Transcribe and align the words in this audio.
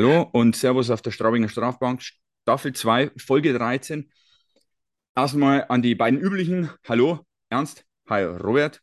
Hallo 0.00 0.22
und 0.32 0.56
Servus 0.56 0.88
auf 0.88 1.02
der 1.02 1.10
Straubinger 1.10 1.50
Strafbank, 1.50 2.00
Staffel 2.40 2.72
2, 2.72 3.10
Folge 3.18 3.52
13. 3.52 4.10
Erstmal 5.14 5.66
an 5.68 5.82
die 5.82 5.94
beiden 5.94 6.18
üblichen. 6.18 6.70
Hallo, 6.88 7.26
Ernst. 7.50 7.84
Hi, 8.08 8.22
Robert. 8.22 8.80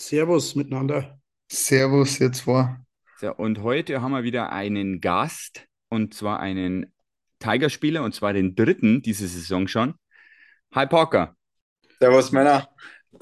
Servus 0.00 0.54
miteinander. 0.54 1.20
Servus, 1.52 2.18
ihr 2.20 2.32
zwei. 2.32 2.74
So, 3.20 3.34
und 3.34 3.60
heute 3.62 4.00
haben 4.00 4.12
wir 4.12 4.22
wieder 4.22 4.50
einen 4.50 5.02
Gast 5.02 5.66
und 5.90 6.14
zwar 6.14 6.40
einen 6.40 6.90
Tigerspieler 7.38 8.02
und 8.02 8.14
zwar 8.14 8.32
den 8.32 8.54
dritten 8.54 9.02
diese 9.02 9.28
Saison 9.28 9.68
schon. 9.68 9.96
Hi, 10.74 10.86
Parker. 10.86 11.36
Servus, 11.98 12.32
Männer. 12.32 12.66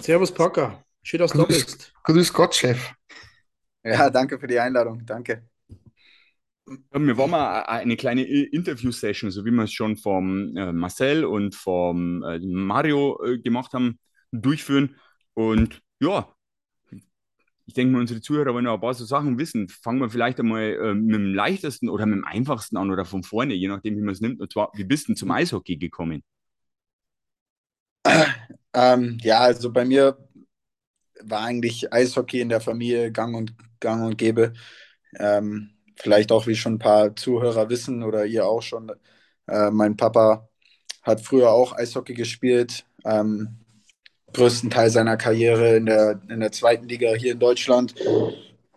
Servus, 0.00 0.32
Parker. 0.32 0.84
Schön, 1.02 1.18
dass 1.18 1.32
du 1.32 1.38
da 1.38 1.44
bist. 1.46 1.92
grüß 2.04 2.32
Gott, 2.32 2.54
Chef. 2.54 2.92
Ja, 3.82 4.08
danke 4.08 4.38
für 4.38 4.46
die 4.46 4.60
Einladung. 4.60 5.04
Danke. 5.04 5.48
Wir 6.66 7.16
wollen 7.18 7.30
mal 7.30 7.62
eine 7.64 7.96
kleine 7.96 8.22
Interview-Session, 8.24 9.30
so 9.30 9.44
wie 9.44 9.50
wir 9.50 9.64
es 9.64 9.72
schon 9.72 9.96
vom 9.96 10.56
äh, 10.56 10.72
Marcel 10.72 11.24
und 11.26 11.54
vom 11.54 12.22
äh, 12.22 12.38
Mario 12.38 13.22
äh, 13.22 13.38
gemacht 13.38 13.74
haben, 13.74 13.98
durchführen. 14.32 14.96
Und 15.34 15.82
ja, 16.00 16.34
ich 17.66 17.74
denke 17.74 17.92
mal, 17.92 18.00
unsere 18.00 18.20
Zuhörer 18.20 18.54
wollen 18.54 18.64
noch 18.64 18.74
ein 18.74 18.80
paar 18.80 18.94
so 18.94 19.04
Sachen 19.04 19.38
wissen. 19.38 19.68
Fangen 19.68 20.00
wir 20.00 20.08
vielleicht 20.10 20.40
einmal 20.40 20.62
äh, 20.62 20.94
mit 20.94 21.14
dem 21.14 21.34
leichtesten 21.34 21.88
oder 21.88 22.06
mit 22.06 22.16
dem 22.16 22.24
einfachsten 22.24 22.76
an 22.76 22.90
oder 22.90 23.04
von 23.04 23.22
vorne, 23.22 23.54
je 23.54 23.68
nachdem, 23.68 23.96
wie 23.96 24.02
man 24.02 24.12
es 24.12 24.20
nimmt. 24.20 24.40
Und 24.40 24.52
zwar, 24.52 24.70
wie 24.74 24.84
bist 24.84 25.08
du 25.08 25.14
zum 25.14 25.30
Eishockey 25.30 25.76
gekommen? 25.76 26.22
Ähm, 28.76 29.18
ja, 29.22 29.38
also 29.38 29.70
bei 29.70 29.84
mir 29.84 30.18
war 31.22 31.42
eigentlich 31.42 31.92
Eishockey 31.92 32.40
in 32.40 32.48
der 32.48 32.60
Familie 32.60 33.12
gang 33.12 33.36
und, 33.36 33.54
gang 33.78 34.04
und 34.04 34.18
gäbe. 34.18 34.52
Ähm, 35.16 35.73
vielleicht 35.96 36.32
auch, 36.32 36.46
wie 36.46 36.56
schon 36.56 36.74
ein 36.74 36.78
paar 36.78 37.16
Zuhörer 37.16 37.68
wissen 37.70 38.02
oder 38.02 38.24
ihr 38.26 38.46
auch 38.46 38.62
schon. 38.62 38.92
Äh, 39.48 39.70
mein 39.70 39.96
Papa 39.96 40.48
hat 41.02 41.20
früher 41.20 41.50
auch 41.50 41.76
Eishockey 41.76 42.14
gespielt. 42.14 42.84
Ähm, 43.04 43.58
größten 44.32 44.70
Teil 44.70 44.90
seiner 44.90 45.16
Karriere 45.16 45.76
in 45.76 45.86
der, 45.86 46.20
in 46.28 46.40
der 46.40 46.52
zweiten 46.52 46.88
Liga 46.88 47.14
hier 47.14 47.32
in 47.32 47.38
Deutschland. 47.38 47.94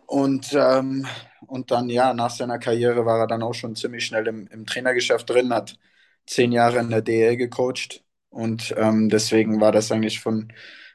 Und, 0.06 0.52
ähm, 0.54 1.06
und 1.46 1.70
dann, 1.70 1.88
ja, 1.90 2.14
nach 2.14 2.30
seiner 2.30 2.58
Karriere 2.58 3.04
war 3.04 3.20
er 3.20 3.26
dann 3.26 3.42
auch 3.42 3.54
schon 3.54 3.76
ziemlich 3.76 4.06
schnell 4.06 4.26
im, 4.26 4.46
im 4.48 4.66
Trainergeschäft 4.66 5.28
drin, 5.28 5.52
hat 5.52 5.78
zehn 6.26 6.52
Jahre 6.52 6.78
in 6.78 6.90
der 6.90 7.02
DL 7.02 7.36
gecoacht. 7.36 8.04
Und 8.30 8.74
ähm, 8.76 9.08
deswegen 9.08 9.60
war 9.60 9.72
das 9.72 9.90
eigentlich 9.90 10.20
von, 10.20 10.52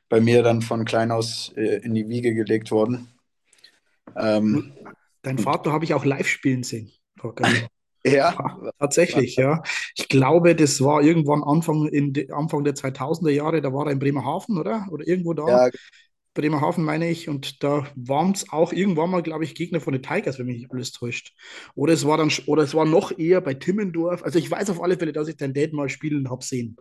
bei 0.09 0.21
mir 0.21 0.43
dann 0.43 0.61
von 0.61 0.85
klein 0.85 1.11
aus 1.11 1.51
äh, 1.55 1.77
in 1.83 1.93
die 1.93 2.07
Wiege 2.07 2.33
gelegt 2.33 2.71
worden. 2.71 3.09
Ähm, 4.15 4.73
Dein 5.23 5.39
Vater 5.39 5.71
habe 5.71 5.85
ich 5.85 5.93
auch 5.93 6.05
live 6.05 6.27
spielen 6.27 6.63
sehen, 6.63 6.91
ja, 8.05 8.59
tatsächlich, 8.79 9.37
ja. 9.37 9.63
Ich 9.95 10.09
glaube, 10.09 10.55
das 10.55 10.81
war 10.81 11.01
irgendwann 11.01 11.43
Anfang, 11.43 11.87
in 11.87 12.13
Anfang 12.31 12.63
der 12.63 12.75
2000er 12.75 13.31
Jahre, 13.31 13.61
da 13.61 13.73
war 13.73 13.87
er 13.87 13.93
in 13.93 13.99
Bremerhaven, 13.99 14.57
oder? 14.57 14.87
Oder 14.91 15.07
irgendwo 15.07 15.33
da. 15.33 15.65
ja, 15.65 15.71
Bremerhaven 16.33 16.83
meine 16.83 17.09
ich. 17.09 17.29
Und 17.29 17.63
da 17.63 17.87
waren 17.95 18.31
es 18.31 18.51
auch 18.51 18.73
irgendwann 18.73 19.09
mal, 19.09 19.21
glaube 19.21 19.43
ich, 19.43 19.55
Gegner 19.55 19.79
von 19.79 19.93
den 19.93 20.01
Tigers, 20.01 20.39
wenn 20.39 20.47
mich 20.47 20.57
nicht 20.57 20.71
alles 20.71 20.91
täuscht. 20.91 21.33
Oder 21.75 21.93
es 21.93 22.05
war 22.05 22.17
dann, 22.17 22.31
oder 22.45 22.63
es 22.63 22.73
war 22.73 22.85
noch 22.85 23.17
eher 23.17 23.41
bei 23.41 23.53
Timmendorf. 23.53 24.23
Also 24.23 24.39
ich 24.39 24.49
weiß 24.49 24.69
auf 24.69 24.81
alle 24.81 24.97
Fälle, 24.97 25.13
dass 25.13 25.27
ich 25.27 25.37
dein 25.37 25.53
Dad 25.53 25.73
mal 25.73 25.89
spielen 25.89 26.29
habe 26.29 26.43
sehen. 26.43 26.75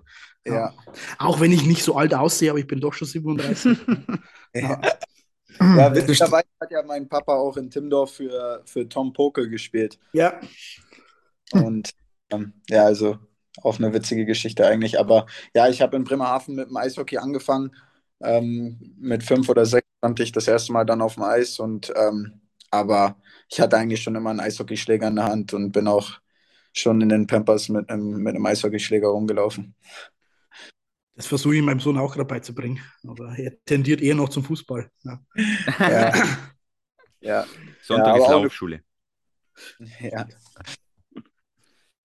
Ja. 0.46 0.54
ja. 0.54 0.74
Auch 1.18 1.40
wenn 1.40 1.52
ich 1.52 1.66
nicht 1.66 1.82
so 1.82 1.96
alt 1.96 2.14
aussehe, 2.14 2.50
aber 2.50 2.58
ich 2.58 2.66
bin 2.66 2.80
doch 2.80 2.94
schon 2.94 3.08
37. 3.08 3.78
Ja. 4.54 4.78
Ja, 5.74 5.94
witzigerweise 5.94 6.46
hat 6.60 6.70
ja 6.70 6.82
mein 6.82 7.08
Papa 7.08 7.34
auch 7.34 7.56
in 7.56 7.70
Timmendorf 7.70 8.12
für, 8.14 8.62
für 8.66 8.88
Tom 8.88 9.12
Pokel 9.12 9.48
gespielt. 9.48 9.98
Ja, 10.12 10.40
Und 11.50 11.90
ähm, 12.30 12.54
ja, 12.68 12.84
also 12.84 13.18
auch 13.62 13.78
eine 13.78 13.92
witzige 13.92 14.24
Geschichte 14.24 14.66
eigentlich. 14.66 14.98
Aber 14.98 15.26
ja, 15.54 15.68
ich 15.68 15.82
habe 15.82 15.96
in 15.96 16.04
Bremerhaven 16.04 16.54
mit 16.54 16.68
dem 16.68 16.76
Eishockey 16.76 17.18
angefangen. 17.18 17.74
Ähm, 18.20 18.94
mit 18.98 19.22
fünf 19.24 19.48
oder 19.48 19.66
sechs 19.66 19.86
stand 19.98 20.20
ich 20.20 20.32
das 20.32 20.48
erste 20.48 20.72
Mal 20.72 20.84
dann 20.84 21.02
auf 21.02 21.14
dem 21.14 21.24
Eis. 21.24 21.58
Und 21.58 21.92
ähm, 21.96 22.40
aber 22.70 23.20
ich 23.50 23.60
hatte 23.60 23.76
eigentlich 23.76 24.02
schon 24.02 24.14
immer 24.16 24.30
einen 24.30 24.40
Eishockeyschläger 24.40 25.08
in 25.08 25.16
der 25.16 25.26
Hand 25.26 25.52
und 25.52 25.72
bin 25.72 25.88
auch 25.88 26.20
schon 26.72 27.00
in 27.02 27.10
den 27.10 27.26
Pampers 27.26 27.68
mit 27.68 27.90
einem, 27.90 28.22
mit 28.22 28.34
einem 28.34 28.46
Eishockeyschläger 28.46 29.08
rumgelaufen. 29.08 29.74
Das 31.14 31.26
versuche 31.26 31.56
ich 31.56 31.62
meinem 31.62 31.80
Sohn 31.80 31.98
auch 31.98 32.14
gerade 32.14 32.26
beizubringen. 32.28 32.80
Aber 33.06 33.36
er 33.38 33.52
tendiert 33.64 34.00
eher 34.00 34.14
noch 34.14 34.28
zum 34.30 34.44
Fußball. 34.44 34.90
Ja. 35.04 35.20
Ja, 35.86 36.12
ja, 37.20 37.46
Sonntag 37.80 38.14
Ja, 38.14 38.16
ist 38.16 38.28
Laufschule. 38.28 38.82
ja. 40.00 40.26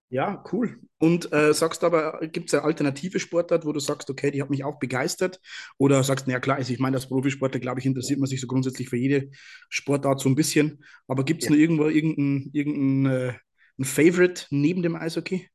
Ja, 0.09 0.41
cool. 0.53 0.79
Und 0.99 1.33
äh, 1.33 1.53
sagst 1.53 1.83
aber, 1.83 2.19
gibt 2.31 2.47
es 2.47 2.53
eine 2.53 2.63
alternative 2.63 3.19
Sportart, 3.19 3.65
wo 3.65 3.73
du 3.73 3.79
sagst, 3.81 4.09
okay, 4.09 4.31
die 4.31 4.41
hat 4.41 4.49
mich 4.49 4.63
auch 4.63 4.79
begeistert? 4.79 5.41
Oder 5.77 6.01
sagst, 6.03 6.27
naja, 6.27 6.39
klar, 6.39 6.57
also 6.57 6.71
ich 6.71 6.79
meine, 6.79 6.95
als 6.95 7.09
Profisportler, 7.09 7.59
glaube 7.59 7.81
ich, 7.81 7.85
interessiert 7.85 8.17
man 8.19 8.27
sich 8.29 8.39
so 8.39 8.47
grundsätzlich 8.47 8.87
für 8.87 8.95
jede 8.95 9.29
Sportart 9.69 10.21
so 10.21 10.29
ein 10.29 10.35
bisschen. 10.35 10.81
Aber 11.07 11.25
gibt 11.25 11.43
es 11.43 11.49
Ja. 11.49 11.55
noch 11.55 11.59
irgendwo 11.61 11.85
irgendein, 11.89 12.49
irgendein 12.53 13.11
äh, 13.31 13.33
ein 13.79 13.83
Favorite 13.83 14.45
neben 14.49 14.81
dem 14.81 14.95
Eishockey? 14.95 15.49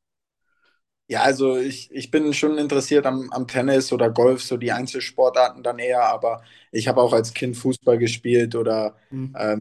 Ja, 1.12 1.22
also 1.22 1.56
ich, 1.58 1.90
ich 1.92 2.10
bin 2.10 2.32
schon 2.32 2.56
interessiert 2.58 3.04
am, 3.06 3.30
am 3.32 3.46
Tennis 3.46 3.92
oder 3.92 4.10
Golf, 4.10 4.42
so 4.42 4.56
die 4.56 4.72
Einzelsportarten 4.72 5.62
dann 5.62 5.78
eher, 5.78 6.04
aber 6.04 6.42
ich 6.70 6.88
habe 6.88 7.02
auch 7.02 7.12
als 7.12 7.34
Kind 7.34 7.56
Fußball 7.56 7.98
gespielt 7.98 8.54
oder 8.54 8.96
Hm. 9.10 9.24
ähm, 9.34 9.60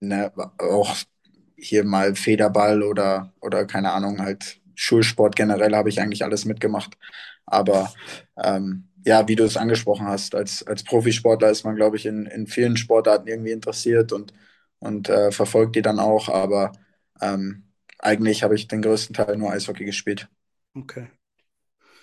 ne, 0.00 0.32
auch 0.58 0.96
hier 1.56 1.84
mal 1.84 2.14
Federball 2.16 2.82
oder, 2.82 3.32
oder 3.40 3.66
keine 3.66 3.92
Ahnung, 3.92 4.20
halt 4.22 4.60
Schulsport 4.76 5.36
generell 5.36 5.74
habe 5.76 5.88
ich 5.90 6.00
eigentlich 6.00 6.24
alles 6.24 6.44
mitgemacht. 6.46 6.96
Aber 7.46 7.92
ähm, 8.38 8.88
ja, 9.06 9.28
wie 9.28 9.36
du 9.36 9.44
es 9.44 9.56
angesprochen 9.58 10.06
hast, 10.08 10.34
als, 10.34 10.62
als 10.66 10.84
Profisportler 10.84 11.50
ist 11.50 11.64
man, 11.64 11.76
glaube 11.76 11.96
ich, 11.96 12.06
in, 12.06 12.26
in 12.26 12.46
vielen 12.48 12.76
Sportarten 12.78 13.28
irgendwie 13.28 13.52
interessiert 13.52 14.12
und, 14.12 14.34
und 14.80 15.08
äh, 15.10 15.32
verfolgt 15.32 15.76
die 15.76 15.82
dann 15.82 16.00
auch, 16.00 16.28
aber 16.28 16.72
ähm, 17.20 17.64
eigentlich 18.00 18.42
habe 18.44 18.54
ich 18.56 18.68
den 18.68 18.82
größten 18.82 19.14
Teil 19.16 19.36
nur 19.38 19.52
Eishockey 19.52 19.84
gespielt. 19.84 20.28
Okay. 20.74 21.08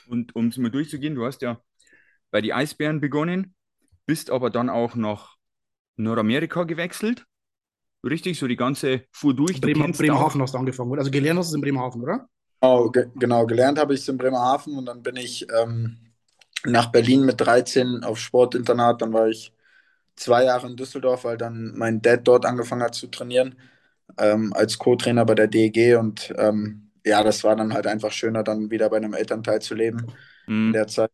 Und 0.07 0.35
um 0.35 0.47
es 0.47 0.57
mal 0.57 0.71
durchzugehen, 0.71 1.15
du 1.15 1.25
hast 1.25 1.41
ja 1.41 1.61
bei 2.31 2.41
die 2.41 2.53
Eisbären 2.53 2.99
begonnen, 2.99 3.55
bist 4.05 4.29
aber 4.29 4.49
dann 4.49 4.69
auch 4.69 4.95
nach 4.95 5.35
Nordamerika 5.97 6.63
gewechselt. 6.63 7.25
Richtig, 8.03 8.39
so 8.39 8.47
die 8.47 8.55
ganze 8.55 9.05
fuhr 9.11 9.35
durch. 9.35 9.61
Kennst 9.61 9.99
Bremerhaven 9.99 10.41
hast 10.41 10.53
du 10.53 10.57
angefangen, 10.57 10.91
oder? 10.91 10.99
Also 10.99 11.11
gelernt 11.11 11.39
hast 11.39 11.47
du 11.47 11.51
es 11.51 11.55
in 11.55 11.61
Bremerhaven, 11.61 12.01
oder? 12.01 12.29
Genau, 12.61 12.89
ge 12.89 13.07
genau, 13.15 13.45
gelernt 13.45 13.79
habe 13.79 13.93
ich 13.93 14.01
es 14.01 14.07
in 14.07 14.17
Bremerhaven 14.17 14.77
und 14.77 14.85
dann 14.85 15.03
bin 15.03 15.15
ich 15.15 15.47
ähm, 15.51 15.97
nach 16.65 16.91
Berlin 16.91 17.25
mit 17.25 17.39
13 17.41 18.03
auf 18.03 18.17
Sportinternat. 18.17 19.01
Dann 19.01 19.13
war 19.13 19.27
ich 19.27 19.53
zwei 20.15 20.45
Jahre 20.45 20.67
in 20.67 20.75
Düsseldorf, 20.75 21.23
weil 21.23 21.37
dann 21.37 21.73
mein 21.75 22.01
Dad 22.01 22.21
dort 22.27 22.45
angefangen 22.45 22.83
hat 22.83 22.95
zu 22.95 23.07
trainieren, 23.07 23.55
ähm, 24.17 24.53
als 24.53 24.77
Co-Trainer 24.77 25.25
bei 25.25 25.35
der 25.35 25.47
DEG. 25.47 25.97
Und 25.97 26.33
ähm, 26.37 26.88
ja, 27.05 27.23
das 27.23 27.43
war 27.43 27.55
dann 27.55 27.73
halt 27.73 27.87
einfach 27.87 28.11
schöner, 28.11 28.43
dann 28.43 28.71
wieder 28.71 28.89
bei 28.89 28.97
einem 28.97 29.13
Elternteil 29.13 29.61
zu 29.61 29.75
leben 29.75 30.05
auch. 30.07 30.13
in 30.47 30.69
Mhm. 30.69 30.73
der 30.73 30.87
Zeit. 30.87 31.11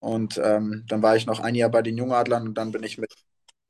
Und 0.00 0.38
ähm, 0.42 0.84
dann 0.88 1.02
war 1.02 1.16
ich 1.16 1.26
noch 1.26 1.40
ein 1.40 1.54
Jahr 1.54 1.70
bei 1.70 1.82
den 1.82 1.96
Jungadlern 1.96 2.48
und 2.48 2.54
dann 2.54 2.72
bin 2.72 2.82
ich 2.82 2.98
mit 2.98 3.14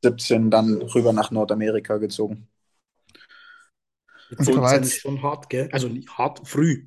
17 0.02 0.50
dann 0.50 0.81
rüber 0.82 1.12
nach 1.12 1.31
Nordamerika 1.31 1.98
gezogen. 1.98 2.48
Die 4.31 4.36
Und 4.36 4.44
Zeit 4.44 4.54
da 4.56 4.62
war 4.62 4.75
ist 4.76 4.92
jetzt- 4.92 5.00
schon 5.02 5.22
hart, 5.22 5.50
gell? 5.50 5.69
Also 5.72 5.88
hart, 6.16 6.46
früh. 6.48 6.86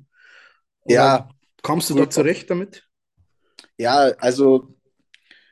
Ja. 0.86 1.16
Oder 1.26 1.28
Kommst 1.62 1.90
du 1.90 1.94
da 1.94 2.08
zurecht 2.10 2.50
damit? 2.50 2.88
Ja, 3.78 4.12
also 4.18 4.74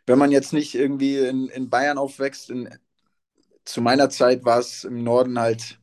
wenn 0.06 0.18
man 0.18 0.30
jetzt 0.32 0.52
nicht 0.52 0.74
irgendwie 0.74 1.18
in, 1.18 1.48
in 1.48 1.70
Bayern 1.70 1.98
aufwächst, 1.98 2.50
in, 2.50 2.68
zu 3.64 3.80
meiner 3.80 4.10
Zeit 4.10 4.44
war 4.44 4.58
es 4.60 4.84
im 4.84 5.02
Norden 5.02 5.38
halt 5.38 5.80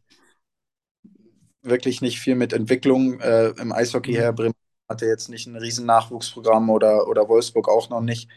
wirklich 1.63 2.01
nicht 2.01 2.19
viel 2.19 2.35
mit 2.35 2.53
Entwicklung 2.53 3.19
äh, 3.19 3.49
im 3.59 3.71
Eishockey 3.71 4.11
Mhm. 4.11 4.17
her. 4.17 4.33
Bremen 4.33 4.53
hatte 4.89 5.05
jetzt 5.05 5.29
nicht 5.29 5.47
ein 5.47 5.55
riesen 5.55 5.85
Nachwuchsprogramm 5.85 6.69
oder, 6.69 7.07
oder 7.07 7.27
Wolfsburg 7.29 7.69
auch 7.69 7.89
noch 7.89 8.01
nicht. 8.01 8.29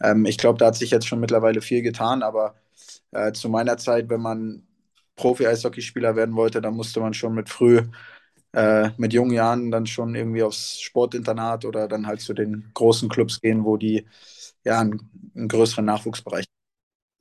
Ähm, 0.00 0.24
ich 0.26 0.38
glaube, 0.38 0.58
da 0.58 0.66
hat 0.66 0.76
sich 0.76 0.90
jetzt 0.90 1.06
schon 1.06 1.20
mittlerweile 1.20 1.60
viel 1.62 1.82
getan, 1.82 2.22
aber 2.22 2.54
äh, 3.12 3.32
zu 3.32 3.48
meiner 3.48 3.78
Zeit, 3.78 4.08
wenn 4.10 4.20
man 4.22 4.64
Profi-Eishockeyspieler 5.16 6.16
werden 6.16 6.36
wollte, 6.36 6.60
dann 6.62 6.74
musste 6.74 7.00
man 7.00 7.14
schon 7.14 7.34
mit 7.34 7.48
früh, 7.50 7.82
äh, 8.52 8.90
mit 8.98 9.12
jungen 9.12 9.32
Jahren 9.32 9.70
dann 9.70 9.86
schon 9.86 10.14
irgendwie 10.14 10.42
aufs 10.42 10.80
Sportinternat 10.80 11.64
oder 11.64 11.88
dann 11.88 12.06
halt 12.06 12.20
zu 12.20 12.34
den 12.34 12.70
großen 12.74 13.08
Clubs 13.08 13.40
gehen, 13.40 13.64
wo 13.64 13.76
die 13.76 14.06
ja 14.64 14.80
einen, 14.80 15.10
einen 15.36 15.48
größeren 15.48 15.84
Nachwuchsbereich 15.84 16.46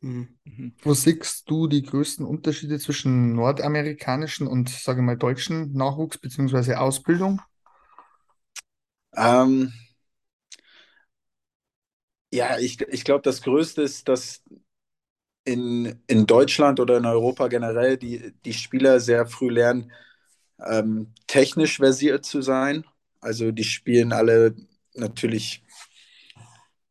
Mhm. 0.07 0.27
Mhm. 0.45 0.73
Wo 0.83 0.93
siehst 0.93 1.49
du 1.49 1.67
die 1.67 1.83
größten 1.83 2.25
Unterschiede 2.25 2.79
zwischen 2.79 3.33
nordamerikanischen 3.33 4.47
und, 4.47 4.69
sage 4.69 5.01
ich 5.01 5.05
mal, 5.05 5.17
deutschen 5.17 5.73
Nachwuchs 5.73 6.17
bzw. 6.17 6.75
Ausbildung? 6.75 7.41
Ähm, 9.17 9.73
ja, 12.31 12.57
ich, 12.59 12.81
ich 12.81 13.03
glaube, 13.03 13.21
das 13.23 13.41
Größte 13.41 13.81
ist, 13.81 14.07
dass 14.07 14.43
in, 15.45 16.01
in 16.07 16.25
Deutschland 16.25 16.79
oder 16.79 16.97
in 16.97 17.05
Europa 17.05 17.47
generell 17.47 17.97
die, 17.97 18.33
die 18.45 18.53
Spieler 18.53 18.99
sehr 18.99 19.25
früh 19.25 19.49
lernen, 19.49 19.91
ähm, 20.65 21.13
technisch 21.27 21.77
versiert 21.77 22.25
zu 22.25 22.41
sein. 22.41 22.85
Also 23.21 23.51
die 23.51 23.63
spielen 23.63 24.13
alle 24.13 24.55
natürlich, 24.95 25.63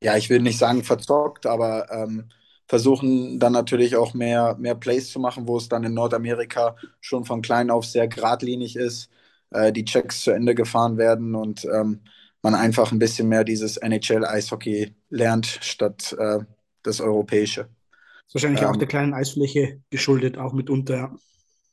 ja, 0.03 0.17
ich 0.17 0.31
will 0.31 0.41
nicht 0.43 0.59
sagen 0.59 0.85
verzockt, 0.85 1.47
aber 1.47 1.91
ähm, 1.91 2.29
versuchen 2.69 3.39
dann 3.39 3.53
natürlich 3.53 3.97
auch 3.97 4.15
mehr, 4.15 4.57
mehr 4.59 4.75
Plays 4.75 5.11
zu 5.11 5.21
machen, 5.21 5.47
wo 5.47 5.57
es 5.57 5.69
dann 5.69 5.85
in 5.85 5.95
Nordamerika 5.95 6.77
schon 7.01 7.25
von 7.25 7.43
klein 7.43 7.71
auf 7.71 7.85
sehr 7.85 8.09
geradlinig 8.09 8.77
ist, 8.77 9.09
äh, 9.51 9.73
die 9.73 9.85
Checks 9.85 10.23
zu 10.23 10.33
Ende 10.33 10.55
gefahren 10.55 10.97
werden 10.97 11.35
und 11.35 11.65
ähm, 11.65 12.01
man 12.43 12.55
einfach 12.55 12.93
ein 12.93 12.99
bisschen 12.99 13.29
mehr 13.29 13.45
dieses 13.45 13.77
NHL-Eishockey 13.77 14.95
lernt 15.11 15.47
statt 15.63 16.15
äh, 16.19 16.41
das 16.83 17.01
europäische. 17.01 17.63
Das 17.63 18.29
ist 18.29 18.35
wahrscheinlich 18.35 18.63
ähm, 18.63 18.69
auch 18.69 18.77
der 18.77 18.89
kleinen 18.89 19.15
Eisfläche 19.15 19.81
geschuldet, 19.91 20.39
auch 20.39 20.53
mitunter. 20.53 21.17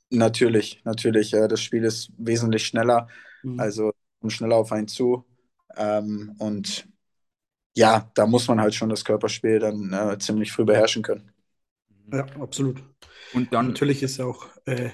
Natürlich, 0.10 0.82
natürlich. 0.84 1.34
Äh, 1.34 1.48
das 1.48 1.62
Spiel 1.62 1.84
ist 1.84 2.12
wesentlich 2.18 2.66
schneller, 2.66 3.08
mhm. 3.42 3.60
also 3.60 3.92
schneller 4.28 4.58
auf 4.58 4.72
einen 4.72 4.88
zu. 4.88 5.26
Ähm, 5.76 6.36
und 6.38 6.88
ja, 7.74 8.12
da 8.16 8.26
muss 8.26 8.48
man 8.48 8.62
halt 8.62 8.76
schon 8.76 8.90
das 8.90 9.04
Körperspiel 9.04 9.60
dann 9.60 9.94
äh, 9.94 10.18
ziemlich 10.20 10.52
früh 10.52 10.66
beherrschen 10.66 11.02
können. 11.02 11.32
Ja, 12.12 12.26
absolut. 12.40 12.84
Und 13.34 13.54
dann 13.54 13.68
natürlich 13.70 14.04
ist 14.04 14.20
auch 14.20 14.46
äh, 14.66 14.90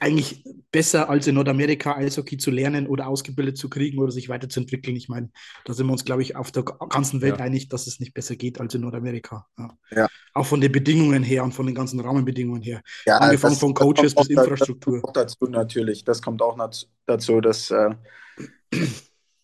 eigentlich 0.00 0.44
besser 0.70 1.08
als 1.08 1.26
in 1.26 1.34
Nordamerika 1.34 1.96
Eishockey 1.96 2.36
zu 2.36 2.50
lernen 2.50 2.86
oder 2.86 3.06
ausgebildet 3.06 3.56
zu 3.56 3.70
kriegen 3.70 3.98
oder 3.98 4.12
sich 4.12 4.28
weiterzuentwickeln. 4.28 4.94
Ich 4.96 5.08
meine, 5.08 5.30
da 5.64 5.72
sind 5.72 5.86
wir 5.86 5.92
uns, 5.92 6.04
glaube 6.04 6.22
ich, 6.22 6.36
auf 6.36 6.50
der 6.50 6.64
ganzen 6.64 7.22
Welt 7.22 7.38
ja. 7.38 7.44
einig, 7.44 7.68
dass 7.68 7.86
es 7.86 7.98
nicht 7.98 8.12
besser 8.12 8.36
geht 8.36 8.60
als 8.60 8.74
in 8.74 8.82
Nordamerika. 8.82 9.46
Ja. 9.58 9.78
Ja. 9.90 10.08
Auch 10.34 10.44
von 10.44 10.60
den 10.60 10.70
Bedingungen 10.70 11.22
her 11.22 11.44
und 11.44 11.52
von 11.52 11.64
den 11.64 11.74
ganzen 11.74 12.00
Rahmenbedingungen 12.00 12.62
her. 12.62 12.82
Angefangen 13.06 13.54
das, 13.54 13.60
von 13.60 13.72
Coaches 13.72 14.14
bis 14.14 14.28
Infrastruktur. 14.28 14.96
Das 14.96 15.02
kommt 15.02 15.16
dazu 15.16 15.44
natürlich. 15.46 16.04
Das 16.04 16.20
kommt 16.20 16.42
auch 16.42 16.58
dazu, 17.06 17.40
dass 17.40 17.70
äh, 17.70 17.94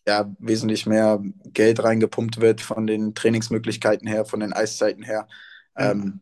ja, 0.07 0.35
wesentlich 0.39 0.87
mehr 0.87 1.23
Geld 1.53 1.83
reingepumpt 1.83 2.41
wird 2.41 2.61
von 2.61 2.87
den 2.87 3.15
Trainingsmöglichkeiten 3.15 4.07
her, 4.07 4.25
von 4.25 4.41
den 4.41 4.53
Eiszeiten 4.53 5.03
her. 5.03 5.27
Ähm, 5.77 6.21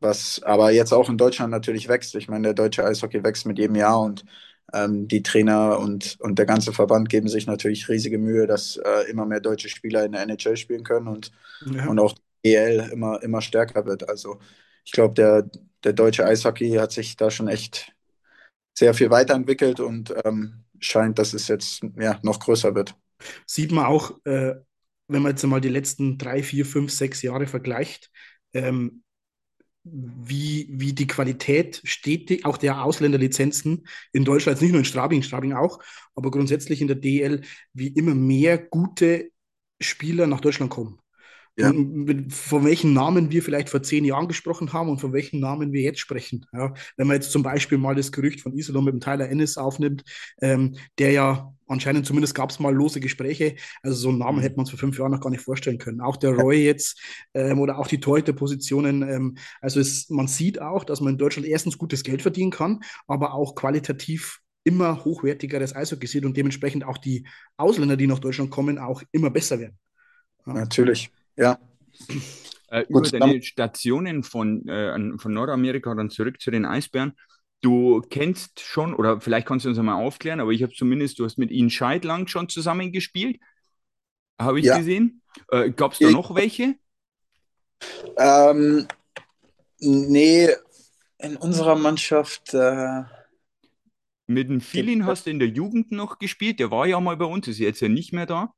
was 0.00 0.42
aber 0.42 0.70
jetzt 0.72 0.92
auch 0.92 1.08
in 1.08 1.18
Deutschland 1.18 1.50
natürlich 1.50 1.88
wächst. 1.88 2.14
Ich 2.14 2.28
meine, 2.28 2.44
der 2.44 2.54
deutsche 2.54 2.84
Eishockey 2.84 3.24
wächst 3.24 3.46
mit 3.46 3.58
jedem 3.58 3.76
Jahr 3.76 4.00
und 4.00 4.24
ähm, 4.72 5.08
die 5.08 5.22
Trainer 5.22 5.78
und, 5.78 6.18
und 6.20 6.38
der 6.38 6.46
ganze 6.46 6.72
Verband 6.72 7.08
geben 7.08 7.28
sich 7.28 7.46
natürlich 7.46 7.88
riesige 7.88 8.18
Mühe, 8.18 8.46
dass 8.46 8.76
äh, 8.76 9.10
immer 9.10 9.26
mehr 9.26 9.40
deutsche 9.40 9.68
Spieler 9.68 10.04
in 10.04 10.12
der 10.12 10.22
NHL 10.22 10.56
spielen 10.56 10.84
können 10.84 11.08
und, 11.08 11.32
ja. 11.64 11.86
und 11.86 11.98
auch 11.98 12.14
die 12.44 12.54
EL 12.54 12.90
immer, 12.92 13.22
immer 13.22 13.40
stärker 13.40 13.86
wird. 13.86 14.08
Also 14.08 14.38
ich 14.84 14.92
glaube, 14.92 15.14
der, 15.14 15.48
der 15.84 15.92
deutsche 15.92 16.26
Eishockey 16.26 16.72
hat 16.72 16.92
sich 16.92 17.16
da 17.16 17.30
schon 17.30 17.48
echt 17.48 17.92
sehr 18.76 18.92
viel 18.92 19.10
weiterentwickelt 19.10 19.80
und 19.80 20.14
ähm, 20.24 20.64
scheint, 20.80 21.18
dass 21.18 21.34
es 21.34 21.48
jetzt 21.48 21.82
ja, 21.98 22.18
noch 22.22 22.40
größer 22.40 22.74
wird. 22.74 22.94
Sieht 23.46 23.72
man 23.72 23.86
auch, 23.86 24.18
äh, 24.24 24.54
wenn 25.08 25.22
man 25.22 25.32
jetzt 25.32 25.44
mal 25.44 25.60
die 25.60 25.68
letzten 25.68 26.18
drei, 26.18 26.42
vier, 26.42 26.66
fünf, 26.66 26.92
sechs 26.92 27.22
Jahre 27.22 27.46
vergleicht, 27.46 28.10
ähm, 28.52 29.02
wie, 29.84 30.68
wie 30.70 30.92
die 30.92 31.06
Qualität 31.06 31.80
stetig, 31.84 32.44
auch 32.44 32.56
der 32.56 32.82
Ausländerlizenzen 32.82 33.86
in 34.12 34.24
Deutschland, 34.24 34.60
nicht 34.60 34.72
nur 34.72 34.80
in 34.80 34.84
Strabing, 34.84 35.18
in 35.18 35.22
Strabing 35.22 35.52
auch, 35.52 35.78
aber 36.16 36.30
grundsätzlich 36.30 36.80
in 36.80 36.88
der 36.88 36.96
DL, 36.96 37.42
wie 37.72 37.88
immer 37.88 38.14
mehr 38.14 38.58
gute 38.58 39.30
Spieler 39.80 40.26
nach 40.26 40.40
Deutschland 40.40 40.70
kommen. 40.70 40.98
Ja. 41.58 41.72
von 41.72 42.64
welchen 42.66 42.92
Namen 42.92 43.30
wir 43.30 43.42
vielleicht 43.42 43.70
vor 43.70 43.82
zehn 43.82 44.04
Jahren 44.04 44.28
gesprochen 44.28 44.74
haben 44.74 44.90
und 44.90 45.00
von 45.00 45.14
welchen 45.14 45.40
Namen 45.40 45.72
wir 45.72 45.80
jetzt 45.80 46.00
sprechen. 46.00 46.44
Ja, 46.52 46.74
wenn 46.98 47.06
man 47.06 47.16
jetzt 47.16 47.32
zum 47.32 47.42
Beispiel 47.42 47.78
mal 47.78 47.94
das 47.94 48.12
Gerücht 48.12 48.42
von 48.42 48.52
Iserlohn 48.52 48.84
mit 48.84 48.92
dem 48.92 49.00
Tyler 49.00 49.30
Ennis 49.30 49.56
aufnimmt, 49.56 50.04
ähm, 50.42 50.76
der 50.98 51.12
ja 51.12 51.54
anscheinend 51.66 52.06
zumindest 52.06 52.34
gab 52.34 52.50
es 52.50 52.58
mal 52.58 52.74
lose 52.74 53.00
Gespräche. 53.00 53.56
Also 53.82 53.96
so 53.96 54.08
einen 54.10 54.18
Namen 54.18 54.38
mhm. 54.38 54.42
hätte 54.42 54.56
man 54.56 54.64
uns 54.64 54.70
vor 54.70 54.78
fünf 54.78 54.98
Jahren 54.98 55.12
noch 55.12 55.20
gar 55.20 55.30
nicht 55.30 55.42
vorstellen 55.42 55.78
können. 55.78 56.00
Auch 56.00 56.16
der 56.16 56.32
Roy 56.32 56.64
jetzt 56.64 57.00
ähm, 57.34 57.58
oder 57.58 57.78
auch 57.78 57.86
die 57.86 58.00
Torhüter-Positionen. 58.00 59.02
Ähm, 59.02 59.36
also 59.60 59.80
es, 59.80 60.08
man 60.10 60.28
sieht 60.28 60.60
auch, 60.60 60.84
dass 60.84 61.00
man 61.00 61.14
in 61.14 61.18
Deutschland 61.18 61.48
erstens 61.48 61.78
gutes 61.78 62.02
Geld 62.02 62.22
verdienen 62.22 62.50
kann, 62.50 62.80
aber 63.06 63.34
auch 63.34 63.54
qualitativ 63.54 64.40
immer 64.64 65.04
hochwertigeres 65.04 65.74
Eishockey 65.76 66.06
sieht 66.06 66.24
und 66.24 66.36
dementsprechend 66.36 66.84
auch 66.84 66.98
die 66.98 67.26
Ausländer, 67.56 67.96
die 67.96 68.08
nach 68.08 68.18
Deutschland 68.18 68.50
kommen, 68.50 68.78
auch 68.78 69.02
immer 69.12 69.30
besser 69.30 69.60
werden. 69.60 69.78
Ja. 70.44 70.54
Natürlich. 70.54 71.10
Ja. 71.36 71.58
Äh, 72.68 72.82
über 72.88 73.02
Gut, 73.02 73.12
deine 73.12 73.42
Stationen 73.42 74.22
von, 74.22 74.66
äh, 74.68 75.18
von 75.18 75.32
Nordamerika 75.32 75.94
dann 75.94 76.10
zurück 76.10 76.40
zu 76.40 76.50
den 76.50 76.64
Eisbären. 76.64 77.12
Du 77.60 78.00
kennst 78.10 78.60
schon, 78.60 78.94
oder 78.94 79.20
vielleicht 79.20 79.46
kannst 79.46 79.64
du 79.64 79.68
uns 79.68 79.78
einmal 79.78 80.02
aufklären, 80.04 80.40
aber 80.40 80.50
ich 80.50 80.62
habe 80.62 80.72
zumindest, 80.72 81.18
du 81.18 81.24
hast 81.24 81.38
mit 81.38 81.50
ihnen 81.50 81.70
Scheidlang 81.70 82.26
schon 82.26 82.48
zusammengespielt. 82.48 83.40
Habe 84.38 84.60
ich 84.60 84.66
ja. 84.66 84.78
gesehen. 84.78 85.22
Äh, 85.50 85.70
Gab 85.70 85.92
es 85.92 85.98
da 85.98 86.10
noch 86.10 86.34
welche? 86.34 86.74
Ähm, 88.16 88.86
nee, 89.78 90.48
in 91.18 91.36
unserer 91.36 91.76
Mannschaft. 91.76 92.52
Äh, 92.52 93.04
mit 94.26 94.48
dem 94.48 94.60
Filin 94.60 95.06
hast 95.06 95.26
du 95.26 95.30
in 95.30 95.38
der 95.38 95.48
Jugend 95.48 95.92
noch 95.92 96.18
gespielt. 96.18 96.58
Der 96.58 96.70
war 96.70 96.86
ja 96.86 97.00
mal 97.00 97.16
bei 97.16 97.24
uns, 97.24 97.48
ist 97.48 97.58
jetzt 97.58 97.80
ja 97.80 97.88
nicht 97.88 98.12
mehr 98.12 98.26
da. 98.26 98.52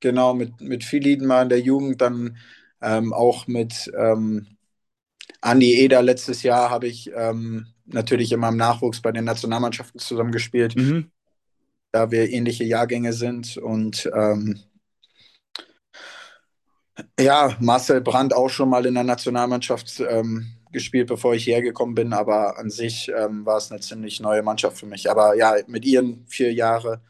Genau, 0.00 0.34
mit, 0.34 0.60
mit 0.60 0.84
Philiden 0.84 1.26
mal 1.26 1.42
in 1.42 1.48
der 1.50 1.60
Jugend, 1.60 2.00
dann 2.00 2.36
ähm, 2.80 3.12
auch 3.12 3.46
mit 3.46 3.90
ähm, 3.96 4.46
Andi 5.40 5.74
Eder 5.74 6.02
letztes 6.02 6.42
Jahr 6.42 6.70
habe 6.70 6.86
ich 6.86 7.10
ähm, 7.14 7.66
natürlich 7.86 8.32
immer 8.32 8.48
im 8.48 8.56
Nachwuchs 8.56 9.00
bei 9.00 9.12
den 9.12 9.24
Nationalmannschaften 9.24 10.00
zusammengespielt, 10.00 10.76
mhm. 10.76 11.10
da 11.92 12.10
wir 12.10 12.30
ähnliche 12.30 12.64
Jahrgänge 12.64 13.12
sind. 13.12 13.56
Und 13.56 14.10
ähm, 14.14 14.60
ja, 17.18 17.56
Marcel 17.60 18.00
Brandt 18.00 18.34
auch 18.34 18.50
schon 18.50 18.68
mal 18.68 18.86
in 18.86 18.94
der 18.94 19.04
Nationalmannschaft 19.04 20.00
ähm, 20.08 20.46
gespielt, 20.72 21.08
bevor 21.08 21.34
ich 21.34 21.44
hierher 21.44 21.62
gekommen 21.62 21.94
bin, 21.94 22.12
aber 22.12 22.58
an 22.58 22.70
sich 22.70 23.10
ähm, 23.16 23.44
war 23.44 23.56
es 23.56 23.70
eine 23.70 23.80
ziemlich 23.80 24.20
neue 24.20 24.42
Mannschaft 24.42 24.78
für 24.78 24.86
mich. 24.86 25.10
Aber 25.10 25.34
ja, 25.36 25.56
mit 25.66 25.84
ihren 25.84 26.26
vier 26.26 26.52
Jahre 26.52 27.00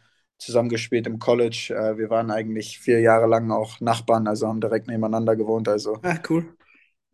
zusammengespielt 0.40 1.06
im 1.06 1.18
College. 1.18 1.74
Äh, 1.76 1.98
wir 1.98 2.10
waren 2.10 2.30
eigentlich 2.30 2.78
vier 2.78 3.00
Jahre 3.00 3.26
lang 3.26 3.50
auch 3.50 3.80
Nachbarn, 3.80 4.26
also 4.26 4.48
haben 4.48 4.60
direkt 4.60 4.88
nebeneinander 4.88 5.36
gewohnt. 5.36 5.68
Also 5.68 5.98
ah, 6.02 6.18
cool. 6.28 6.56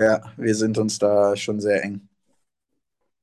Ja, 0.00 0.33
wir 0.37 0.54
sind 0.54 0.78
uns 0.78 0.99
da 0.99 1.37
schon 1.37 1.61
sehr 1.61 1.83
eng. 1.83 2.09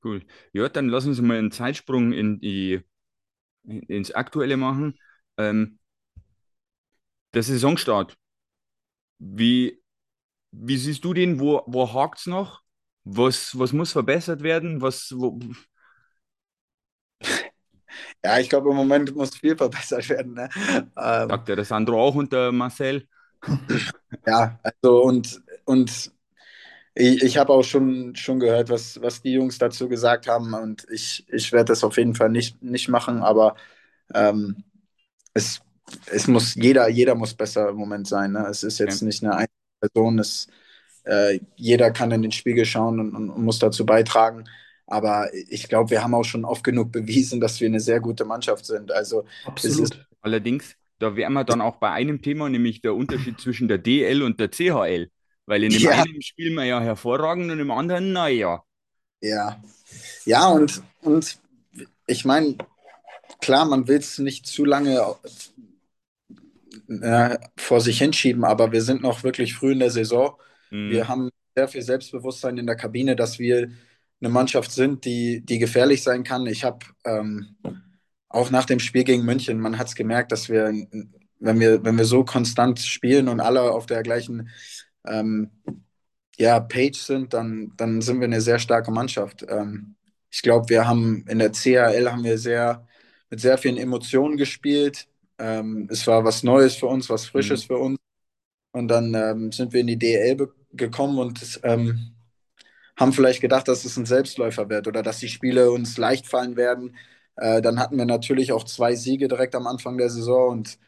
Cool. 0.02 0.22
Ja, 0.52 0.68
dann 0.68 0.88
lassen 0.88 1.08
uns 1.08 1.20
mal 1.20 1.38
einen 1.38 1.50
Zeitsprung 1.50 2.12
in 2.12 2.38
die, 2.40 2.80
ins 3.64 4.12
Aktuelle 4.12 4.56
machen. 4.56 4.98
Ähm, 5.38 5.78
der 7.32 7.42
Saisonstart. 7.42 8.16
Wie, 9.18 9.82
wie 10.50 10.76
siehst 10.76 11.04
du 11.04 11.14
den? 11.14 11.40
Wo, 11.40 11.62
wo 11.66 11.92
hakt 11.92 12.18
es 12.18 12.26
noch? 12.26 12.62
Was, 13.04 13.58
was 13.58 13.72
muss 13.72 13.92
verbessert 13.92 14.42
werden? 14.42 14.82
Was, 14.82 15.14
wo, 15.16 15.38
ja, 18.24 18.38
ich 18.38 18.48
glaube, 18.48 18.70
im 18.70 18.76
Moment 18.76 19.14
muss 19.14 19.36
viel 19.36 19.56
verbessert 19.56 20.08
werden. 20.08 20.34
Ne? 20.34 20.48
Ähm, 20.66 21.28
Sagt 21.28 21.48
der 21.48 21.64
Sandro 21.64 22.02
auch 22.02 22.14
unter 22.14 22.50
Marcel? 22.52 23.06
ja, 24.26 24.58
also 24.62 25.02
und, 25.02 25.42
und 25.64 26.10
ich, 26.94 27.22
ich 27.22 27.36
habe 27.36 27.52
auch 27.52 27.62
schon, 27.62 28.16
schon 28.16 28.40
gehört, 28.40 28.70
was, 28.70 29.00
was 29.02 29.20
die 29.20 29.32
Jungs 29.32 29.58
dazu 29.58 29.88
gesagt 29.88 30.28
haben 30.28 30.54
und 30.54 30.86
ich, 30.90 31.26
ich 31.30 31.52
werde 31.52 31.66
das 31.66 31.84
auf 31.84 31.96
jeden 31.98 32.14
Fall 32.14 32.30
nicht, 32.30 32.62
nicht 32.62 32.88
machen, 32.88 33.22
aber 33.22 33.56
ähm, 34.14 34.64
es, 35.34 35.60
es 36.06 36.26
muss, 36.28 36.54
jeder, 36.54 36.88
jeder 36.88 37.14
muss 37.14 37.34
besser 37.34 37.68
im 37.70 37.76
Moment 37.76 38.06
sein. 38.06 38.32
Ne? 38.32 38.46
Es 38.48 38.62
ist 38.62 38.78
jetzt 38.78 39.00
ja. 39.00 39.06
nicht 39.06 39.22
eine 39.22 39.32
einzelne 39.32 39.48
Person, 39.80 40.18
es, 40.18 40.46
äh, 41.04 41.40
jeder 41.56 41.90
kann 41.90 42.12
in 42.12 42.22
den 42.22 42.32
Spiegel 42.32 42.64
schauen 42.64 43.00
und, 43.00 43.14
und, 43.14 43.30
und 43.30 43.44
muss 43.44 43.58
dazu 43.58 43.84
beitragen. 43.84 44.44
Aber 44.86 45.30
ich 45.32 45.68
glaube, 45.68 45.90
wir 45.90 46.02
haben 46.02 46.14
auch 46.14 46.24
schon 46.24 46.44
oft 46.44 46.62
genug 46.62 46.92
bewiesen, 46.92 47.40
dass 47.40 47.60
wir 47.60 47.68
eine 47.68 47.80
sehr 47.80 48.00
gute 48.00 48.24
Mannschaft 48.24 48.66
sind. 48.66 48.92
Also 48.92 49.24
Absolut. 49.46 50.06
Allerdings, 50.20 50.76
da 50.98 51.16
wären 51.16 51.32
wir 51.32 51.44
dann 51.44 51.60
auch 51.60 51.76
bei 51.76 51.90
einem 51.90 52.20
Thema, 52.20 52.48
nämlich 52.48 52.82
der 52.82 52.94
Unterschied 52.94 53.40
zwischen 53.40 53.68
der 53.68 53.78
DL 53.78 54.22
und 54.22 54.40
der 54.40 54.50
CHL. 54.50 55.10
Weil 55.46 55.64
in 55.64 55.70
dem 55.70 55.82
ja. 55.82 56.02
einen 56.02 56.22
spielen 56.22 56.54
wir 56.54 56.64
ja 56.64 56.80
hervorragend 56.80 57.50
und 57.50 57.60
im 57.60 57.70
anderen, 57.70 58.12
naja. 58.12 58.62
Ja. 59.20 59.62
Ja, 60.24 60.48
und, 60.48 60.82
und 61.02 61.38
ich 62.06 62.24
meine, 62.24 62.56
klar, 63.40 63.64
man 63.64 63.86
will 63.88 63.98
es 63.98 64.18
nicht 64.18 64.46
zu 64.46 64.64
lange 64.64 65.02
äh, 66.88 67.38
vor 67.56 67.80
sich 67.80 67.98
hinschieben, 67.98 68.44
aber 68.44 68.72
wir 68.72 68.82
sind 68.82 69.02
noch 69.02 69.22
wirklich 69.22 69.54
früh 69.54 69.72
in 69.72 69.78
der 69.78 69.90
Saison. 69.90 70.36
Mhm. 70.70 70.90
Wir 70.90 71.08
haben 71.08 71.30
sehr 71.54 71.68
viel 71.68 71.82
Selbstbewusstsein 71.82 72.58
in 72.58 72.66
der 72.66 72.76
Kabine, 72.76 73.16
dass 73.16 73.38
wir 73.38 73.70
eine 74.20 74.30
Mannschaft 74.30 74.72
sind, 74.72 75.04
die, 75.04 75.44
die 75.44 75.58
gefährlich 75.58 76.02
sein 76.02 76.24
kann. 76.24 76.46
Ich 76.46 76.64
habe 76.64 76.86
ähm, 77.04 77.56
auch 78.28 78.50
nach 78.50 78.64
dem 78.64 78.80
Spiel 78.80 79.04
gegen 79.04 79.24
München, 79.24 79.60
man 79.60 79.78
hat 79.78 79.88
es 79.88 79.94
gemerkt, 79.94 80.32
dass 80.32 80.48
wir, 80.48 80.72
wenn 81.40 81.60
wir, 81.60 81.84
wenn 81.84 81.98
wir 81.98 82.04
so 82.04 82.24
konstant 82.24 82.80
spielen 82.80 83.28
und 83.28 83.40
alle 83.40 83.62
auf 83.62 83.86
der 83.86 84.02
gleichen 84.02 84.48
ähm, 85.06 85.50
ja, 86.36 86.58
Page 86.60 86.98
sind, 86.98 87.32
dann, 87.34 87.72
dann 87.76 88.00
sind 88.00 88.20
wir 88.20 88.26
eine 88.26 88.40
sehr 88.40 88.58
starke 88.58 88.90
Mannschaft. 88.90 89.44
Ähm, 89.48 89.94
ich 90.30 90.42
glaube, 90.42 90.68
wir 90.68 90.88
haben 90.88 91.24
in 91.28 91.38
der 91.38 91.52
CHL 91.52 92.10
haben 92.10 92.24
wir 92.24 92.38
sehr 92.38 92.86
mit 93.30 93.40
sehr 93.40 93.58
vielen 93.58 93.76
Emotionen 93.76 94.36
gespielt. 94.36 95.06
Ähm, 95.38 95.88
es 95.90 96.06
war 96.06 96.24
was 96.24 96.42
Neues 96.42 96.76
für 96.76 96.86
uns, 96.86 97.08
was 97.10 97.26
Frisches 97.26 97.64
mhm. 97.64 97.66
für 97.66 97.78
uns. 97.78 97.98
Und 98.72 98.88
dann 98.88 99.14
ähm, 99.14 99.52
sind 99.52 99.72
wir 99.72 99.80
in 99.80 99.86
die 99.86 99.98
DL 99.98 100.48
gekommen 100.72 101.18
und 101.18 101.60
ähm, 101.62 102.13
haben 102.96 103.12
vielleicht 103.12 103.40
gedacht, 103.40 103.68
dass 103.68 103.84
es 103.84 103.96
ein 103.96 104.06
Selbstläufer 104.06 104.68
wird 104.68 104.86
oder 104.86 105.02
dass 105.02 105.18
die 105.18 105.28
Spiele 105.28 105.70
uns 105.72 105.96
leicht 105.98 106.26
fallen 106.26 106.56
werden. 106.56 106.96
Äh, 107.36 107.60
dann 107.62 107.78
hatten 107.80 107.98
wir 107.98 108.06
natürlich 108.06 108.52
auch 108.52 108.64
zwei 108.64 108.94
Siege 108.94 109.28
direkt 109.28 109.54
am 109.54 109.66
Anfang 109.66 109.98
der 109.98 110.10
Saison 110.10 110.50
und 110.52 110.78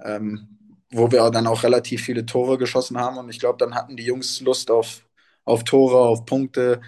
ähm, 0.00 0.58
wo 0.92 1.10
wir 1.10 1.30
dann 1.30 1.46
auch 1.46 1.62
relativ 1.64 2.04
viele 2.04 2.26
Tore 2.26 2.58
geschossen 2.58 2.98
haben. 2.98 3.18
Und 3.18 3.30
ich 3.30 3.40
glaube, 3.40 3.58
dann 3.58 3.74
hatten 3.74 3.96
die 3.96 4.04
Jungs 4.04 4.40
Lust 4.40 4.70
auf, 4.70 5.06
auf 5.44 5.64
Tore, 5.64 5.98
auf 5.98 6.24
Punkte 6.26 6.80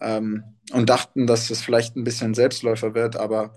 ähm, 0.00 0.44
und 0.72 0.88
dachten, 0.88 1.26
dass 1.26 1.50
es 1.50 1.62
vielleicht 1.62 1.96
ein 1.96 2.04
bisschen 2.04 2.34
Selbstläufer 2.34 2.94
wird. 2.94 3.16
Aber 3.16 3.54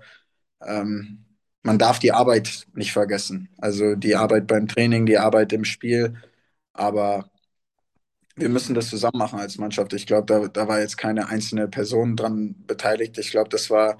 ähm, 0.66 1.24
man 1.62 1.78
darf 1.78 1.98
die 1.98 2.12
Arbeit 2.12 2.66
nicht 2.74 2.92
vergessen. 2.92 3.48
Also 3.58 3.94
die 3.96 4.16
Arbeit 4.16 4.46
beim 4.46 4.68
Training, 4.68 5.06
die 5.06 5.18
Arbeit 5.18 5.52
im 5.52 5.64
Spiel. 5.64 6.16
Aber 6.72 7.30
wir 8.40 8.48
müssen 8.48 8.74
das 8.74 8.88
zusammen 8.88 9.18
machen 9.18 9.38
als 9.40 9.58
Mannschaft. 9.58 9.92
Ich 9.92 10.06
glaube, 10.06 10.26
da, 10.26 10.48
da 10.48 10.68
war 10.68 10.80
jetzt 10.80 10.96
keine 10.98 11.28
einzelne 11.28 11.68
Person 11.68 12.16
dran 12.16 12.54
beteiligt. 12.66 13.18
Ich 13.18 13.30
glaube, 13.30 13.48
das 13.50 13.70
war 13.70 13.98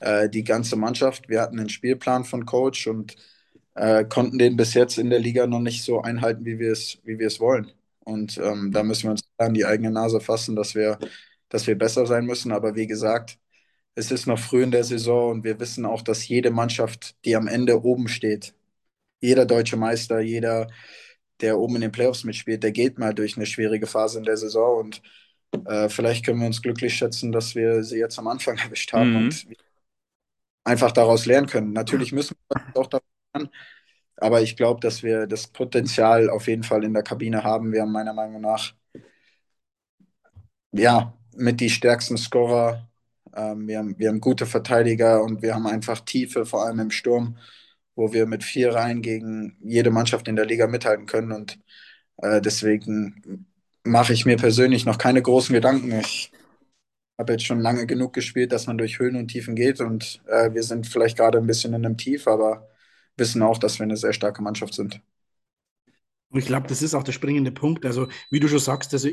äh, 0.00 0.28
die 0.28 0.44
ganze 0.44 0.76
Mannschaft. 0.76 1.28
Wir 1.28 1.40
hatten 1.40 1.58
einen 1.58 1.68
Spielplan 1.68 2.24
von 2.24 2.46
Coach 2.46 2.86
und 2.86 3.16
äh, 3.74 4.04
konnten 4.04 4.38
den 4.38 4.56
bis 4.56 4.74
jetzt 4.74 4.98
in 4.98 5.10
der 5.10 5.20
Liga 5.20 5.46
noch 5.46 5.60
nicht 5.60 5.84
so 5.84 6.00
einhalten, 6.02 6.44
wie 6.44 6.58
wir 6.58 6.72
es, 6.72 6.98
wie 7.04 7.18
wir 7.18 7.26
es 7.28 7.40
wollen. 7.40 7.72
Und 8.00 8.38
ähm, 8.38 8.72
da 8.72 8.82
müssen 8.82 9.04
wir 9.04 9.10
uns 9.12 9.22
an 9.38 9.54
die 9.54 9.66
eigene 9.66 9.90
Nase 9.90 10.20
fassen, 10.20 10.56
dass 10.56 10.74
wir, 10.74 10.98
dass 11.48 11.66
wir 11.66 11.76
besser 11.78 12.06
sein 12.06 12.26
müssen. 12.26 12.52
Aber 12.52 12.74
wie 12.76 12.86
gesagt, 12.86 13.38
es 13.94 14.10
ist 14.10 14.26
noch 14.26 14.38
früh 14.38 14.62
in 14.64 14.70
der 14.72 14.84
Saison 14.84 15.30
und 15.32 15.44
wir 15.44 15.60
wissen 15.60 15.86
auch, 15.86 16.02
dass 16.02 16.28
jede 16.28 16.50
Mannschaft, 16.50 17.16
die 17.24 17.36
am 17.36 17.48
Ende 17.48 17.82
oben 17.84 18.08
steht, 18.08 18.54
jeder 19.20 19.46
deutsche 19.46 19.76
Meister, 19.76 20.20
jeder, 20.20 20.68
der 21.40 21.58
oben 21.58 21.76
in 21.76 21.80
den 21.82 21.92
Playoffs 21.92 22.24
mitspielt, 22.24 22.62
der 22.62 22.72
geht 22.72 22.98
mal 22.98 23.14
durch 23.14 23.36
eine 23.36 23.46
schwierige 23.46 23.86
Phase 23.86 24.18
in 24.18 24.24
der 24.24 24.36
Saison 24.36 24.78
und 24.78 25.02
äh, 25.66 25.88
vielleicht 25.88 26.24
können 26.24 26.40
wir 26.40 26.46
uns 26.46 26.62
glücklich 26.62 26.94
schätzen, 26.94 27.32
dass 27.32 27.54
wir 27.54 27.82
sie 27.82 27.98
jetzt 27.98 28.18
am 28.18 28.28
Anfang 28.28 28.56
erwischt 28.64 28.92
haben 28.92 29.10
mhm. 29.10 29.16
und 29.16 29.46
einfach 30.64 30.92
daraus 30.92 31.26
lernen 31.26 31.46
können. 31.46 31.72
Natürlich 31.72 32.12
müssen 32.12 32.36
wir 32.48 32.80
auch 32.80 32.86
daraus 32.86 33.06
lernen, 33.34 33.50
aber 34.16 34.42
ich 34.42 34.56
glaube, 34.56 34.80
dass 34.80 35.02
wir 35.02 35.26
das 35.26 35.46
Potenzial 35.48 36.30
auf 36.30 36.46
jeden 36.48 36.62
Fall 36.62 36.84
in 36.84 36.94
der 36.94 37.02
Kabine 37.02 37.42
haben. 37.44 37.72
Wir 37.72 37.82
haben 37.82 37.92
meiner 37.92 38.12
Meinung 38.14 38.40
nach 38.40 38.74
ja 40.72 41.14
mit 41.36 41.60
die 41.60 41.70
stärksten 41.70 42.16
Scorer 42.16 42.90
ähm, 43.34 43.68
wir, 43.68 43.78
haben, 43.78 43.98
wir 43.98 44.08
haben 44.08 44.20
gute 44.20 44.46
Verteidiger 44.46 45.22
und 45.22 45.42
wir 45.42 45.54
haben 45.54 45.66
einfach 45.66 46.00
Tiefe, 46.00 46.46
vor 46.46 46.64
allem 46.64 46.80
im 46.80 46.90
Sturm, 46.90 47.36
wo 47.96 48.12
wir 48.12 48.26
mit 48.26 48.44
vier 48.44 48.74
Reihen 48.74 49.02
gegen 49.02 49.56
jede 49.62 49.90
Mannschaft 49.90 50.28
in 50.28 50.36
der 50.36 50.46
Liga 50.46 50.66
mithalten 50.66 51.06
können. 51.06 51.32
Und 51.32 51.58
äh, 52.18 52.40
deswegen 52.40 53.46
mache 53.84 54.12
ich 54.12 54.26
mir 54.26 54.36
persönlich 54.36 54.86
noch 54.86 54.98
keine 54.98 55.22
großen 55.22 55.54
Gedanken. 55.54 55.92
Ich 56.00 56.32
habe 57.18 57.32
jetzt 57.32 57.46
schon 57.46 57.60
lange 57.60 57.86
genug 57.86 58.12
gespielt, 58.14 58.52
dass 58.52 58.66
man 58.66 58.78
durch 58.78 58.98
Höhen 58.98 59.16
und 59.16 59.28
Tiefen 59.28 59.54
geht. 59.56 59.80
Und 59.80 60.22
äh, 60.28 60.52
wir 60.54 60.62
sind 60.62 60.86
vielleicht 60.86 61.18
gerade 61.18 61.38
ein 61.38 61.46
bisschen 61.46 61.74
in 61.74 61.84
einem 61.86 61.96
Tief, 61.98 62.26
aber 62.28 62.68
wissen 63.16 63.42
auch, 63.42 63.58
dass 63.58 63.78
wir 63.78 63.84
eine 63.84 63.96
sehr 63.96 64.12
starke 64.12 64.42
Mannschaft 64.42 64.74
sind. 64.74 65.02
ich 66.32 66.46
glaube, 66.46 66.68
das 66.68 66.82
ist 66.82 66.94
auch 66.94 67.02
der 67.02 67.12
springende 67.12 67.52
Punkt. 67.52 67.84
Also, 67.86 68.08
wie 68.30 68.40
du 68.40 68.48
schon 68.48 68.58
sagst, 68.58 68.92
also 68.94 69.08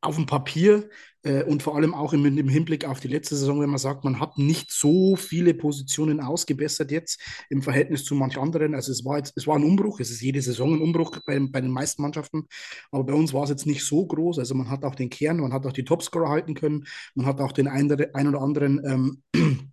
auf 0.00 0.16
dem 0.16 0.26
Papier 0.26 0.88
äh, 1.22 1.42
und 1.42 1.62
vor 1.62 1.74
allem 1.74 1.94
auch 1.94 2.12
im, 2.12 2.24
im, 2.24 2.48
Hinblick 2.48 2.84
auf 2.84 3.00
die 3.00 3.08
letzte 3.08 3.34
Saison, 3.34 3.60
wenn 3.60 3.70
man 3.70 3.78
sagt, 3.78 4.04
man 4.04 4.20
hat 4.20 4.38
nicht 4.38 4.70
so 4.70 5.16
viele 5.16 5.54
Positionen 5.54 6.20
ausgebessert 6.20 6.90
jetzt 6.90 7.20
im 7.50 7.62
Verhältnis 7.62 8.04
zu 8.04 8.14
manch 8.14 8.38
anderen. 8.38 8.74
Also 8.74 8.92
es 8.92 9.04
war 9.04 9.18
jetzt, 9.18 9.32
es 9.36 9.46
war 9.46 9.56
ein 9.56 9.64
Umbruch, 9.64 9.98
es 10.00 10.10
ist 10.10 10.20
jede 10.20 10.40
Saison 10.40 10.74
ein 10.74 10.82
Umbruch 10.82 11.18
bei, 11.26 11.38
bei 11.40 11.60
den 11.60 11.70
meisten 11.70 12.02
Mannschaften, 12.02 12.46
aber 12.90 13.04
bei 13.04 13.14
uns 13.14 13.34
war 13.34 13.44
es 13.44 13.50
jetzt 13.50 13.66
nicht 13.66 13.84
so 13.84 14.06
groß. 14.06 14.38
Also 14.38 14.54
man 14.54 14.70
hat 14.70 14.84
auch 14.84 14.94
den 14.94 15.10
Kern, 15.10 15.38
man 15.38 15.52
hat 15.52 15.66
auch 15.66 15.72
die 15.72 15.84
Topscorer 15.84 16.28
halten 16.28 16.54
können, 16.54 16.86
man 17.14 17.26
hat 17.26 17.40
auch 17.40 17.52
den 17.52 17.68
ein, 17.68 17.90
ein 18.14 18.28
oder 18.28 18.40
anderen 18.40 18.80
ähm, 19.34 19.66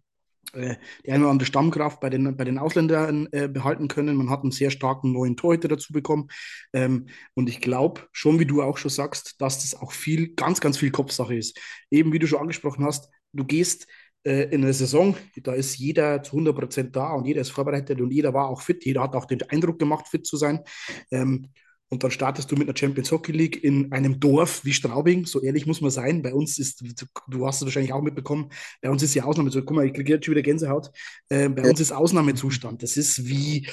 äh, 0.54 0.76
die 1.06 1.12
eine 1.12 1.24
oder 1.24 1.32
andere 1.32 1.46
Stammkraft 1.46 2.00
bei 2.00 2.10
den, 2.10 2.36
bei 2.36 2.44
den 2.44 2.58
Ausländern 2.58 3.28
äh, 3.32 3.48
behalten 3.48 3.88
können. 3.88 4.16
Man 4.16 4.30
hat 4.30 4.42
einen 4.42 4.52
sehr 4.52 4.72
starken 4.72 5.12
neuen 5.12 5.38
Torhüter 5.38 5.68
dazu 5.68 5.94
bekommen. 5.94 6.28
Ähm, 6.74 7.08
und 7.34 7.50
ich 7.50 7.62
glaube, 7.62 8.02
schon 8.12 8.40
wie 8.40 8.46
du 8.46 8.62
auch 8.62 8.78
schon 8.78 8.92
sagst, 8.92 9.42
dass 9.42 9.60
das 9.60 9.80
auch 9.80 9.92
viel, 9.92 10.34
ganz, 10.36 10.62
ganz 10.62 10.78
viel 10.78 10.92
Kopfsache 10.92 11.36
ist. 11.36 11.60
Eben 11.92 12.14
wie 12.14 12.20
du 12.20 12.28
schon 12.28 12.40
angesprochen 12.40 12.86
hast, 12.86 13.10
du 13.34 13.44
gehst 13.44 13.88
äh, 14.24 14.50
in 14.54 14.62
der 14.62 14.74
Saison, 14.74 15.16
da 15.38 15.54
ist 15.54 15.78
jeder 15.78 16.24
zu 16.24 16.34
100 16.34 16.56
Prozent 16.56 16.96
da 16.96 17.14
und 17.14 17.26
jeder 17.26 17.42
ist 17.42 17.50
vorbereitet 17.50 18.00
und 18.00 18.12
jeder 18.12 18.34
war 18.34 18.48
auch 18.48 18.62
fit. 18.62 18.86
Jeder 18.86 19.02
hat 19.02 19.16
auch 19.16 19.26
den 19.26 19.42
Eindruck 19.50 19.80
gemacht, 19.80 20.08
fit 20.08 20.26
zu 20.26 20.38
sein. 20.38 20.62
Ähm, 21.12 21.50
und 21.94 22.04
dann 22.04 22.12
startest 22.12 22.52
du 22.52 22.56
mit 22.56 22.68
einer 22.68 22.76
Champions 22.76 23.12
Hockey 23.12 23.32
League 23.32 23.64
in 23.64 23.92
einem 23.92 24.20
Dorf 24.20 24.66
wie 24.66 24.74
Straubing. 24.74 25.28
So 25.28 25.42
ehrlich 25.42 25.68
muss 25.68 25.80
man 25.80 25.92
sein. 25.92 26.24
Bei 26.24 26.34
uns 26.34 26.58
ist, 26.58 26.84
du 27.28 27.46
hast 27.46 27.58
es 27.58 27.66
wahrscheinlich 27.66 27.94
auch 27.94 28.02
mitbekommen, 28.02 28.50
bei 28.82 28.90
uns 28.90 29.04
ist 29.04 29.14
die 29.14 29.22
Ausnahme. 29.22 29.52
So, 29.52 29.62
guck 29.62 29.76
mal, 29.76 29.86
ich 29.86 29.94
kriege 29.94 30.14
jetzt 30.14 30.26
schon 30.26 30.34
wieder 30.34 30.42
Gänsehaut. 30.42 30.90
Äh, 31.30 31.50
bei 31.50 31.62
ja. 31.62 31.70
uns 31.70 31.80
ist 31.80 31.92
Ausnahmezustand. 31.92 32.82
Das 32.82 32.98
ist 32.98 33.28
wie, 33.28 33.68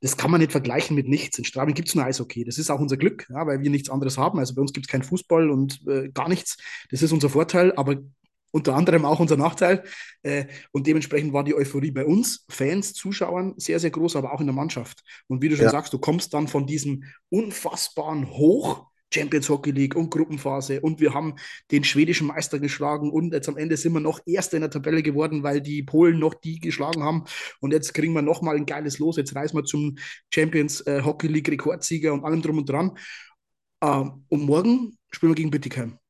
das 0.00 0.16
kann 0.16 0.30
man 0.30 0.40
nicht 0.40 0.52
vergleichen 0.52 0.96
mit 0.96 1.06
nichts. 1.06 1.38
In 1.38 1.44
Straubing 1.44 1.74
gibt 1.74 1.88
es 1.88 1.94
nur 1.94 2.04
Eishockey. 2.04 2.44
Das 2.44 2.56
ist 2.56 2.70
auch 2.70 2.80
unser 2.80 2.96
Glück, 2.96 3.26
ja, 3.28 3.46
weil 3.46 3.60
wir 3.60 3.68
nichts 3.70 3.90
anderes 3.90 4.16
haben. 4.16 4.38
Also 4.38 4.54
bei 4.54 4.62
uns 4.62 4.72
gibt 4.72 4.86
es 4.86 4.90
keinen 4.90 5.02
Fußball 5.02 5.50
und 5.50 5.86
äh, 5.86 6.08
gar 6.08 6.30
nichts. 6.30 6.56
Das 6.90 7.02
ist 7.02 7.12
unser 7.12 7.28
Vorteil. 7.28 7.74
Aber 7.76 7.96
unter 8.56 8.74
anderem 8.74 9.04
auch 9.04 9.20
unser 9.20 9.36
Nachteil. 9.36 9.84
Äh, 10.22 10.46
und 10.72 10.86
dementsprechend 10.86 11.34
war 11.34 11.44
die 11.44 11.54
Euphorie 11.54 11.90
bei 11.90 12.06
uns, 12.06 12.46
Fans, 12.48 12.94
Zuschauern, 12.94 13.52
sehr, 13.58 13.78
sehr 13.78 13.90
groß, 13.90 14.16
aber 14.16 14.32
auch 14.32 14.40
in 14.40 14.46
der 14.46 14.54
Mannschaft. 14.54 15.02
Und 15.28 15.42
wie 15.42 15.50
du 15.50 15.56
schon 15.56 15.66
ja. 15.66 15.70
sagst, 15.70 15.92
du 15.92 15.98
kommst 15.98 16.32
dann 16.32 16.48
von 16.48 16.66
diesem 16.66 17.04
unfassbaren 17.28 18.30
Hoch. 18.30 18.86
Champions 19.14 19.48
Hockey 19.48 19.70
League 19.70 19.94
und 19.94 20.10
Gruppenphase 20.10 20.80
und 20.80 21.00
wir 21.00 21.14
haben 21.14 21.36
den 21.70 21.84
schwedischen 21.84 22.26
Meister 22.26 22.58
geschlagen 22.58 23.08
und 23.08 23.32
jetzt 23.32 23.48
am 23.48 23.56
Ende 23.56 23.76
sind 23.76 23.92
wir 23.92 24.00
noch 24.00 24.18
Erster 24.26 24.56
in 24.56 24.62
der 24.62 24.70
Tabelle 24.70 25.00
geworden, 25.00 25.44
weil 25.44 25.60
die 25.60 25.84
Polen 25.84 26.18
noch 26.18 26.34
die 26.34 26.58
geschlagen 26.58 27.04
haben 27.04 27.22
und 27.60 27.72
jetzt 27.72 27.94
kriegen 27.94 28.14
wir 28.14 28.22
nochmal 28.22 28.56
ein 28.56 28.66
geiles 28.66 28.98
Los, 28.98 29.16
jetzt 29.16 29.36
reisen 29.36 29.56
wir 29.56 29.64
zum 29.64 29.96
Champions 30.34 30.80
äh, 30.88 31.02
Hockey 31.04 31.28
League 31.28 31.48
Rekordsieger 31.48 32.12
und 32.12 32.24
allem 32.24 32.42
drum 32.42 32.58
und 32.58 32.68
dran 32.68 32.98
ähm, 33.80 34.24
und 34.28 34.42
morgen 34.42 34.98
spielen 35.12 35.30
wir 35.30 35.36
gegen 35.36 35.52
Bittigheim 35.52 36.00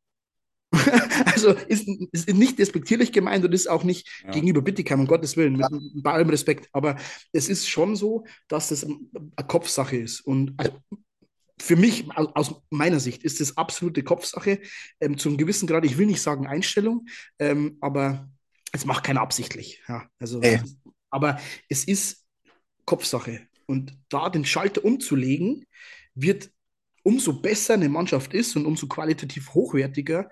also 1.26 1.50
ist, 1.50 1.88
ist, 2.12 2.32
nicht 2.34 2.58
despektierlich 2.58 3.12
gemeint 3.12 3.44
und 3.44 3.52
ist 3.52 3.68
auch 3.68 3.84
nicht 3.84 4.08
ja. 4.24 4.30
gegenüber 4.30 4.62
Bittigheim, 4.62 5.00
um 5.00 5.06
Gottes 5.06 5.36
Willen, 5.36 5.56
mit, 5.56 5.66
bei 6.02 6.12
allem 6.12 6.28
Respekt. 6.28 6.68
Aber 6.72 6.96
es 7.32 7.48
ist 7.48 7.68
schon 7.68 7.96
so, 7.96 8.24
dass 8.48 8.68
das 8.68 8.84
eine 8.84 9.46
Kopfsache 9.46 9.96
ist. 9.96 10.20
Und 10.20 10.54
also, 10.56 10.72
für 11.58 11.76
mich, 11.76 12.06
aus 12.14 12.54
meiner 12.70 13.00
Sicht, 13.00 13.24
ist 13.24 13.40
das 13.40 13.56
absolute 13.56 14.02
Kopfsache. 14.02 14.60
Ähm, 15.00 15.16
zum 15.18 15.36
gewissen 15.36 15.66
Grad, 15.66 15.84
ich 15.84 15.96
will 15.96 16.06
nicht 16.06 16.20
sagen 16.20 16.46
Einstellung, 16.46 17.06
ähm, 17.38 17.78
aber 17.80 18.28
es 18.72 18.84
macht 18.84 19.04
keiner 19.04 19.22
absichtlich. 19.22 19.82
Ja, 19.88 20.06
also, 20.18 20.42
hey. 20.42 20.60
Aber 21.10 21.40
es 21.68 21.84
ist 21.84 22.24
Kopfsache. 22.84 23.48
Und 23.66 23.96
da 24.08 24.28
den 24.28 24.44
Schalter 24.44 24.84
umzulegen, 24.84 25.64
wird 26.14 26.50
umso 27.02 27.34
besser 27.34 27.74
eine 27.74 27.88
Mannschaft 27.88 28.34
ist 28.34 28.56
und 28.56 28.66
umso 28.66 28.88
qualitativ 28.88 29.54
hochwertiger 29.54 30.28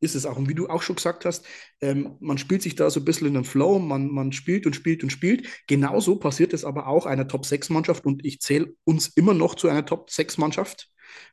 ist 0.00 0.14
es 0.14 0.26
auch. 0.26 0.36
Und 0.36 0.48
wie 0.48 0.54
du 0.54 0.68
auch 0.68 0.82
schon 0.82 0.96
gesagt 0.96 1.24
hast, 1.24 1.44
ähm, 1.80 2.16
man 2.20 2.38
spielt 2.38 2.62
sich 2.62 2.74
da 2.74 2.90
so 2.90 3.00
ein 3.00 3.04
bisschen 3.04 3.26
in 3.28 3.34
den 3.34 3.44
Flow, 3.44 3.78
man, 3.78 4.08
man 4.08 4.32
spielt 4.32 4.66
und 4.66 4.74
spielt 4.74 5.02
und 5.02 5.10
spielt. 5.10 5.46
Genauso 5.66 6.16
passiert 6.16 6.52
es 6.52 6.64
aber 6.64 6.86
auch 6.86 7.06
einer 7.06 7.28
Top-6-Mannschaft 7.28 8.04
und 8.06 8.24
ich 8.24 8.40
zähle 8.40 8.74
uns 8.84 9.08
immer 9.08 9.34
noch 9.34 9.54
zu 9.54 9.68
einer 9.68 9.84
Top-6-Mannschaft, 9.84 10.88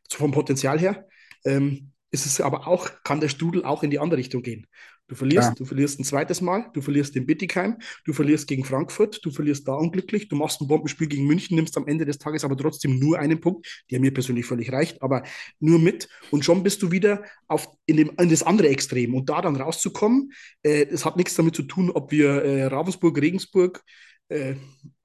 vom 0.10 0.31
Potenzial 0.31 0.79
her. 0.79 1.07
Ähm, 1.45 1.91
ist 2.15 2.25
es 2.25 2.41
aber 2.41 2.67
auch, 2.67 2.89
kann 3.03 3.19
der 3.19 3.29
Strudel 3.29 3.63
auch 3.65 3.84
in 3.84 3.91
die 3.91 4.00
andere 4.00 4.19
Richtung 4.19 4.41
gehen. 4.41 4.65
Du 5.07 5.13
verlierst, 5.13 5.50
ja. 5.50 5.55
du 5.55 5.65
verlierst 5.65 6.00
ein 6.00 6.03
zweites 6.03 6.41
Mal, 6.41 6.65
du 6.74 6.81
verlierst 6.81 7.15
in 7.15 7.27
Bittigheim, 7.27 7.77
du 8.05 8.13
verlierst 8.13 8.48
gegen 8.48 8.65
Frankfurt, 8.65 9.24
du 9.24 9.29
verlierst 9.29 9.67
da 9.67 9.74
unglücklich, 9.74 10.29
du 10.29 10.36
machst 10.36 10.62
ein 10.62 10.67
Bombenspiel 10.67 11.07
gegen 11.07 11.27
München, 11.27 11.55
nimmst 11.55 11.77
am 11.77 11.86
Ende 11.88 12.05
des 12.05 12.17
Tages 12.17 12.43
aber 12.43 12.57
trotzdem 12.57 12.98
nur 12.98 13.19
einen 13.19 13.39
Punkt, 13.39 13.84
der 13.91 14.00
mir 14.00 14.12
persönlich 14.12 14.48
völlig 14.48 14.72
reicht, 14.72 15.03
aber 15.03 15.22
nur 15.60 15.77
mit 15.77 16.10
und 16.31 16.43
schon 16.43 16.63
bist 16.63 16.81
du 16.81 16.89
wieder 16.89 17.24
auf, 17.48 17.69
in, 17.86 17.98
dem, 17.98 18.13
in 18.19 18.29
das 18.29 18.41
andere 18.41 18.69
Extrem 18.69 19.13
und 19.13 19.29
da 19.29 19.41
dann 19.41 19.55
rauszukommen, 19.55 20.31
äh, 20.63 20.88
das 20.88 21.05
hat 21.05 21.17
nichts 21.17 21.36
damit 21.36 21.55
zu 21.55 21.63
tun, 21.63 21.91
ob 21.91 22.12
wir 22.12 22.43
äh, 22.43 22.65
Ravensburg, 22.65 23.22
Regensburg, 23.22 23.84
äh, 24.29 24.55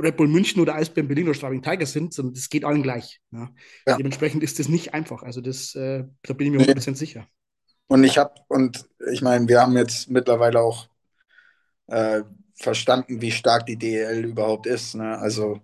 Red 0.00 0.16
Bull 0.16 0.28
München 0.28 0.60
oder 0.60 0.74
Eisbären 0.74 1.08
Berlin 1.08 1.26
oder 1.26 1.34
Straubing 1.34 1.62
Tigers 1.62 1.92
sind, 1.92 2.14
sondern 2.14 2.34
das 2.34 2.48
geht 2.48 2.64
allen 2.64 2.82
gleich. 2.82 3.20
Ja. 3.32 3.50
Ja. 3.86 3.96
Dementsprechend 3.96 4.42
ist 4.42 4.58
das 4.58 4.68
nicht 4.68 4.94
einfach. 4.94 5.22
Also 5.22 5.40
das, 5.40 5.74
äh, 5.74 6.04
da 6.22 6.34
bin 6.34 6.46
ich 6.46 6.52
mir 6.52 6.66
nee. 6.66 6.72
100% 6.72 6.94
sicher. 6.96 7.26
Und 7.88 8.04
ich 8.04 8.18
habe, 8.18 8.32
und 8.48 8.88
ich 9.12 9.20
meine, 9.20 9.48
wir 9.48 9.60
haben 9.60 9.76
jetzt 9.76 10.10
mittlerweile 10.10 10.60
auch 10.60 10.88
äh, 11.88 12.22
verstanden, 12.54 13.20
wie 13.20 13.32
stark 13.32 13.66
die 13.66 13.76
DEL 13.76 14.24
überhaupt 14.24 14.66
ist. 14.66 14.94
Ne? 14.94 15.18
Also 15.18 15.60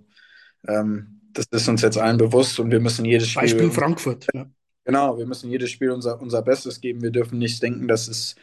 ähm, 0.67 1.21
das 1.33 1.47
ist 1.51 1.69
uns 1.69 1.83
jetzt 1.83 1.99
allen 1.99 2.17
bewusst 2.17 2.59
und 2.59 2.71
wir 2.71 2.81
müssen 2.81 3.05
jedes 3.05 3.29
Spiel. 3.29 3.43
Beispiel 3.43 3.71
Frankfurt. 3.71 4.27
Ja. 4.35 4.47
Genau, 4.85 5.19
wir 5.19 5.27
müssen 5.27 5.51
jedes 5.51 5.71
Spiel 5.71 5.91
unser, 5.91 6.21
unser 6.21 6.43
Bestes 6.43 6.81
geben. 6.81 7.03
Wir 7.03 7.11
dürfen 7.11 7.39
nicht 7.39 7.63
denken, 7.63 7.89
dass 7.89 8.09
es 8.09 8.37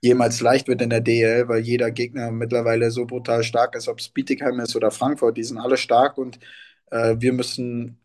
jemals 0.00 0.40
leicht 0.40 0.68
wird 0.68 0.82
in 0.82 0.90
der 0.90 1.00
DL, 1.00 1.48
weil 1.48 1.60
jeder 1.60 1.90
Gegner 1.90 2.30
mittlerweile 2.30 2.90
so 2.90 3.06
brutal 3.06 3.42
stark 3.42 3.74
ist, 3.76 3.88
ob 3.88 3.98
es 3.98 4.08
Bietigheim 4.08 4.60
ist 4.60 4.76
oder 4.76 4.90
Frankfurt, 4.90 5.36
die 5.36 5.44
sind 5.44 5.58
alle 5.58 5.76
stark 5.76 6.18
und 6.18 6.38
äh, 6.90 7.16
wir 7.18 7.32
müssen 7.32 7.98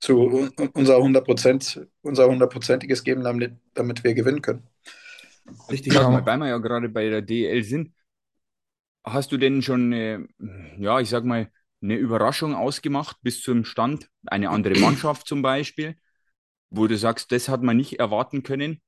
zu 0.00 0.50
unser 0.74 0.96
100 0.96 1.88
unser 2.02 2.28
hundertprozentiges 2.28 3.04
geben, 3.04 3.24
damit, 3.24 3.52
damit 3.72 4.04
wir 4.04 4.12
gewinnen 4.12 4.42
können. 4.42 4.62
Richtig, 5.70 5.94
genau. 5.94 6.24
weil 6.24 6.36
wir 6.38 6.48
ja 6.48 6.58
gerade 6.58 6.88
bei 6.88 7.08
der 7.08 7.22
DL 7.22 7.62
sind, 7.64 7.94
hast 9.02 9.32
du 9.32 9.36
denn 9.36 9.62
schon, 9.62 9.92
eine, 9.92 10.28
ja, 10.78 11.00
ich 11.00 11.08
sag 11.08 11.24
mal, 11.24 11.50
eine 11.82 11.96
Überraschung 11.96 12.54
ausgemacht 12.54 13.18
bis 13.22 13.42
zum 13.42 13.64
Stand? 13.64 14.08
Eine 14.26 14.50
andere 14.50 14.78
Mannschaft 14.78 15.26
zum 15.26 15.42
Beispiel, 15.42 15.96
wo 16.70 16.86
du 16.86 16.96
sagst, 16.96 17.30
das 17.32 17.48
hat 17.48 17.62
man 17.62 17.76
nicht 17.76 17.98
erwarten 17.98 18.42
können? 18.42 18.80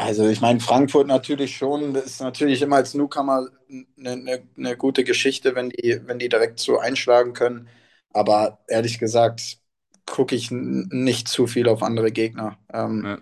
Also 0.00 0.28
ich 0.28 0.40
meine, 0.40 0.60
Frankfurt 0.60 1.08
natürlich 1.08 1.56
schon, 1.56 1.92
das 1.92 2.06
ist 2.06 2.20
natürlich 2.20 2.62
immer 2.62 2.76
als 2.76 2.94
Newcomer 2.94 3.48
eine, 3.68 4.12
eine, 4.12 4.42
eine, 4.56 4.76
gute 4.76 5.02
Geschichte, 5.02 5.56
wenn 5.56 5.70
die, 5.70 6.00
wenn 6.06 6.20
die 6.20 6.28
direkt 6.28 6.60
so 6.60 6.78
einschlagen 6.78 7.32
können. 7.32 7.68
Aber 8.12 8.60
ehrlich 8.68 9.00
gesagt, 9.00 9.58
gucke 10.06 10.36
ich 10.36 10.50
nicht 10.52 11.26
zu 11.26 11.48
viel 11.48 11.68
auf 11.68 11.82
andere 11.82 12.12
Gegner. 12.12 12.58
Ähm, 12.72 13.02
ja. 13.04 13.18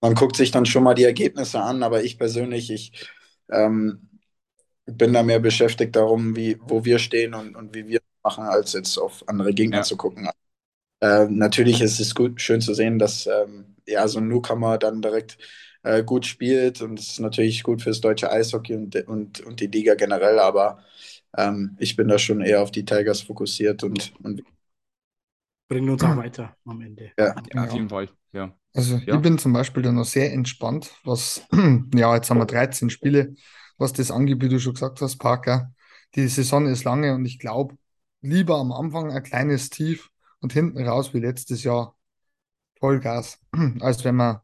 Man 0.00 0.14
guckt 0.14 0.36
sich 0.36 0.52
dann 0.52 0.66
schon 0.66 0.84
mal 0.84 0.94
die 0.94 1.04
Ergebnisse 1.04 1.60
an, 1.60 1.82
aber 1.82 2.04
ich 2.04 2.16
persönlich, 2.16 2.70
ich 2.70 3.08
ähm, 3.50 4.08
bin 4.86 5.12
da 5.12 5.24
mehr 5.24 5.40
beschäftigt 5.40 5.96
darum, 5.96 6.36
wie, 6.36 6.58
wo 6.60 6.84
wir 6.84 7.00
stehen 7.00 7.34
und, 7.34 7.56
und 7.56 7.74
wie 7.74 7.88
wir 7.88 8.00
machen, 8.22 8.44
als 8.44 8.72
jetzt 8.72 8.98
auf 8.98 9.24
andere 9.26 9.52
Gegner 9.52 9.78
ja. 9.78 9.82
zu 9.82 9.96
gucken. 9.96 10.28
Äh, 11.00 11.26
natürlich 11.28 11.80
ist 11.80 11.98
es 11.98 12.14
gut, 12.14 12.40
schön 12.40 12.60
zu 12.60 12.72
sehen, 12.72 13.00
dass 13.00 13.26
ähm, 13.26 13.76
ja, 13.86 14.06
so 14.06 14.20
ein 14.20 14.28
Newcomer 14.28 14.78
dann 14.78 15.02
direkt 15.02 15.38
äh, 15.84 16.02
gut 16.02 16.26
spielt 16.26 16.80
und 16.82 16.98
es 16.98 17.12
ist 17.12 17.20
natürlich 17.20 17.62
gut 17.62 17.82
fürs 17.82 18.00
deutsche 18.00 18.30
Eishockey 18.30 18.74
und, 18.74 18.96
und, 19.06 19.40
und 19.42 19.60
die 19.60 19.66
Liga 19.66 19.94
generell, 19.94 20.38
aber 20.38 20.82
ähm, 21.36 21.76
ich 21.78 21.94
bin 21.94 22.08
da 22.08 22.18
schon 22.18 22.40
eher 22.40 22.62
auf 22.62 22.70
die 22.70 22.84
Tigers 22.84 23.20
fokussiert 23.20 23.84
und, 23.84 24.12
und 24.22 24.42
bringen 25.68 25.90
uns 25.90 26.02
auch 26.02 26.16
weiter 26.16 26.56
am 26.64 26.80
Ende. 26.80 27.12
Ja, 27.18 27.34
ja 27.52 27.64
auf 27.64 27.72
jeden 27.72 27.88
Fall. 27.88 28.08
Ja. 28.32 28.56
Also 28.74 28.96
ja. 28.96 29.14
ich 29.14 29.22
bin 29.22 29.38
zum 29.38 29.52
Beispiel 29.52 29.82
da 29.82 29.92
noch 29.92 30.04
sehr 30.04 30.32
entspannt, 30.32 30.90
was, 31.04 31.46
ja, 31.94 32.14
jetzt 32.14 32.30
haben 32.30 32.38
wir 32.38 32.46
13 32.46 32.90
Spiele, 32.90 33.34
was 33.78 33.92
das 33.92 34.10
angeht, 34.10 34.42
wie 34.42 34.48
du 34.48 34.58
schon 34.58 34.74
gesagt 34.74 35.00
hast, 35.00 35.18
Parker. 35.18 35.72
Die 36.14 36.28
Saison 36.28 36.66
ist 36.66 36.84
lange 36.84 37.14
und 37.14 37.24
ich 37.24 37.38
glaube, 37.38 37.76
lieber 38.20 38.56
am 38.56 38.72
Anfang 38.72 39.12
ein 39.12 39.22
kleines 39.22 39.70
Tief 39.70 40.10
und 40.40 40.52
hinten 40.52 40.86
raus 40.86 41.12
wie 41.12 41.20
letztes 41.20 41.62
Jahr 41.62 41.96
Vollgas, 42.78 43.38
als 43.80 44.04
wenn 44.04 44.16
man 44.16 44.40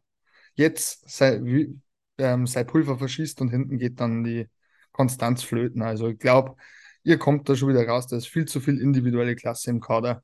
jetzt 0.60 1.10
sein, 1.10 1.82
ähm, 2.18 2.46
sein 2.46 2.66
Pulver 2.66 2.98
verschießt 2.98 3.40
und 3.40 3.48
hinten 3.48 3.78
geht 3.78 3.98
dann 3.98 4.22
die 4.22 4.48
Konstanz 4.92 5.42
flöten. 5.42 5.82
Also 5.82 6.08
ich 6.08 6.18
glaube, 6.18 6.56
ihr 7.02 7.18
kommt 7.18 7.48
da 7.48 7.56
schon 7.56 7.70
wieder 7.70 7.86
raus, 7.86 8.06
da 8.06 8.16
ist 8.16 8.28
viel 8.28 8.44
zu 8.44 8.60
viel 8.60 8.80
individuelle 8.80 9.34
Klasse 9.34 9.70
im 9.70 9.80
Kader, 9.80 10.22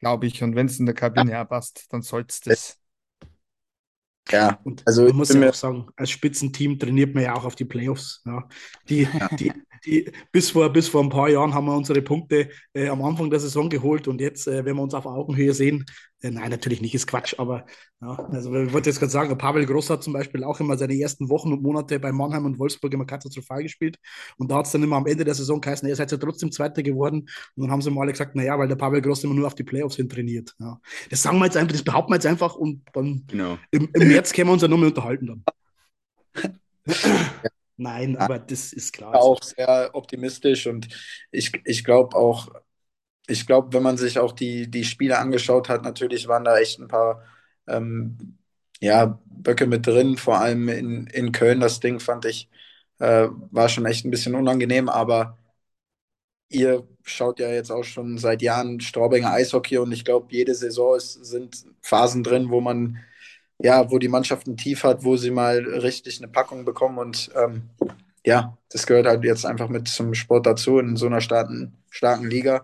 glaube 0.00 0.26
ich. 0.26 0.42
Und 0.42 0.54
wenn 0.54 0.66
es 0.66 0.78
in 0.78 0.86
der 0.86 0.94
Kabine 0.94 1.30
ja. 1.30 1.44
passt, 1.44 1.86
dann 1.90 2.02
sollte 2.02 2.32
es 2.32 2.40
das. 2.40 2.78
Ja, 4.30 4.60
und 4.64 4.82
also 4.86 5.04
man 5.04 5.16
muss 5.16 5.32
ja 5.32 5.48
auch 5.48 5.54
sagen, 5.54 5.86
als 5.96 6.10
Spitzenteam 6.10 6.78
trainiert 6.78 7.14
man 7.14 7.24
ja 7.24 7.34
auch 7.34 7.46
auf 7.46 7.54
die 7.54 7.64
Playoffs. 7.64 8.22
Ja. 8.26 8.46
Die, 8.88 9.02
ja. 9.02 9.28
die, 9.28 9.52
die, 9.86 10.12
bis, 10.32 10.50
vor, 10.50 10.70
bis 10.70 10.88
vor 10.88 11.02
ein 11.02 11.08
paar 11.08 11.30
Jahren 11.30 11.54
haben 11.54 11.66
wir 11.66 11.74
unsere 11.74 12.02
Punkte 12.02 12.50
äh, 12.74 12.88
am 12.88 13.02
Anfang 13.02 13.30
der 13.30 13.40
Saison 13.40 13.70
geholt 13.70 14.06
und 14.06 14.20
jetzt, 14.20 14.46
äh, 14.46 14.66
wenn 14.66 14.76
wir 14.76 14.82
uns 14.82 14.92
auf 14.92 15.06
Augenhöhe 15.06 15.54
sehen, 15.54 15.86
nein, 16.22 16.50
natürlich 16.50 16.80
nicht, 16.80 16.94
ist 16.94 17.06
Quatsch, 17.06 17.34
aber 17.38 17.66
ja, 18.00 18.14
also 18.30 18.54
ich 18.54 18.72
wollte 18.72 18.90
jetzt 18.90 18.98
gerade 18.98 19.12
sagen, 19.12 19.36
Pavel 19.38 19.66
Gross 19.66 19.90
hat 19.90 20.02
zum 20.02 20.12
Beispiel 20.12 20.44
auch 20.44 20.60
immer 20.60 20.76
seine 20.76 20.98
ersten 20.98 21.28
Wochen 21.28 21.52
und 21.52 21.62
Monate 21.62 21.98
bei 22.00 22.12
Mannheim 22.12 22.44
und 22.44 22.58
Wolfsburg 22.58 22.92
immer 22.92 23.06
katastrophal 23.06 23.62
gespielt 23.62 23.96
und 24.36 24.50
da 24.50 24.56
hat 24.56 24.66
es 24.66 24.72
dann 24.72 24.82
immer 24.82 24.96
am 24.96 25.06
Ende 25.06 25.24
der 25.24 25.34
Saison 25.34 25.60
geheißen, 25.60 25.88
ihr 25.88 25.96
seid 25.96 26.10
ja 26.10 26.18
trotzdem 26.18 26.50
Zweiter 26.52 26.82
geworden 26.82 27.28
und 27.56 27.62
dann 27.62 27.70
haben 27.70 27.82
sie 27.82 27.90
mal 27.90 28.02
alle 28.02 28.12
gesagt, 28.12 28.34
naja, 28.34 28.58
weil 28.58 28.68
der 28.68 28.76
Pavel 28.76 29.00
Gross 29.00 29.24
immer 29.24 29.34
nur 29.34 29.46
auf 29.46 29.54
die 29.54 29.64
Playoffs 29.64 29.96
hin 29.96 30.08
trainiert. 30.08 30.54
Ja. 30.58 30.80
Das 31.10 31.22
sagen 31.22 31.38
wir 31.38 31.44
jetzt 31.44 31.56
einfach, 31.56 31.72
das 31.72 31.84
behaupten 31.84 32.12
wir 32.12 32.16
jetzt 32.16 32.26
einfach 32.26 32.54
und 32.56 32.82
dann 32.92 33.24
genau. 33.26 33.58
im, 33.70 33.88
im 33.92 34.08
März 34.08 34.32
können 34.32 34.48
wir 34.48 34.52
uns 34.54 34.62
ja 34.62 34.68
nur 34.68 34.78
mehr 34.78 34.88
unterhalten 34.88 35.26
dann. 35.26 35.44
Nein, 37.80 38.16
aber 38.16 38.40
das 38.40 38.72
ist 38.72 38.92
klar. 38.92 39.14
Auch 39.14 39.40
sehr 39.40 39.90
optimistisch 39.92 40.66
und 40.66 40.88
ich, 41.30 41.52
ich 41.64 41.84
glaube 41.84 42.16
auch, 42.16 42.48
ich 43.28 43.46
glaube, 43.46 43.72
wenn 43.74 43.82
man 43.82 43.96
sich 43.98 44.18
auch 44.18 44.32
die, 44.32 44.70
die 44.70 44.84
Spiele 44.84 45.18
angeschaut 45.18 45.68
hat, 45.68 45.82
natürlich 45.84 46.28
waren 46.28 46.44
da 46.44 46.58
echt 46.58 46.80
ein 46.80 46.88
paar 46.88 47.24
ähm, 47.68 48.38
ja, 48.80 49.20
Böcke 49.26 49.66
mit 49.66 49.86
drin, 49.86 50.16
vor 50.16 50.40
allem 50.40 50.68
in, 50.68 51.06
in 51.08 51.32
Köln. 51.32 51.60
Das 51.60 51.80
Ding 51.80 52.00
fand 52.00 52.24
ich, 52.26 52.48
äh, 53.00 53.28
war 53.50 53.68
schon 53.68 53.86
echt 53.86 54.04
ein 54.04 54.10
bisschen 54.10 54.34
unangenehm, 54.34 54.88
aber 54.88 55.38
ihr 56.48 56.86
schaut 57.04 57.40
ja 57.40 57.50
jetzt 57.50 57.70
auch 57.70 57.84
schon 57.84 58.18
seit 58.18 58.42
Jahren 58.42 58.80
Straubinger 58.80 59.32
Eishockey 59.32 59.78
und 59.78 59.92
ich 59.92 60.04
glaube, 60.04 60.28
jede 60.30 60.54
Saison 60.54 60.96
ist, 60.96 61.12
sind 61.24 61.64
Phasen 61.82 62.22
drin, 62.22 62.50
wo 62.50 62.60
man 62.60 62.98
ja, 63.62 63.90
wo 63.90 63.98
die 64.00 64.08
Mannschaft 64.08 64.48
ein 64.48 64.56
Tief 64.56 64.84
hat, 64.84 65.04
wo 65.04 65.16
sie 65.18 65.30
mal 65.32 65.58
richtig 65.58 66.18
eine 66.20 66.28
Packung 66.28 66.64
bekommen. 66.64 66.98
Und 66.98 67.30
ähm, 67.36 67.70
ja, 68.26 68.58
das 68.70 68.86
gehört 68.86 69.06
halt 69.06 69.24
jetzt 69.24 69.46
einfach 69.46 69.68
mit 69.68 69.88
zum 69.88 70.14
Sport 70.14 70.46
dazu. 70.46 70.78
In 70.80 70.96
so 70.96 71.06
einer 71.06 71.20
starken, 71.20 71.74
starken 71.90 72.30
Liga 72.30 72.62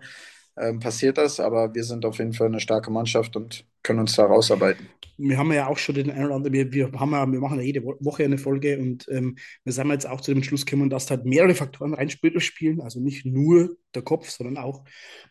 ähm, 0.57 0.79
passiert 0.79 1.17
das, 1.17 1.39
aber 1.39 1.73
wir 1.73 1.83
sind 1.83 2.05
auf 2.05 2.17
jeden 2.17 2.33
Fall 2.33 2.47
eine 2.47 2.59
starke 2.59 2.91
Mannschaft 2.91 3.35
und 3.35 3.65
können 3.83 3.99
uns 3.99 4.15
da 4.15 4.25
rausarbeiten. 4.25 4.87
Wir 5.17 5.37
haben 5.37 5.51
ja 5.53 5.67
auch 5.67 5.77
schon 5.77 5.95
den 5.95 6.11
einen 6.11 6.25
oder 6.25 6.35
anderen, 6.35 6.53
wir, 6.53 6.71
wir, 6.73 6.91
haben 6.91 7.11
ja, 7.11 7.25
wir 7.31 7.39
machen 7.39 7.59
ja 7.59 7.63
jede 7.63 7.83
Woche 7.83 8.23
eine 8.23 8.37
Folge 8.37 8.77
und 8.79 9.07
ähm, 9.09 9.37
wir 9.63 9.73
sind 9.73 9.89
jetzt 9.89 10.07
auch 10.07 10.21
zu 10.21 10.33
dem 10.33 10.43
Schluss 10.43 10.65
gekommen, 10.65 10.89
dass 10.89 11.09
halt 11.09 11.25
mehrere 11.25 11.55
Faktoren 11.55 11.93
reinspielen, 11.93 12.81
also 12.81 12.99
nicht 12.99 13.25
nur 13.25 13.77
der 13.93 14.01
Kopf, 14.01 14.29
sondern 14.29 14.57
auch, 14.57 14.83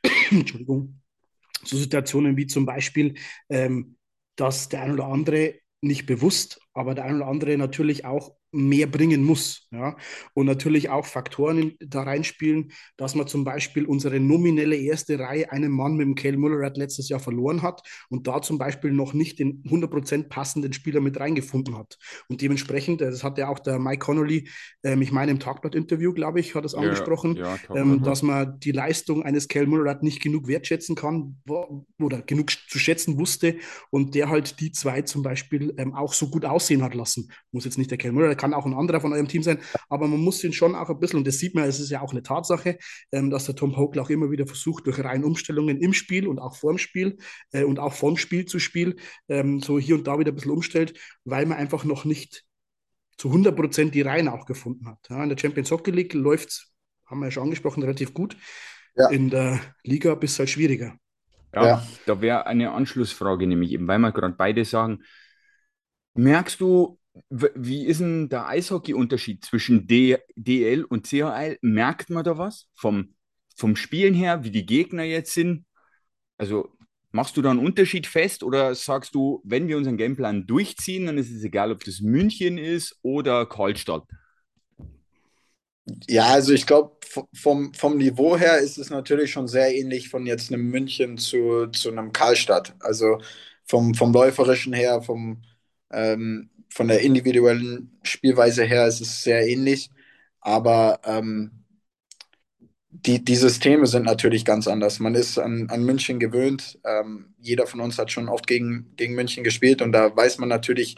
Entschuldigung, 0.31 1.01
so 1.65 1.77
Situationen 1.77 2.37
wie 2.37 2.47
zum 2.47 2.67
Beispiel, 2.67 3.15
ähm, 3.49 3.97
dass 4.37 4.69
der 4.69 4.83
ein 4.83 4.93
oder 4.93 5.07
andere 5.07 5.55
nicht 5.81 6.07
bewusst, 6.07 6.61
aber 6.75 6.95
der 6.95 7.05
ein 7.05 7.17
oder 7.17 7.29
andere 7.29 7.57
natürlich 7.57 8.05
auch 8.05 8.33
mehr 8.55 8.87
bringen 8.87 9.23
muss. 9.23 9.67
Ja? 9.71 9.97
Und 10.33 10.47
natürlich 10.47 10.89
auch 10.89 11.07
Faktoren 11.07 11.75
da 11.81 12.03
reinspielen, 12.03 12.73
dass 12.97 13.15
man 13.15 13.27
zum 13.27 13.45
Beispiel 13.45 13.85
unsere 13.85 14.21
nominelle 14.21 14.77
erste 14.77 15.19
Reihe 15.19 15.51
einen 15.51 15.73
Mann 15.73 15.97
mit 15.97 16.07
dem 16.07 16.15
Cale 16.15 16.37
Mullerat 16.37 16.77
letztes 16.77 17.09
Jahr 17.09 17.21
verloren 17.21 17.63
hat 17.63 17.83
und 18.09 18.27
da 18.27 18.41
zum 18.41 18.59
Beispiel 18.59 18.93
noch 18.93 19.13
nicht 19.13 19.39
den 19.39 19.63
100% 19.65 20.29
passenden 20.29 20.73
Spieler 20.73 21.01
mit 21.01 21.19
reingefunden 21.19 21.77
hat. 21.77 21.99
Und 22.29 22.41
dementsprechend, 22.41 23.03
äh, 23.03 23.11
das 23.11 23.25
hat 23.25 23.39
ja 23.39 23.49
auch 23.49 23.59
der 23.59 23.79
Mike 23.79 23.99
Connolly, 23.99 24.49
ähm, 24.85 25.03
ich 25.03 25.13
meine 25.13 25.33
im 25.33 25.41
Talkblatt-Interview, 25.41 26.13
glaube 26.13 26.41
ich, 26.41 26.55
hat 26.55 26.65
es 26.65 26.75
angesprochen, 26.75 27.37
ja, 27.37 27.59
ja, 27.69 27.77
ähm, 27.77 28.03
dass 28.03 28.23
man 28.23 28.61
die 28.61 28.73
Leistung 28.73 29.25
eines 29.25 29.49
Cale 29.49 29.67
Mullerat 29.67 30.03
nicht 30.03 30.23
genug 30.23 30.47
wertschätzen 30.47 30.95
kann 30.95 31.37
oder 32.01 32.23
genug 32.23 32.51
zu 32.69 32.79
schätzen 32.79 33.19
wusste 33.19 33.57
und 33.91 34.15
der 34.15 34.29
halt 34.29 34.61
die 34.61 34.71
zwei 34.71 35.03
zum 35.03 35.23
Beispiel 35.23 35.75
ähm, 35.77 35.95
auch 35.95 36.13
so 36.13 36.29
gut 36.29 36.45
aussehen 36.65 36.83
hat 36.83 36.95
lassen. 36.95 37.31
Muss 37.53 37.65
jetzt 37.65 37.79
nicht 37.79 37.91
der 37.91 37.99
Cale 37.99 38.13
Mullerat, 38.13 38.39
kann 38.39 38.55
auch 38.55 38.65
ein 38.67 38.75
anderer 38.75 39.01
von 39.01 39.13
eurem 39.13 39.29
Team 39.29 39.43
sein, 39.43 39.59
aber 39.89 40.09
man 40.09 40.21
muss 40.21 40.43
ihn 40.45 40.53
schon 40.53 40.75
auch 40.75 40.89
ein 40.89 40.99
bisschen, 40.99 41.19
und 41.19 41.27
das 41.27 41.39
sieht 41.39 41.55
man, 41.55 41.65
es 41.65 41.81
ist 41.81 41.91
ja 41.91 42.01
auch 42.01 42.13
eine 42.13 42.23
Tatsache, 42.23 42.79
ähm, 43.13 43.31
dass 43.31 43.45
der 43.45 43.55
Tom 43.55 43.77
Hokel 43.77 44.01
auch 44.01 44.11
immer 44.11 44.31
wieder 44.31 44.47
versucht, 44.47 44.87
durch 44.87 45.03
rein 45.03 45.25
Umstellungen 45.25 45.79
im 45.81 45.93
Spiel 45.93 46.27
und 46.27 46.39
auch 46.39 46.57
vorm 46.57 46.79
Spiel 46.79 47.19
äh, 47.53 47.65
und 47.65 47.79
auch 47.79 47.93
vom 47.93 48.17
Spiel 48.17 48.47
zu 48.47 48.59
Spiel 48.59 48.97
ähm, 49.29 49.61
so 49.61 49.79
hier 49.79 49.97
und 49.97 50.07
da 50.07 50.19
wieder 50.19 50.33
ein 50.33 50.35
bisschen 50.35 50.53
umstellt, 50.53 50.99
weil 51.25 51.47
man 51.47 51.59
einfach 51.59 51.85
noch 51.85 52.05
nicht 52.05 52.45
zu 53.17 53.29
100 53.29 53.55
Prozent 53.55 53.95
die 53.95 54.03
Reihen 54.03 54.29
auch 54.29 54.47
gefunden 54.47 54.89
hat. 54.89 54.99
Ja, 55.09 55.23
in 55.23 55.29
der 55.29 55.39
Champions 55.39 55.71
Hockey 55.71 55.91
League 55.91 56.15
läuft 56.15 56.49
es, 56.49 56.75
haben 57.07 57.21
wir 57.21 57.27
ja 57.27 57.31
schon 57.31 57.45
angesprochen, 57.45 57.83
relativ 57.83 58.15
gut. 58.15 58.37
Ja. 58.97 59.09
In 59.11 59.31
der 59.31 59.61
Liga 59.83 60.15
bist 60.15 60.35
es 60.35 60.39
halt 60.39 60.51
schwieriger. 60.51 60.95
Ja, 61.53 61.67
ja. 61.67 61.87
da 62.07 62.21
wäre 62.21 62.47
eine 62.47 62.73
Anschlussfrage, 62.73 63.47
nämlich 63.47 63.73
eben, 63.73 63.87
weil 63.87 63.99
wir 63.99 64.13
gerade 64.13 64.35
beide 64.37 64.65
sagen, 64.65 65.03
merkst 66.15 66.61
du 66.61 66.99
wie 67.31 67.87
ist 67.87 68.01
denn 68.01 68.29
der 68.29 68.49
Eishockey-Unterschied 68.49 69.45
zwischen 69.45 69.87
DL 69.87 70.85
und 70.85 71.07
CHL? 71.07 71.59
Merkt 71.63 72.11
man 72.11 72.25
da 72.25 72.39
was 72.39 72.69
vom, 72.75 73.15
vom 73.57 73.77
Spielen 73.77 74.15
her, 74.15 74.43
wie 74.45 74.51
die 74.51 74.67
Gegner 74.67 75.05
jetzt 75.05 75.33
sind? 75.33 75.65
Also 76.39 76.77
machst 77.13 77.37
du 77.37 77.43
da 77.43 77.51
einen 77.51 77.65
Unterschied 77.65 78.07
fest 78.07 78.43
oder 78.43 78.75
sagst 78.75 79.15
du, 79.15 79.41
wenn 79.45 79.69
wir 79.69 79.77
unseren 79.77 79.97
Gameplan 79.97 80.47
durchziehen, 80.47 81.07
dann 81.07 81.19
ist 81.19 81.31
es 81.31 81.45
egal, 81.45 81.71
ob 81.71 81.85
das 81.85 82.01
München 82.01 82.59
ist 82.59 82.99
oder 83.03 83.47
Karlstadt? 83.47 84.05
Ja, 86.09 86.27
also 86.27 86.53
ich 86.53 86.67
glaube, 86.67 86.97
vom, 87.35 87.73
vom 87.75 87.99
Niveau 87.99 88.37
her 88.37 88.59
ist 88.59 88.79
es 88.79 88.91
natürlich 88.91 89.31
schon 89.31 89.47
sehr 89.47 89.73
ähnlich 89.73 90.09
von 90.09 90.27
jetzt 90.27 90.53
einem 90.53 90.69
München 90.71 91.19
zu, 91.19 91.69
zu 91.69 91.91
einem 91.91 92.11
Karlstadt. 92.13 92.75
Also 92.81 93.19
vom, 93.67 93.95
vom 93.95 94.13
Läuferischen 94.13 94.73
her, 94.73 95.03
vom, 95.03 95.43
ähm, 95.95 96.51
von 96.71 96.89
der 96.89 97.01
individuellen 97.03 97.99
Spielweise 98.03 98.65
her 98.65 98.87
ist 98.87 99.01
es 99.01 99.23
sehr 99.23 99.47
ähnlich, 99.47 99.91
aber 100.41 101.01
ähm, 101.05 101.65
die, 102.91 103.25
die 103.25 103.37
Systeme 103.37 103.87
sind 103.87 104.05
natürlich 104.05 104.45
ganz 104.45 104.69
anders. 104.69 105.01
Man 105.01 105.15
ist 105.15 105.39
an, 105.39 105.69
an 105.71 105.85
München 105.85 106.21
gewöhnt. 106.21 106.79
Ähm, 106.85 107.35
jeder 107.41 107.67
von 107.67 107.81
uns 107.81 107.99
hat 107.99 108.11
schon 108.13 108.29
oft 108.29 108.47
gegen, 108.47 108.95
gegen 108.97 109.15
München 109.15 109.45
gespielt 109.45 109.83
und 109.83 109.93
da 109.93 110.15
weiß 110.17 110.39
man 110.39 110.49
natürlich, 110.49 110.97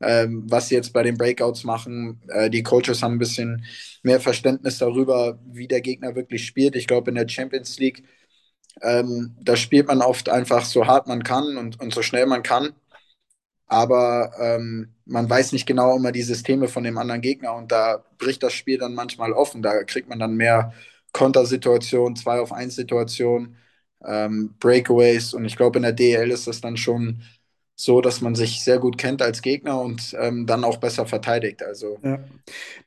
ähm, 0.00 0.44
was 0.48 0.68
sie 0.68 0.74
jetzt 0.74 0.92
bei 0.92 1.02
den 1.02 1.16
Breakouts 1.18 1.64
machen. 1.64 2.20
Äh, 2.28 2.50
die 2.50 2.62
Coaches 2.62 3.02
haben 3.02 3.14
ein 3.14 3.18
bisschen 3.18 3.64
mehr 4.02 4.20
Verständnis 4.20 4.78
darüber, 4.78 5.38
wie 5.46 5.68
der 5.68 5.80
Gegner 5.82 6.14
wirklich 6.16 6.46
spielt. 6.46 6.76
Ich 6.76 6.86
glaube, 6.86 7.10
in 7.10 7.14
der 7.16 7.28
Champions 7.28 7.78
League, 7.78 8.02
ähm, 8.82 9.36
da 9.42 9.56
spielt 9.56 9.88
man 9.88 10.02
oft 10.02 10.28
einfach 10.28 10.64
so 10.64 10.86
hart 10.86 11.06
man 11.08 11.22
kann 11.24 11.56
und, 11.58 11.80
und 11.80 11.94
so 11.94 12.02
schnell 12.02 12.26
man 12.26 12.42
kann. 12.42 12.70
Aber 13.66 14.32
ähm, 14.38 14.94
man 15.06 15.28
weiß 15.28 15.52
nicht 15.52 15.66
genau 15.66 15.96
immer 15.96 16.12
die 16.12 16.22
Systeme 16.22 16.68
von 16.68 16.84
dem 16.84 16.98
anderen 16.98 17.20
Gegner 17.22 17.54
und 17.54 17.72
da 17.72 18.04
bricht 18.18 18.42
das 18.42 18.52
Spiel 18.52 18.78
dann 18.78 18.94
manchmal 18.94 19.32
offen. 19.32 19.62
Da 19.62 19.84
kriegt 19.84 20.08
man 20.08 20.18
dann 20.18 20.36
mehr 20.36 20.72
Kontersituationen, 21.12 22.16
zwei 22.16 22.40
auf 22.40 22.52
eins 22.52 22.76
Situationen, 22.76 23.56
ähm, 24.04 24.54
Breakaways 24.60 25.32
und 25.34 25.44
ich 25.44 25.56
glaube 25.56 25.78
in 25.78 25.82
der 25.84 25.92
DL 25.92 26.30
ist 26.30 26.46
das 26.46 26.60
dann 26.60 26.76
schon 26.76 27.22
so, 27.76 28.00
dass 28.00 28.20
man 28.20 28.34
sich 28.34 28.62
sehr 28.62 28.78
gut 28.78 28.98
kennt 28.98 29.20
als 29.20 29.42
Gegner 29.42 29.80
und 29.80 30.14
ähm, 30.18 30.46
dann 30.46 30.64
auch 30.64 30.76
besser 30.76 31.06
verteidigt. 31.06 31.62
Also. 31.62 31.98
Ja. 32.02 32.22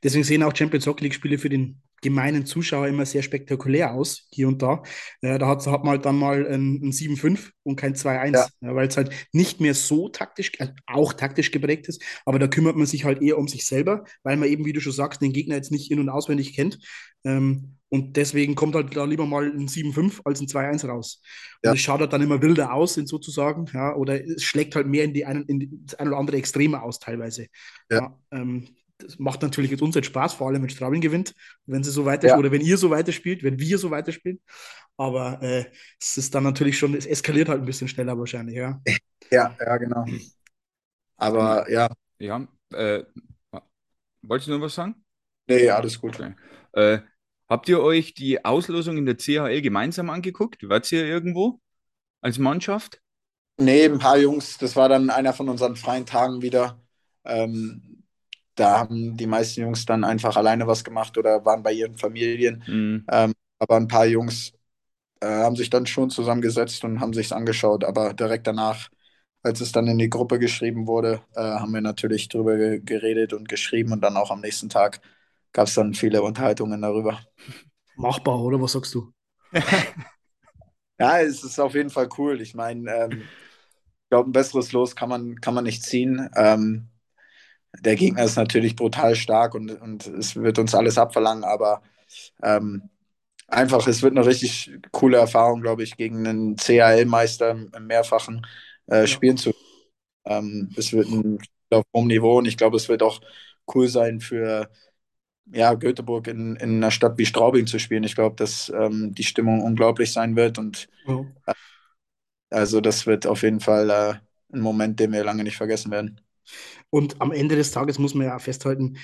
Deswegen 0.02 0.24
sehen 0.24 0.42
auch 0.42 0.54
Champions 0.54 0.86
Hockey 0.86 1.04
League 1.04 1.14
Spiele 1.14 1.38
für 1.38 1.48
den 1.50 1.82
gemeinen 2.00 2.46
Zuschauer 2.46 2.86
immer 2.86 3.06
sehr 3.06 3.22
spektakulär 3.22 3.92
aus, 3.92 4.28
hier 4.30 4.48
und 4.48 4.62
da. 4.62 4.82
Äh, 5.20 5.38
da 5.38 5.48
hat, 5.48 5.66
hat 5.66 5.84
man 5.84 5.92
halt 5.92 6.04
dann 6.04 6.16
mal 6.16 6.46
ein, 6.46 6.80
ein 6.82 6.92
7-5 6.92 7.50
und 7.64 7.76
kein 7.76 7.94
2-1, 7.94 8.34
ja. 8.34 8.46
ja, 8.60 8.74
weil 8.74 8.88
es 8.88 8.96
halt 8.96 9.10
nicht 9.32 9.60
mehr 9.60 9.74
so 9.74 10.08
taktisch, 10.08 10.52
äh, 10.58 10.68
auch 10.86 11.12
taktisch 11.12 11.50
geprägt 11.50 11.88
ist, 11.88 12.02
aber 12.24 12.38
da 12.38 12.46
kümmert 12.46 12.76
man 12.76 12.86
sich 12.86 13.04
halt 13.04 13.20
eher 13.20 13.38
um 13.38 13.48
sich 13.48 13.66
selber, 13.66 14.04
weil 14.22 14.36
man 14.36 14.48
eben, 14.48 14.64
wie 14.64 14.72
du 14.72 14.80
schon 14.80 14.92
sagst, 14.92 15.20
den 15.20 15.32
Gegner 15.32 15.56
jetzt 15.56 15.72
nicht 15.72 15.90
in- 15.90 16.00
und 16.00 16.08
auswendig 16.08 16.54
kennt. 16.54 16.78
Ähm, 17.24 17.77
und 17.90 18.16
deswegen 18.16 18.54
kommt 18.54 18.74
halt 18.74 18.94
da 18.94 19.04
lieber 19.04 19.26
mal 19.26 19.44
ein 19.44 19.68
7-5 19.68 20.20
als 20.24 20.40
ein 20.40 20.46
2-1 20.46 20.86
raus. 20.86 21.22
Und 21.64 21.74
es 21.74 21.80
schaut 21.80 22.00
halt 22.00 22.12
dann 22.12 22.22
immer 22.22 22.42
wilder 22.42 22.72
aus, 22.72 22.94
sozusagen, 22.94 23.66
ja, 23.72 23.94
oder 23.94 24.22
es 24.24 24.42
schlägt 24.42 24.74
halt 24.74 24.86
mehr 24.86 25.04
in 25.04 25.14
die 25.14 25.24
ein, 25.24 25.44
in 25.44 25.60
die, 25.60 25.70
das 25.72 25.98
ein 25.98 26.08
oder 26.08 26.18
andere 26.18 26.36
Extreme 26.36 26.82
aus 26.82 26.98
teilweise. 26.98 27.46
Ja. 27.90 27.98
ja 27.98 28.18
ähm, 28.32 28.68
das 28.98 29.18
macht 29.18 29.42
natürlich 29.42 29.70
jetzt 29.70 29.80
uns 29.80 29.94
jetzt 29.94 30.06
Spaß, 30.06 30.34
vor 30.34 30.48
allem 30.48 30.62
wenn 30.62 30.70
Straubing 30.70 31.00
gewinnt, 31.00 31.34
wenn 31.66 31.84
sie 31.84 31.90
so 31.90 32.04
weiter 32.04 32.28
ja. 32.28 32.38
oder 32.38 32.50
wenn 32.50 32.60
ihr 32.60 32.76
so 32.76 32.90
weiterspielt, 32.90 33.44
wenn 33.44 33.58
wir 33.58 33.78
so 33.78 33.90
weiterspielen. 33.90 34.40
Aber 34.96 35.40
äh, 35.40 35.66
es 36.00 36.18
ist 36.18 36.34
dann 36.34 36.42
natürlich 36.42 36.76
schon, 36.76 36.94
es 36.94 37.06
eskaliert 37.06 37.48
halt 37.48 37.60
ein 37.60 37.66
bisschen 37.66 37.88
schneller 37.88 38.18
wahrscheinlich, 38.18 38.56
ja. 38.56 38.80
Ja, 39.30 39.54
ja, 39.60 39.76
genau. 39.76 40.06
Aber 41.18 41.70
ja. 41.70 41.90
Ja, 42.18 42.48
äh, 42.72 43.04
wolltest 44.22 44.48
du 44.48 44.52
noch 44.52 44.62
was 44.62 44.74
sagen? 44.74 44.94
Nee, 45.46 45.68
alles 45.68 46.00
gut. 46.00 46.18
Okay. 46.18 46.34
Äh, 46.72 47.00
habt 47.48 47.68
ihr 47.68 47.80
euch 47.80 48.14
die 48.14 48.44
Auslosung 48.44 48.96
in 48.96 49.06
der 49.06 49.16
CHL 49.16 49.62
gemeinsam 49.62 50.10
angeguckt? 50.10 50.68
Wart 50.68 50.90
ihr 50.92 51.04
irgendwo 51.04 51.60
als 52.20 52.38
Mannschaft? 52.38 53.00
Nee, 53.58 53.84
ein 53.86 53.98
paar 53.98 54.18
Jungs. 54.18 54.58
Das 54.58 54.76
war 54.76 54.88
dann 54.88 55.10
einer 55.10 55.32
von 55.32 55.48
unseren 55.48 55.76
freien 55.76 56.06
Tagen 56.06 56.42
wieder. 56.42 56.80
Ähm, 57.24 58.04
da 58.54 58.78
haben 58.80 59.16
die 59.16 59.26
meisten 59.26 59.60
Jungs 59.62 59.84
dann 59.86 60.04
einfach 60.04 60.36
alleine 60.36 60.66
was 60.66 60.84
gemacht 60.84 61.16
oder 61.18 61.44
waren 61.44 61.62
bei 61.62 61.72
ihren 61.72 61.96
Familien. 61.96 62.62
Mhm. 62.66 63.04
Ähm, 63.10 63.34
aber 63.58 63.76
ein 63.76 63.88
paar 63.88 64.06
Jungs 64.06 64.52
äh, 65.20 65.26
haben 65.26 65.56
sich 65.56 65.70
dann 65.70 65.86
schon 65.86 66.10
zusammengesetzt 66.10 66.84
und 66.84 67.00
haben 67.00 67.12
sich 67.12 67.26
es 67.26 67.32
angeschaut. 67.32 67.84
Aber 67.84 68.14
direkt 68.14 68.46
danach, 68.46 68.88
als 69.42 69.60
es 69.60 69.72
dann 69.72 69.86
in 69.88 69.98
die 69.98 70.10
Gruppe 70.10 70.38
geschrieben 70.38 70.86
wurde, 70.86 71.22
äh, 71.34 71.40
haben 71.40 71.72
wir 71.72 71.80
natürlich 71.80 72.28
drüber 72.28 72.78
geredet 72.78 73.32
und 73.32 73.48
geschrieben 73.48 73.92
und 73.92 74.02
dann 74.02 74.16
auch 74.16 74.30
am 74.30 74.40
nächsten 74.40 74.68
Tag 74.68 75.00
gab 75.58 75.66
es 75.66 75.74
dann 75.74 75.92
viele 75.92 76.22
Unterhaltungen 76.22 76.80
darüber. 76.80 77.18
Machbar, 77.96 78.38
oder? 78.38 78.60
Was 78.62 78.74
sagst 78.74 78.94
du? 78.94 79.12
ja, 81.00 81.18
es 81.18 81.42
ist 81.42 81.58
auf 81.58 81.74
jeden 81.74 81.90
Fall 81.90 82.08
cool. 82.16 82.40
Ich 82.40 82.54
meine, 82.54 82.88
ähm, 82.88 83.22
ich 83.22 84.08
glaube, 84.08 84.30
ein 84.30 84.32
besseres 84.32 84.70
Los 84.70 84.94
kann 84.94 85.08
man, 85.08 85.40
kann 85.40 85.54
man 85.54 85.64
nicht 85.64 85.82
ziehen. 85.82 86.30
Ähm, 86.36 86.90
der 87.80 87.96
Gegner 87.96 88.22
ist 88.22 88.36
natürlich 88.36 88.76
brutal 88.76 89.16
stark 89.16 89.56
und, 89.56 89.72
und 89.82 90.06
es 90.06 90.36
wird 90.36 90.60
uns 90.60 90.76
alles 90.76 90.96
abverlangen, 90.96 91.42
aber 91.42 91.82
ähm, 92.40 92.88
einfach, 93.48 93.84
es 93.88 94.00
wird 94.00 94.16
eine 94.16 94.24
richtig 94.24 94.70
coole 94.92 95.16
Erfahrung, 95.16 95.60
glaube 95.60 95.82
ich, 95.82 95.96
gegen 95.96 96.24
einen 96.24 96.56
CHL-Meister 96.56 97.50
im 97.50 97.86
mehrfachen 97.88 98.46
äh, 98.86 99.08
spielen 99.08 99.38
ja. 99.38 99.42
zu. 99.42 99.54
Ähm, 100.24 100.72
es 100.76 100.92
wird 100.92 101.08
ein 101.08 101.40
Spiel 101.42 101.78
auf 101.78 101.84
hohem 101.92 102.06
Niveau 102.06 102.38
und 102.38 102.46
ich 102.46 102.56
glaube, 102.56 102.76
es 102.76 102.88
wird 102.88 103.02
auch 103.02 103.20
cool 103.74 103.88
sein 103.88 104.20
für 104.20 104.70
ja, 105.52 105.74
Göteborg 105.74 106.26
in, 106.28 106.56
in 106.56 106.76
einer 106.76 106.90
Stadt 106.90 107.18
wie 107.18 107.26
Straubing 107.26 107.66
zu 107.66 107.78
spielen. 107.78 108.04
Ich 108.04 108.14
glaube, 108.14 108.36
dass 108.36 108.72
ähm, 108.74 109.14
die 109.14 109.24
Stimmung 109.24 109.62
unglaublich 109.62 110.12
sein 110.12 110.36
wird 110.36 110.58
und 110.58 110.88
äh, 111.06 111.52
also 112.50 112.80
das 112.80 113.06
wird 113.06 113.26
auf 113.26 113.42
jeden 113.42 113.60
Fall 113.60 113.90
äh, 113.90 114.14
ein 114.54 114.60
Moment, 114.60 115.00
den 115.00 115.12
wir 115.12 115.24
lange 115.24 115.44
nicht 115.44 115.56
vergessen 115.56 115.90
werden. 115.90 116.20
Und 116.90 117.20
am 117.20 117.32
Ende 117.32 117.56
des 117.56 117.70
Tages 117.70 117.98
muss 117.98 118.14
man 118.14 118.26
ja 118.26 118.38
festhalten, 118.38 118.96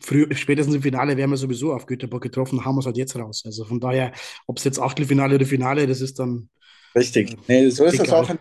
früh, 0.00 0.26
spätestens 0.34 0.74
im 0.74 0.82
Finale 0.82 1.16
wären 1.16 1.30
wir 1.30 1.36
sowieso 1.36 1.72
auf 1.72 1.86
Göteborg 1.86 2.22
getroffen, 2.22 2.64
haben 2.64 2.74
wir 2.74 2.80
es 2.80 2.86
halt 2.86 2.96
jetzt 2.96 3.16
raus. 3.16 3.42
Also 3.44 3.64
von 3.64 3.80
daher, 3.80 4.12
ob 4.46 4.58
es 4.58 4.64
jetzt 4.64 4.80
Achtelfinale 4.80 5.36
oder 5.36 5.46
Finale, 5.46 5.86
das 5.86 6.00
ist 6.00 6.18
dann. 6.18 6.48
Richtig. 6.94 7.32
Äh, 7.32 7.36
nee, 7.48 7.70
so 7.70 7.84
ist 7.84 8.00
es 8.00 8.10
auch 8.10 8.28
in, 8.28 8.38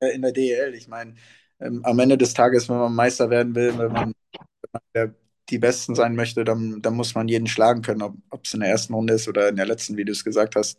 äh, 0.00 0.14
in, 0.14 0.22
der 0.22 0.32
DEL. 0.32 0.74
Ich 0.74 0.88
meine, 0.88 1.14
ähm, 1.60 1.80
am 1.84 1.98
Ende 1.98 2.18
des 2.18 2.34
Tages, 2.34 2.68
wenn 2.68 2.76
man 2.76 2.94
Meister 2.94 3.30
werden 3.30 3.54
will, 3.54 3.76
wenn 3.78 3.92
man, 3.92 4.12
wenn 4.32 4.70
man 4.72 4.82
der, 4.94 5.14
die 5.48 5.58
Besten 5.58 5.94
sein 5.94 6.16
möchte, 6.16 6.44
dann, 6.44 6.82
dann 6.82 6.94
muss 6.94 7.14
man 7.14 7.28
jeden 7.28 7.46
schlagen 7.46 7.82
können, 7.82 8.02
ob 8.02 8.44
es 8.44 8.54
in 8.54 8.60
der 8.60 8.68
ersten 8.70 8.94
Runde 8.94 9.14
ist 9.14 9.28
oder 9.28 9.48
in 9.48 9.56
der 9.56 9.66
letzten, 9.66 9.96
wie 9.96 10.04
du 10.04 10.12
es 10.12 10.24
gesagt 10.24 10.56
hast, 10.56 10.78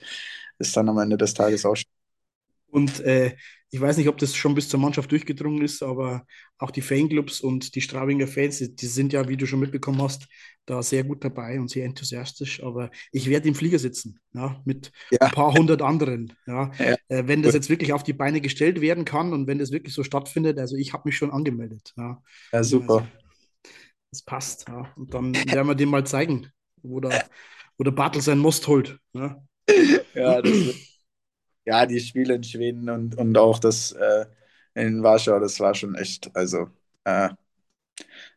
ist 0.60 0.76
dann 0.76 0.90
am 0.90 0.98
Ende 0.98 1.18
des 1.18 1.34
Tages 1.34 1.66
auch. 1.66 1.78
Und 2.70 3.00
äh, 3.02 3.36
ich 3.70 3.82
weiß 3.82 3.98
nicht, 3.98 4.08
ob 4.08 4.18
das 4.18 4.36
schon 4.36 4.56
bis 4.56 4.70
zur 4.70 4.80
Mannschaft 4.80 5.12
durchgedrungen 5.12 5.62
ist, 5.62 5.84
aber 5.84 6.26
auch 6.58 6.72
die 6.72 6.82
Fanclubs 6.82 7.42
und 7.42 7.76
die 7.76 7.82
Straubinger 7.82 8.28
Fans, 8.28 8.60
die 8.60 8.86
sind 8.86 9.12
ja, 9.12 9.28
wie 9.28 9.36
du 9.36 9.46
schon 9.46 9.60
mitbekommen 9.60 10.02
hast, 10.02 10.28
da 10.66 10.82
sehr 10.82 11.04
gut 11.04 11.24
dabei 11.24 11.60
und 11.60 11.70
sehr 11.70 11.86
enthusiastisch. 11.86 12.64
Aber 12.64 12.92
ich 13.12 13.30
werde 13.30 13.48
im 13.48 13.56
Flieger 13.56 13.80
sitzen, 13.80 14.20
ja, 14.34 14.62
mit 14.64 14.92
ja. 15.12 15.20
ein 15.20 15.32
paar 15.32 15.54
hundert 15.54 15.82
anderen. 15.82 16.34
Ja. 16.46 16.72
ja. 16.80 16.96
Äh, 17.10 17.28
wenn 17.28 17.44
das 17.44 17.54
jetzt 17.54 17.70
wirklich 17.70 17.92
auf 17.92 18.04
die 18.04 18.14
Beine 18.14 18.40
gestellt 18.40 18.80
werden 18.80 19.04
kann 19.04 19.34
und 19.34 19.48
wenn 19.48 19.60
das 19.60 19.72
wirklich 19.72 19.94
so 19.94 20.04
stattfindet, 20.04 20.60
also 20.60 20.78
ich 20.78 20.94
habe 20.94 21.04
mich 21.06 21.18
schon 21.18 21.32
angemeldet. 21.32 21.94
Ja, 21.98 22.22
ja 22.54 22.64
super. 22.64 23.00
Also, 23.00 23.27
das 24.12 24.22
passt. 24.22 24.68
Ja. 24.68 24.92
Und 24.96 25.14
dann 25.14 25.34
werden 25.34 25.68
wir 25.68 25.76
dem 25.76 25.90
mal 25.90 26.06
zeigen, 26.06 26.52
wo 26.82 27.00
der, 27.00 27.26
wo 27.78 27.84
der 27.84 27.92
Bartel 27.92 28.22
sein 28.22 28.40
Most 28.40 28.68
holt. 28.68 29.00
Ja, 29.14 29.42
ja 30.14 30.44
wird 30.44 30.76
ja, 31.68 31.86
die 31.86 32.00
Spiele 32.00 32.36
in 32.36 32.44
Schweden 32.44 32.90
und, 32.90 33.18
und 33.18 33.38
auch 33.38 33.60
das 33.60 33.92
äh, 33.92 34.26
in 34.74 35.04
Warschau, 35.04 35.38
das 35.40 35.60
war 35.60 35.76
schon 35.76 35.96
echt, 35.96 36.34
also 36.34 36.70
äh, 37.04 37.30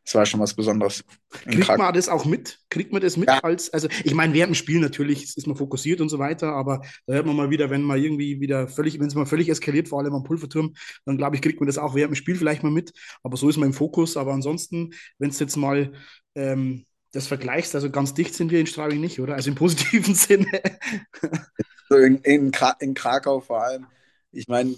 das 0.04 0.14
war 0.14 0.26
schon 0.26 0.40
was 0.40 0.54
Besonderes. 0.54 1.04
Kriegt 1.30 1.68
man 1.68 1.94
das 1.94 2.08
auch 2.08 2.24
mit? 2.24 2.58
Kriegt 2.70 2.92
man 2.92 3.02
das 3.02 3.16
mit 3.16 3.28
ja. 3.28 3.40
als, 3.40 3.72
also 3.72 3.88
ich 4.04 4.14
meine, 4.14 4.34
während 4.34 4.50
dem 4.50 4.54
Spiel 4.54 4.80
natürlich 4.80 5.36
ist 5.36 5.46
man 5.46 5.56
fokussiert 5.56 6.00
und 6.00 6.08
so 6.08 6.18
weiter, 6.18 6.52
aber 6.52 6.82
da 7.06 7.14
hört 7.14 7.26
man 7.26 7.36
mal 7.36 7.50
wieder, 7.50 7.70
wenn 7.70 7.82
man 7.82 8.02
irgendwie 8.02 8.40
wieder 8.40 8.66
völlig, 8.68 8.98
wenn 8.98 9.06
es 9.06 9.14
mal 9.14 9.26
völlig 9.26 9.48
eskaliert, 9.48 9.88
vor 9.88 10.00
allem 10.00 10.14
am 10.14 10.24
Pulverturm, 10.24 10.74
dann 11.04 11.16
glaube 11.16 11.36
ich, 11.36 11.42
kriegt 11.42 11.60
man 11.60 11.66
das 11.66 11.78
auch 11.78 11.94
während 11.94 12.12
dem 12.12 12.16
Spiel 12.16 12.36
vielleicht 12.36 12.62
mal 12.62 12.72
mit, 12.72 12.92
aber 13.22 13.36
so 13.36 13.48
ist 13.48 13.56
man 13.56 13.68
im 13.68 13.74
Fokus, 13.74 14.16
aber 14.16 14.32
ansonsten, 14.32 14.90
wenn 15.18 15.30
es 15.30 15.38
jetzt 15.38 15.56
mal 15.56 15.92
ähm, 16.34 16.86
das 17.12 17.26
vergleichst, 17.26 17.74
also 17.74 17.90
ganz 17.90 18.14
dicht 18.14 18.34
sind 18.34 18.50
wir 18.50 18.60
in 18.60 18.66
Straubing 18.66 19.00
nicht, 19.00 19.20
oder? 19.20 19.34
Also 19.34 19.50
im 19.50 19.56
positiven 19.56 20.14
Sinne. 20.16 20.46
In, 21.90 22.18
in, 22.18 22.52
in 22.78 22.94
Krakau 22.94 23.40
vor 23.40 23.64
allem. 23.64 23.86
Ich 24.32 24.46
meine, 24.46 24.74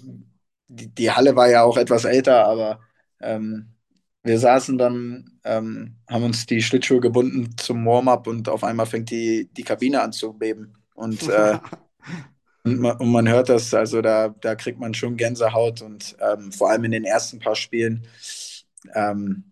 die, 0.68 0.88
die 0.88 1.10
Halle 1.10 1.36
war 1.36 1.48
ja 1.48 1.62
auch 1.62 1.76
etwas 1.76 2.04
älter, 2.04 2.46
aber 2.46 2.80
ähm, 3.20 3.68
wir 4.22 4.38
saßen 4.38 4.78
dann, 4.78 5.38
ähm, 5.44 5.96
haben 6.08 6.24
uns 6.24 6.46
die 6.46 6.62
Schlittschuhe 6.62 7.00
gebunden 7.00 7.56
zum 7.56 7.84
Warm-up 7.84 8.26
und 8.26 8.48
auf 8.48 8.62
einmal 8.64 8.86
fängt 8.86 9.10
die, 9.10 9.48
die 9.52 9.64
Kabine 9.64 10.02
an 10.02 10.12
zu 10.12 10.32
beben. 10.32 10.74
Und, 10.94 11.22
äh, 11.28 11.58
und, 12.64 12.80
man, 12.80 12.96
und, 12.98 13.10
man, 13.10 13.28
hört 13.28 13.48
das, 13.48 13.74
also 13.74 14.00
da, 14.00 14.28
da 14.28 14.54
kriegt 14.54 14.78
man 14.78 14.94
schon 14.94 15.16
Gänsehaut 15.16 15.82
und 15.82 16.16
ähm, 16.20 16.52
vor 16.52 16.70
allem 16.70 16.84
in 16.84 16.92
den 16.92 17.04
ersten 17.04 17.40
paar 17.40 17.56
Spielen, 17.56 18.06
ähm, 18.94 19.44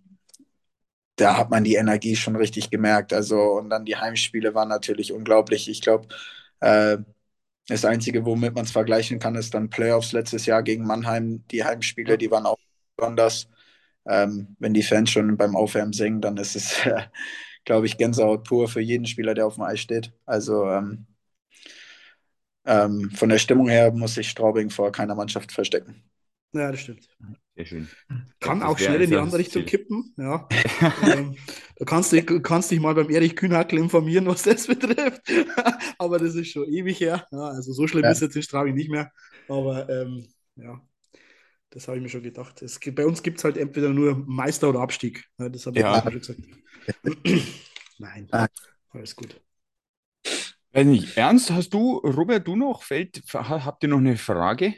da 1.16 1.36
hat 1.36 1.50
man 1.50 1.64
die 1.64 1.74
Energie 1.74 2.16
schon 2.16 2.36
richtig 2.36 2.70
gemerkt. 2.70 3.12
Also, 3.12 3.38
und 3.58 3.70
dann 3.70 3.84
die 3.84 3.96
Heimspiele 3.96 4.54
waren 4.54 4.68
natürlich 4.68 5.12
unglaublich. 5.12 5.68
Ich 5.68 5.82
glaube, 5.82 6.08
äh, 6.60 6.98
das 7.68 7.84
Einzige, 7.84 8.24
womit 8.24 8.54
man 8.54 8.64
es 8.64 8.72
vergleichen 8.72 9.18
kann, 9.18 9.34
ist 9.36 9.54
dann 9.54 9.70
Playoffs 9.70 10.12
letztes 10.12 10.46
Jahr 10.46 10.62
gegen 10.62 10.86
Mannheim. 10.86 11.44
Die 11.50 11.64
Heimspiele, 11.64 12.18
die 12.18 12.30
waren 12.30 12.46
auch 12.46 12.58
besonders. 12.96 13.48
Ähm, 14.10 14.56
wenn 14.58 14.74
die 14.74 14.82
Fans 14.82 15.10
schon 15.10 15.36
beim 15.36 15.54
Aufwärmen 15.54 15.92
singen, 15.92 16.20
dann 16.20 16.36
ist 16.36 16.56
es, 16.56 16.84
äh, 16.86 17.02
glaube 17.64 17.86
ich, 17.86 17.96
Gänsehaut 17.96 18.44
pur 18.44 18.68
für 18.68 18.80
jeden 18.80 19.06
Spieler, 19.06 19.34
der 19.34 19.46
auf 19.46 19.54
dem 19.54 19.62
Eis 19.62 19.80
steht. 19.80 20.12
Also 20.26 20.66
ähm, 20.66 21.06
ähm, 22.66 23.10
von 23.12 23.28
der 23.28 23.38
Stimmung 23.38 23.68
her 23.68 23.92
muss 23.92 24.14
sich 24.14 24.28
Straubing 24.28 24.70
vor 24.70 24.90
keiner 24.90 25.14
Mannschaft 25.14 25.52
verstecken. 25.52 26.02
Ja, 26.52 26.72
das 26.72 26.80
stimmt. 26.80 27.08
Sehr 27.54 27.66
schön. 27.66 27.88
Kann 28.40 28.62
auch 28.62 28.76
schnell 28.76 29.02
in 29.02 29.10
die 29.10 29.16
andere 29.16 29.38
Richtung 29.38 29.64
kippen. 29.64 30.12
Ja. 30.16 30.48
ähm, 31.06 31.36
da 31.76 31.84
kannst 31.84 32.12
du 32.12 32.40
kannst 32.40 32.72
dich 32.72 32.80
mal 32.80 32.94
beim 32.94 33.10
Erich 33.10 33.36
Kühnhackel 33.36 33.78
informieren, 33.78 34.26
was 34.26 34.42
das 34.42 34.66
betrifft. 34.66 35.22
Aber 35.98 36.18
das 36.18 36.34
ist 36.34 36.48
schon 36.48 36.66
ewig 36.68 36.98
her. 37.00 37.26
Ja, 37.30 37.50
also 37.50 37.72
so 37.72 37.86
schlimm 37.86 38.02
ja. 38.02 38.10
ist 38.10 38.22
jetzt 38.22 38.34
in 38.34 38.42
Straubing 38.42 38.74
nicht 38.74 38.90
mehr. 38.90 39.12
Aber 39.48 39.88
ähm, 39.88 40.26
ja. 40.56 40.80
Das 41.70 41.86
habe 41.86 41.98
ich 41.98 42.02
mir 42.02 42.08
schon 42.08 42.22
gedacht. 42.22 42.62
Es, 42.62 42.80
bei 42.80 43.06
uns 43.06 43.22
gibt 43.22 43.38
es 43.38 43.44
halt 43.44 43.56
entweder 43.56 43.90
nur 43.90 44.16
Meister 44.26 44.68
oder 44.68 44.80
Abstieg. 44.80 45.24
Das 45.38 45.66
habe 45.66 45.78
ich 45.78 45.84
ja. 45.84 46.02
schon 46.02 46.18
gesagt. 46.18 46.40
Nein, 47.98 48.28
ah. 48.32 48.48
alles 48.90 49.14
gut. 49.14 49.40
Weiß 50.72 50.86
nicht, 50.86 51.16
Ernst, 51.16 51.50
hast 51.50 51.70
du, 51.70 51.98
Robert, 51.98 52.46
du 52.46 52.56
noch, 52.56 52.82
fällt, 52.82 53.22
habt 53.34 53.82
ihr 53.82 53.88
noch 53.88 53.98
eine 53.98 54.16
Frage? 54.16 54.74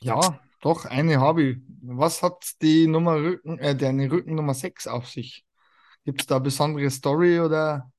Ja, 0.00 0.40
doch, 0.62 0.84
eine 0.84 1.20
habe 1.20 1.42
ich. 1.42 1.58
Was 1.82 2.22
hat 2.22 2.44
die 2.60 2.86
Nummer 2.86 3.16
Rücken, 3.16 3.58
äh, 3.58 3.76
deine 3.76 4.10
Rücken 4.10 4.34
Nummer 4.34 4.54
6 4.54 4.88
auf 4.88 5.08
sich? 5.08 5.44
Gibt 6.04 6.20
es 6.20 6.26
da 6.26 6.36
eine 6.36 6.44
besondere 6.44 6.90
Story 6.90 7.40
oder? 7.40 7.90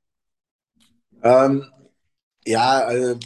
Ähm, 1.24 1.66
ja, 2.46 2.80
also 2.80 3.20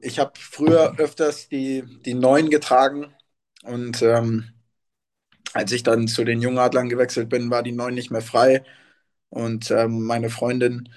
ich 0.00 0.18
habe 0.18 0.32
früher 0.38 0.94
öfters 0.98 1.48
die, 1.48 1.84
die 2.04 2.14
9 2.14 2.50
getragen 2.50 3.14
und 3.62 4.02
ähm, 4.02 4.52
als 5.54 5.72
ich 5.72 5.82
dann 5.82 6.08
zu 6.08 6.24
den 6.24 6.40
Jungadlern 6.40 6.88
gewechselt 6.88 7.28
bin, 7.28 7.50
war 7.50 7.62
die 7.62 7.72
9 7.72 7.94
nicht 7.94 8.10
mehr 8.10 8.22
frei. 8.22 8.62
Und 9.30 9.70
ähm, 9.70 10.04
meine 10.04 10.30
Freundin 10.30 10.88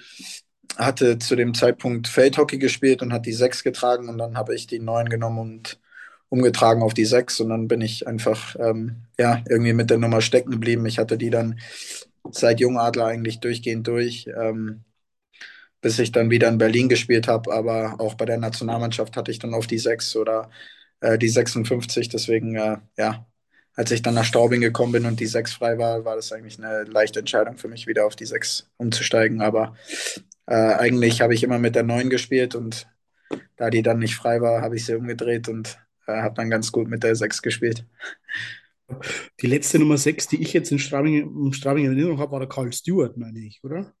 hatte 0.76 1.18
zu 1.18 1.36
dem 1.36 1.54
Zeitpunkt 1.54 2.08
Feldhockey 2.08 2.58
gespielt 2.58 3.02
und 3.02 3.12
hat 3.12 3.26
die 3.26 3.32
6 3.32 3.62
getragen 3.64 4.08
und 4.08 4.18
dann 4.18 4.36
habe 4.36 4.54
ich 4.54 4.66
die 4.66 4.80
9 4.80 5.08
genommen 5.08 5.38
und 5.40 5.80
umgetragen 6.28 6.82
auf 6.82 6.94
die 6.94 7.04
6 7.06 7.40
und 7.40 7.50
dann 7.50 7.68
bin 7.68 7.80
ich 7.82 8.06
einfach 8.08 8.56
ähm, 8.58 9.04
ja, 9.18 9.42
irgendwie 9.48 9.72
mit 9.74 9.90
der 9.90 9.98
Nummer 9.98 10.20
stecken 10.22 10.50
geblieben. 10.52 10.86
Ich 10.86 10.98
hatte 10.98 11.18
die 11.18 11.30
dann 11.30 11.58
seit 12.30 12.60
Jungadler 12.60 13.06
eigentlich 13.06 13.40
durchgehend 13.40 13.86
durch, 13.88 14.26
ähm, 14.36 14.84
bis 15.80 15.98
ich 15.98 16.12
dann 16.12 16.30
wieder 16.30 16.48
in 16.48 16.58
Berlin 16.58 16.88
gespielt 16.88 17.28
habe, 17.28 17.52
aber 17.52 17.96
auch 18.00 18.14
bei 18.14 18.24
der 18.24 18.38
Nationalmannschaft 18.38 19.16
hatte 19.16 19.30
ich 19.30 19.38
dann 19.38 19.54
auf 19.54 19.66
die 19.66 19.78
6 19.78 20.16
oder 20.16 20.50
äh, 21.00 21.18
die 21.18 21.28
56, 21.28 22.08
deswegen 22.08 22.56
äh, 22.56 22.78
ja, 22.96 23.26
als 23.74 23.90
ich 23.90 24.02
dann 24.02 24.14
nach 24.14 24.24
Straubing 24.24 24.60
gekommen 24.62 24.92
bin 24.92 25.06
und 25.06 25.20
die 25.20 25.26
6 25.26 25.52
frei 25.52 25.78
war, 25.78 26.04
war 26.04 26.16
das 26.16 26.32
eigentlich 26.32 26.58
eine 26.58 26.84
leichte 26.84 27.20
Entscheidung 27.20 27.58
für 27.58 27.68
mich, 27.68 27.86
wieder 27.86 28.06
auf 28.06 28.16
die 28.16 28.24
6 28.24 28.70
umzusteigen, 28.78 29.42
aber 29.42 29.76
äh, 30.46 30.54
eigentlich 30.54 31.20
habe 31.20 31.34
ich 31.34 31.42
immer 31.42 31.58
mit 31.58 31.74
der 31.74 31.82
9 31.82 32.08
gespielt 32.08 32.54
und 32.54 32.88
da 33.56 33.70
die 33.70 33.82
dann 33.82 33.98
nicht 33.98 34.16
frei 34.16 34.40
war, 34.40 34.62
habe 34.62 34.76
ich 34.76 34.86
sie 34.86 34.94
umgedreht 34.94 35.48
und 35.48 35.78
äh, 36.06 36.22
habe 36.22 36.34
dann 36.34 36.50
ganz 36.50 36.72
gut 36.72 36.88
mit 36.88 37.02
der 37.02 37.16
6 37.16 37.42
gespielt. 37.42 37.84
Die 39.40 39.46
letzte 39.46 39.78
Nummer 39.78 39.98
6, 39.98 40.28
die 40.28 40.40
ich 40.42 40.52
jetzt 40.52 40.70
in 40.70 40.78
Straubing, 40.78 41.46
in 41.46 41.52
Straubing 41.52 41.86
in 41.86 41.92
Erinnerung 41.92 42.18
habe, 42.18 42.32
war 42.32 42.40
der 42.40 42.48
Karl 42.48 42.72
Stewart, 42.72 43.16
meine 43.16 43.40
ich, 43.40 43.62
oder? 43.64 43.92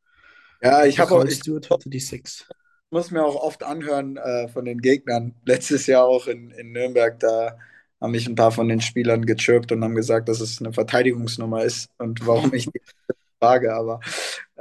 Ja, 0.62 0.84
ich 0.86 0.98
habe 0.98 1.12
auch. 1.12 1.18
Karl 1.18 1.30
Stewart 1.30 1.68
hatte 1.70 1.90
die 1.90 2.00
6. 2.00 2.48
muss 2.90 3.10
mir 3.10 3.24
auch 3.24 3.36
oft 3.36 3.62
anhören 3.62 4.16
äh, 4.16 4.48
von 4.48 4.64
den 4.64 4.80
Gegnern. 4.80 5.34
Letztes 5.44 5.86
Jahr 5.86 6.04
auch 6.04 6.26
in, 6.26 6.50
in 6.52 6.72
Nürnberg, 6.72 7.18
da 7.20 7.58
haben 8.00 8.12
mich 8.12 8.26
ein 8.28 8.34
paar 8.34 8.52
von 8.52 8.68
den 8.68 8.80
Spielern 8.80 9.24
gechirpt 9.24 9.72
und 9.72 9.82
haben 9.82 9.94
gesagt, 9.94 10.28
dass 10.28 10.40
es 10.40 10.60
eine 10.60 10.72
Verteidigungsnummer 10.72 11.64
ist 11.64 11.88
und 11.98 12.26
warum 12.26 12.52
ich 12.52 12.66
die 12.66 12.80
frage, 13.40 13.74
aber 13.74 14.00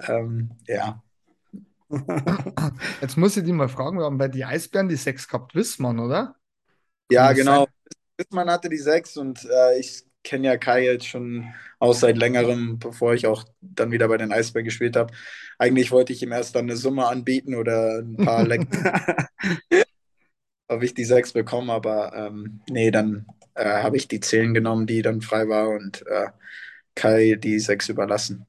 ähm, 0.07 0.51
ja, 0.67 1.01
Jetzt 3.01 3.17
muss 3.17 3.37
ich 3.37 3.43
dich 3.43 3.53
mal 3.53 3.69
fragen, 3.69 3.97
wir 3.97 4.05
haben 4.05 4.17
bei 4.17 4.27
die 4.27 4.45
Eisbären 4.45 4.89
die 4.89 4.95
sechs 4.95 5.27
gehabt, 5.27 5.55
Wissmann, 5.55 5.99
oder? 5.99 6.35
Ja, 7.11 7.31
genau. 7.33 7.67
Wissmann 8.17 8.49
hatte 8.49 8.69
die 8.69 8.77
sechs 8.77 9.17
und 9.17 9.45
äh, 9.45 9.79
ich 9.79 10.03
kenne 10.25 10.47
ja 10.47 10.57
Kai 10.57 10.83
jetzt 10.83 11.07
schon 11.07 11.53
aus 11.79 12.01
seit 12.01 12.17
längerem, 12.17 12.79
bevor 12.79 13.13
ich 13.13 13.27
auch 13.27 13.45
dann 13.61 13.91
wieder 13.91 14.09
bei 14.09 14.17
den 14.17 14.33
Eisbären 14.33 14.65
gespielt 14.65 14.97
habe. 14.97 15.13
Eigentlich 15.57 15.91
wollte 15.91 16.11
ich 16.11 16.21
ihm 16.21 16.33
erst 16.33 16.55
dann 16.55 16.65
eine 16.65 16.75
Summe 16.75 17.07
anbieten 17.07 17.55
oder 17.55 17.99
ein 17.99 18.17
paar 18.17 18.43
Lecken, 18.47 18.67
ob 20.67 20.83
ich 20.83 20.93
die 20.93 21.05
sechs 21.05 21.31
bekomme, 21.31 21.71
aber 21.71 22.13
ähm, 22.13 22.59
nee, 22.69 22.91
dann 22.91 23.27
äh, 23.53 23.83
habe 23.83 23.95
ich 23.95 24.07
die 24.09 24.19
zehn 24.19 24.53
genommen, 24.53 24.87
die 24.87 25.01
dann 25.01 25.21
frei 25.21 25.47
war 25.47 25.69
und 25.69 26.05
äh, 26.07 26.27
Kai 26.95 27.35
die 27.35 27.59
sechs 27.59 27.87
überlassen. 27.87 28.45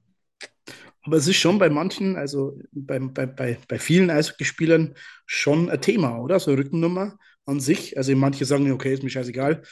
Aber 1.03 1.17
es 1.17 1.29
ist 1.29 1.37
schon 1.37 1.59
bei 1.59 1.71
manchen, 1.71 2.17
also 2.17 2.59
bei, 2.73 2.99
bei, 2.99 3.27
bei, 3.27 3.59
bei 3.69 3.79
vielen 3.79 4.11
Eishockeyspielern 4.11 4.95
schon 5.25 5.71
ein 5.71 5.81
Thema, 5.81 6.19
oder? 6.19 6.41
So 6.41 6.51
eine 6.51 6.61
Rückennummer 6.61 7.17
an 7.47 7.61
sich. 7.61 7.97
Also 7.97 8.15
manche 8.17 8.45
sagen, 8.45 8.71
okay, 8.73 8.93
ist 8.93 9.03
mir 9.03 9.11
scheißegal. 9.11 9.63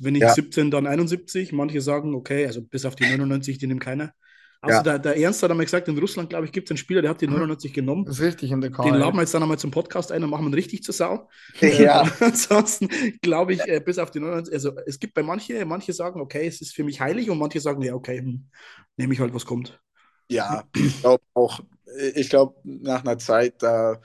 Wenn 0.00 0.14
ich 0.14 0.22
ja. 0.22 0.32
17, 0.32 0.70
dann 0.70 0.86
71. 0.86 1.52
Manche 1.52 1.80
sagen, 1.80 2.14
okay, 2.14 2.46
also 2.46 2.62
bis 2.62 2.84
auf 2.84 2.94
die 2.94 3.04
99, 3.04 3.58
die 3.58 3.66
nimmt 3.66 3.82
keiner. 3.82 4.14
Also 4.64 4.78
ja. 4.78 4.82
der, 4.82 4.98
der 4.98 5.18
Ernst 5.18 5.42
hat 5.42 5.50
einmal 5.50 5.66
gesagt, 5.66 5.88
in 5.88 5.98
Russland, 5.98 6.30
glaube 6.30 6.46
ich, 6.46 6.52
gibt 6.52 6.68
es 6.68 6.70
einen 6.70 6.78
Spieler, 6.78 7.02
der 7.02 7.10
hat 7.10 7.20
die 7.20 7.26
99 7.26 7.70
mhm. 7.70 7.74
genommen. 7.74 8.04
Das 8.06 8.18
ist 8.18 8.24
richtig, 8.24 8.50
in 8.50 8.62
der 8.62 8.70
Karte. 8.70 8.90
Den 8.90 8.98
laden 8.98 9.14
wir 9.14 9.20
jetzt 9.20 9.34
dann 9.34 9.42
einmal 9.42 9.58
zum 9.58 9.70
Podcast 9.70 10.10
ein 10.10 10.24
und 10.24 10.30
machen 10.30 10.46
ihn 10.46 10.54
richtig 10.54 10.82
zur 10.82 10.94
Sau. 10.94 11.28
Ja. 11.60 12.06
Äh, 12.06 12.10
ansonsten 12.24 12.88
glaube 13.20 13.52
ich, 13.52 13.60
äh, 13.66 13.80
bis 13.84 13.98
auf 13.98 14.10
die 14.10 14.20
99, 14.20 14.54
also 14.54 14.72
es 14.86 14.98
gibt 14.98 15.14
bei 15.14 15.22
manchen, 15.22 15.68
manche 15.68 15.92
sagen, 15.92 16.20
okay, 16.20 16.46
es 16.46 16.62
ist 16.62 16.74
für 16.74 16.84
mich 16.84 17.00
heilig 17.00 17.28
und 17.28 17.38
manche 17.38 17.60
sagen, 17.60 17.82
ja, 17.82 17.94
okay, 17.94 18.18
hm, 18.18 18.46
nehme 18.96 19.12
ich 19.12 19.20
halt, 19.20 19.34
was 19.34 19.44
kommt. 19.44 19.80
Ja, 20.30 20.64
ich 20.74 21.00
glaube 21.00 21.22
auch, 21.34 21.60
ich 22.14 22.30
glaube, 22.30 22.54
nach 22.64 23.04
einer 23.04 23.18
Zeit, 23.18 23.62
da 23.62 24.00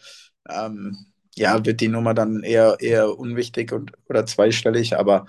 ähm, 0.49 0.97
ja, 1.35 1.65
wird 1.65 1.81
die 1.81 1.87
Nummer 1.87 2.13
dann 2.13 2.43
eher, 2.43 2.77
eher 2.79 3.17
unwichtig 3.17 3.71
und, 3.71 3.93
oder 4.07 4.25
zweistellig, 4.25 4.97
aber 4.97 5.25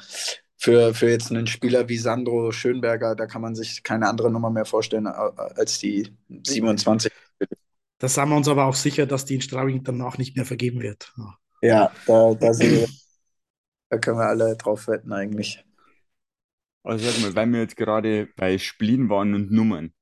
für, 0.56 0.94
für 0.94 1.08
jetzt 1.08 1.30
einen 1.30 1.46
Spieler 1.46 1.88
wie 1.88 1.96
Sandro 1.96 2.52
Schönberger, 2.52 3.14
da 3.14 3.26
kann 3.26 3.42
man 3.42 3.54
sich 3.54 3.82
keine 3.82 4.08
andere 4.08 4.30
Nummer 4.30 4.50
mehr 4.50 4.64
vorstellen 4.64 5.06
als 5.06 5.78
die 5.78 6.14
27. 6.28 7.12
Da 7.98 8.08
sind 8.08 8.28
wir 8.28 8.36
uns 8.36 8.48
aber 8.48 8.66
auch 8.66 8.74
sicher, 8.74 9.06
dass 9.06 9.24
die 9.24 9.36
in 9.36 9.40
Straubing 9.42 9.84
danach 9.84 10.18
nicht 10.18 10.36
mehr 10.36 10.46
vergeben 10.46 10.80
wird. 10.80 11.14
Ja, 11.62 11.92
da, 12.06 12.34
da, 12.34 12.58
wir, 12.58 12.88
da 13.88 13.98
können 13.98 14.18
wir 14.18 14.26
alle 14.26 14.56
drauf 14.56 14.88
wetten 14.88 15.12
eigentlich. 15.12 15.64
Also 16.82 17.10
sag 17.10 17.20
mal, 17.20 17.34
weil 17.34 17.46
wir 17.48 17.60
jetzt 17.60 17.76
gerade 17.76 18.28
bei 18.36 18.56
Spielen 18.56 19.10
waren 19.10 19.34
und 19.34 19.50
Nummern 19.50 19.92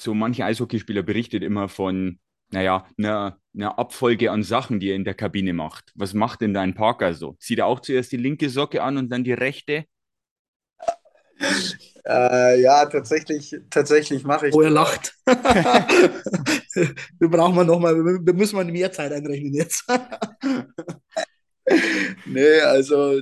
so 0.00 0.14
manche 0.14 0.44
Eishockeyspieler 0.44 1.02
berichtet 1.02 1.42
immer 1.42 1.68
von, 1.68 2.18
naja, 2.52 2.86
einer, 2.98 3.38
einer 3.54 3.78
Abfolge 3.78 4.30
an 4.30 4.42
Sachen, 4.42 4.80
die 4.80 4.90
er 4.90 4.96
in 4.96 5.04
der 5.04 5.14
Kabine 5.14 5.52
macht. 5.52 5.92
Was 5.94 6.14
macht 6.14 6.40
denn 6.40 6.54
dein 6.54 6.74
Parker 6.74 7.14
so? 7.14 7.36
Zieht 7.38 7.58
er 7.58 7.66
auch 7.66 7.80
zuerst 7.80 8.12
die 8.12 8.16
linke 8.16 8.50
Socke 8.50 8.82
an 8.82 8.96
und 8.96 9.10
dann 9.10 9.24
die 9.24 9.32
rechte? 9.32 9.84
Äh, 12.06 12.60
ja, 12.60 12.86
tatsächlich, 12.86 13.56
tatsächlich 13.70 14.24
mache 14.24 14.48
ich. 14.48 14.54
Oh, 14.54 14.62
er 14.62 14.70
lacht. 14.70 15.14
wir 15.26 15.36
brauchen 17.28 17.56
wir 17.56 17.64
nochmal, 17.64 17.96
wir 17.96 18.34
müssen 18.34 18.56
mal 18.56 18.64
mehr 18.64 18.92
Zeit 18.92 19.12
einrechnen 19.12 19.54
jetzt. 19.54 19.84
nee, 22.26 22.60
also, 22.60 23.20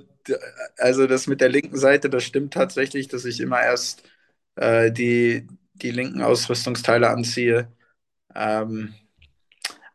also 0.77 1.07
das 1.07 1.27
mit 1.27 1.41
der 1.41 1.49
linken 1.49 1.77
Seite, 1.77 2.09
das 2.09 2.25
stimmt 2.25 2.55
tatsächlich, 2.55 3.09
dass 3.09 3.25
ich 3.25 3.41
immer 3.41 3.63
erst 3.63 4.03
äh, 4.57 4.91
die, 4.91 5.47
die 5.75 5.91
linken 5.91 6.23
Ausrüstungsteile 6.23 7.11
anziehe. 7.11 7.73
Ähm, 8.35 8.95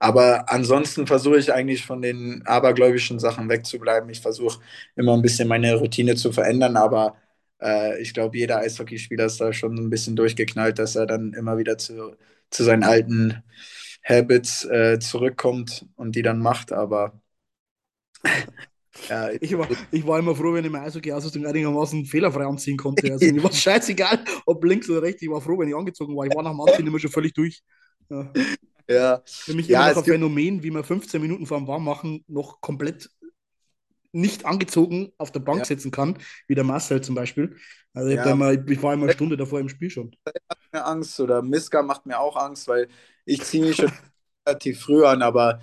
aber 0.04 0.52
ansonsten 0.52 1.08
versuche 1.08 1.38
ich 1.38 1.54
eigentlich 1.54 1.86
von 1.86 2.02
den 2.02 2.42
abergläubischen 2.46 3.20
Sachen 3.20 3.48
wegzubleiben. 3.48 4.10
Ich 4.10 4.20
versuche 4.20 4.60
immer 4.98 5.14
ein 5.14 5.22
bisschen 5.22 5.48
meine 5.48 5.76
Routine 5.76 6.16
zu 6.16 6.34
verändern, 6.34 6.76
aber 6.76 7.16
äh, 7.62 8.02
ich 8.02 8.14
glaube, 8.14 8.38
jeder 8.38 8.58
Eishockeyspieler 8.58 9.26
ist 9.28 9.40
da 9.40 9.54
schon 9.54 9.76
ein 9.76 9.90
bisschen 9.90 10.18
durchgeknallt, 10.18 10.78
dass 10.78 10.98
er 10.98 11.06
dann 11.06 11.32
immer 11.34 11.58
wieder 11.58 11.78
zu, 11.78 12.18
zu 12.50 12.64
seinen 12.66 12.84
alten 12.84 13.44
Habits 14.04 14.66
äh, 14.66 15.00
zurückkommt 15.00 15.86
und 15.96 16.18
die 16.18 16.22
dann 16.22 16.40
macht. 16.40 16.74
Aber 16.74 17.22
ja, 19.10 19.30
ich, 19.40 19.58
war, 19.58 19.70
ich 19.90 20.06
war 20.06 20.20
immer 20.20 20.36
froh, 20.36 20.54
wenn 20.54 20.66
ich 20.66 20.72
meine 20.72 20.86
Eishockey-Ausrüstung 20.86 21.46
einigermaßen 21.46 22.06
fehlerfrei 22.06 22.46
anziehen 22.46 22.76
konnte. 22.78 23.10
Also 23.10 23.30
mir 23.30 23.42
war 23.42 23.52
scheißegal, 23.54 24.20
ob 24.46 24.66
links 24.66 24.90
oder 24.90 25.02
rechts. 25.04 25.22
Ich 25.22 25.30
war 25.30 25.40
froh, 25.40 25.58
wenn 25.60 25.70
ich 25.70 25.76
angezogen 25.76 26.14
war. 26.18 26.26
Ich 26.26 26.36
war 26.36 26.44
nach 26.44 26.52
dem 26.52 26.60
Anziehen 26.60 26.88
immer 26.88 27.00
schon 27.00 27.10
völlig 27.12 27.34
durch. 27.34 27.64
Ja. 28.10 28.34
Ja. 28.88 29.22
Für 29.26 29.54
mich 29.54 29.68
ja, 29.68 29.86
immer 29.86 29.96
noch 29.96 30.04
ein 30.04 30.12
Phänomen, 30.12 30.64
wie 30.64 30.72
man 30.72 30.84
15 30.84 31.22
Minuten 31.22 31.46
vor 31.46 31.58
dem 31.58 31.68
Warmmachen 31.68 32.24
noch 32.28 32.62
komplett 32.62 33.10
nicht 34.14 34.46
angezogen 34.46 35.12
auf 35.18 35.32
der 35.32 35.40
Bank 35.40 35.60
ja. 35.60 35.66
sitzen 35.66 35.92
kann, 35.92 36.18
wie 36.48 36.56
der 36.56 36.64
Marcel 36.64 37.02
zum 37.02 37.16
Beispiel. 37.16 37.56
Also 37.94 38.10
ich, 38.10 38.16
ja. 38.16 38.32
immer, 38.32 38.52
ich 38.52 38.84
war 38.84 38.94
immer 38.94 39.04
eine 39.04 39.14
Stunde 39.14 39.38
davor 39.38 39.60
im 39.60 39.70
Spiel 39.70 39.90
schon. 39.90 40.16
Hat 40.26 40.60
mir 40.72 40.86
Angst 40.86 41.20
oder 41.20 41.42
Miska 41.42 41.82
macht 41.82 42.06
mir 42.06 42.20
auch 42.20 42.36
Angst, 42.36 42.68
weil 42.68 42.88
ich 43.26 43.44
ziehe 43.44 43.66
mich 43.66 43.76
schon 43.76 43.92
relativ 44.48 44.82
früh 44.82 45.04
an, 45.06 45.22
aber 45.22 45.60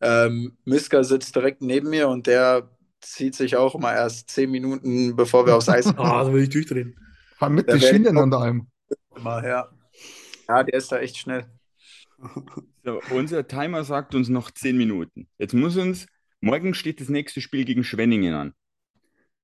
ähm, 0.00 0.56
Miska 0.64 1.04
sitzt 1.04 1.36
direkt 1.36 1.62
neben 1.62 1.90
mir 1.90 2.08
und 2.08 2.26
der 2.26 2.70
zieht 3.00 3.34
sich 3.34 3.56
auch 3.56 3.74
immer 3.74 3.92
erst 3.92 4.30
zehn 4.30 4.50
Minuten, 4.50 5.14
bevor 5.16 5.46
wir 5.46 5.56
aufs 5.56 5.68
Eis 5.68 5.84
kommen. 5.96 6.10
Ah, 6.10 6.24
da 6.24 6.32
will 6.32 6.42
ich 6.42 6.50
durchdrehen. 6.50 6.98
Mit 7.48 7.68
der 7.68 7.80
Schienen 7.80 8.18
an 8.18 8.30
ja. 9.42 9.68
ja, 10.48 10.62
der 10.62 10.74
ist 10.74 10.92
da 10.92 10.98
echt 10.98 11.16
schnell. 11.16 11.46
So, 12.84 13.00
unser 13.10 13.46
Timer 13.46 13.84
sagt 13.84 14.14
uns 14.14 14.28
noch 14.28 14.50
zehn 14.50 14.76
Minuten. 14.76 15.28
Jetzt 15.38 15.54
muss 15.54 15.76
uns, 15.76 16.06
morgen 16.40 16.74
steht 16.74 17.00
das 17.00 17.08
nächste 17.10 17.40
Spiel 17.40 17.64
gegen 17.64 17.84
Schwenningen 17.84 18.34
an. 18.34 18.54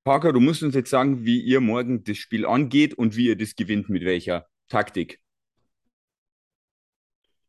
Parker, 0.04 0.32
du 0.32 0.40
musst 0.40 0.62
uns 0.62 0.74
jetzt 0.74 0.90
sagen, 0.90 1.24
wie 1.24 1.40
ihr 1.40 1.60
morgen 1.60 2.04
das 2.04 2.16
Spiel 2.16 2.46
angeht 2.46 2.94
und 2.94 3.16
wie 3.16 3.26
ihr 3.26 3.36
das 3.36 3.56
gewinnt, 3.56 3.88
mit 3.88 4.04
welcher 4.04 4.46
Taktik. 4.68 5.20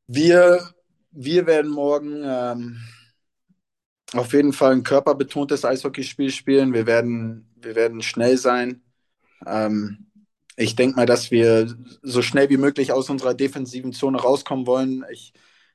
Wir, 0.07 0.73
wir 1.11 1.45
werden 1.45 1.71
morgen 1.71 2.23
ähm, 2.25 2.81
auf 4.13 4.33
jeden 4.33 4.53
Fall 4.53 4.73
ein 4.73 4.83
körperbetontes 4.83 5.65
Eishockeyspiel 5.65 6.31
spielen. 6.31 6.73
Wir 6.73 6.87
werden, 6.87 7.49
wir 7.55 7.75
werden 7.75 8.01
schnell 8.01 8.37
sein. 8.37 8.81
ähm, 9.45 10.06
ich 10.57 10.75
denke 10.75 10.97
mal, 10.97 11.05
dass 11.05 11.31
wir 11.31 11.75
so 12.01 12.21
schnell 12.21 12.49
wie 12.49 12.57
möglich 12.57 12.91
aus 12.91 13.09
unserer 13.09 13.35
defensiven 13.35 13.93
Zone 13.93 14.19
rauskommen 14.19 14.65
wollen. 14.65 15.05
Ich, 15.11 15.33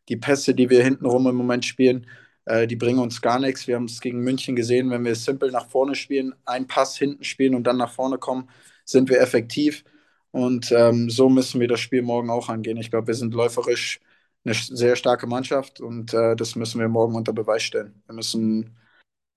die 0.09 0.17
Pässe, 0.17 0.55
die 0.55 0.71
wir 0.71 0.83
hintenrum 0.83 1.27
im 1.29 1.37
Moment 1.37 1.65
spielen, 1.65 2.07
äh, 2.47 2.67
die 2.67 2.77
bringen 2.77 2.99
uns 2.99 3.23
gar 3.23 3.39
nichts. 3.39 3.69
Wir 3.69 3.77
haben 3.77 3.85
es 3.85 4.01
gegen 4.01 4.21
München 4.21 4.57
gesehen, 4.57 4.91
wenn 4.91 5.05
wir 5.05 5.15
simpel 5.15 5.53
nach 5.53 5.69
vorne 5.71 5.95
spielen, 5.95 6.35
einen 6.45 6.67
Pass 6.67 6.99
hinten 6.99 7.23
spielen 7.25 7.55
und 7.55 7.65
dann 7.67 7.77
nach 7.77 7.93
vorne 7.93 8.19
kommen, 8.19 8.49
sind 8.85 9.09
wir 9.09 9.21
effektiv. 9.21 9.85
Und 10.33 10.73
ähm, 10.73 11.11
so 11.11 11.29
müssen 11.29 11.61
wir 11.61 11.69
das 11.69 11.81
Spiel 11.81 12.03
morgen 12.03 12.31
auch 12.31 12.49
angehen. 12.49 12.79
Ich 12.79 12.91
glaube, 12.91 13.07
wir 13.09 13.15
sind 13.15 13.35
läuferisch 13.35 14.01
eine 14.45 14.55
sehr 14.55 14.97
starke 14.97 15.27
Mannschaft 15.29 15.81
und 15.81 16.13
äh, 16.15 16.35
das 16.35 16.57
müssen 16.57 16.81
wir 16.81 16.89
morgen 16.89 17.15
unter 17.15 17.33
Beweis 17.33 17.63
stellen. 17.63 18.03
Wir 18.07 18.15
müssen, 18.17 18.77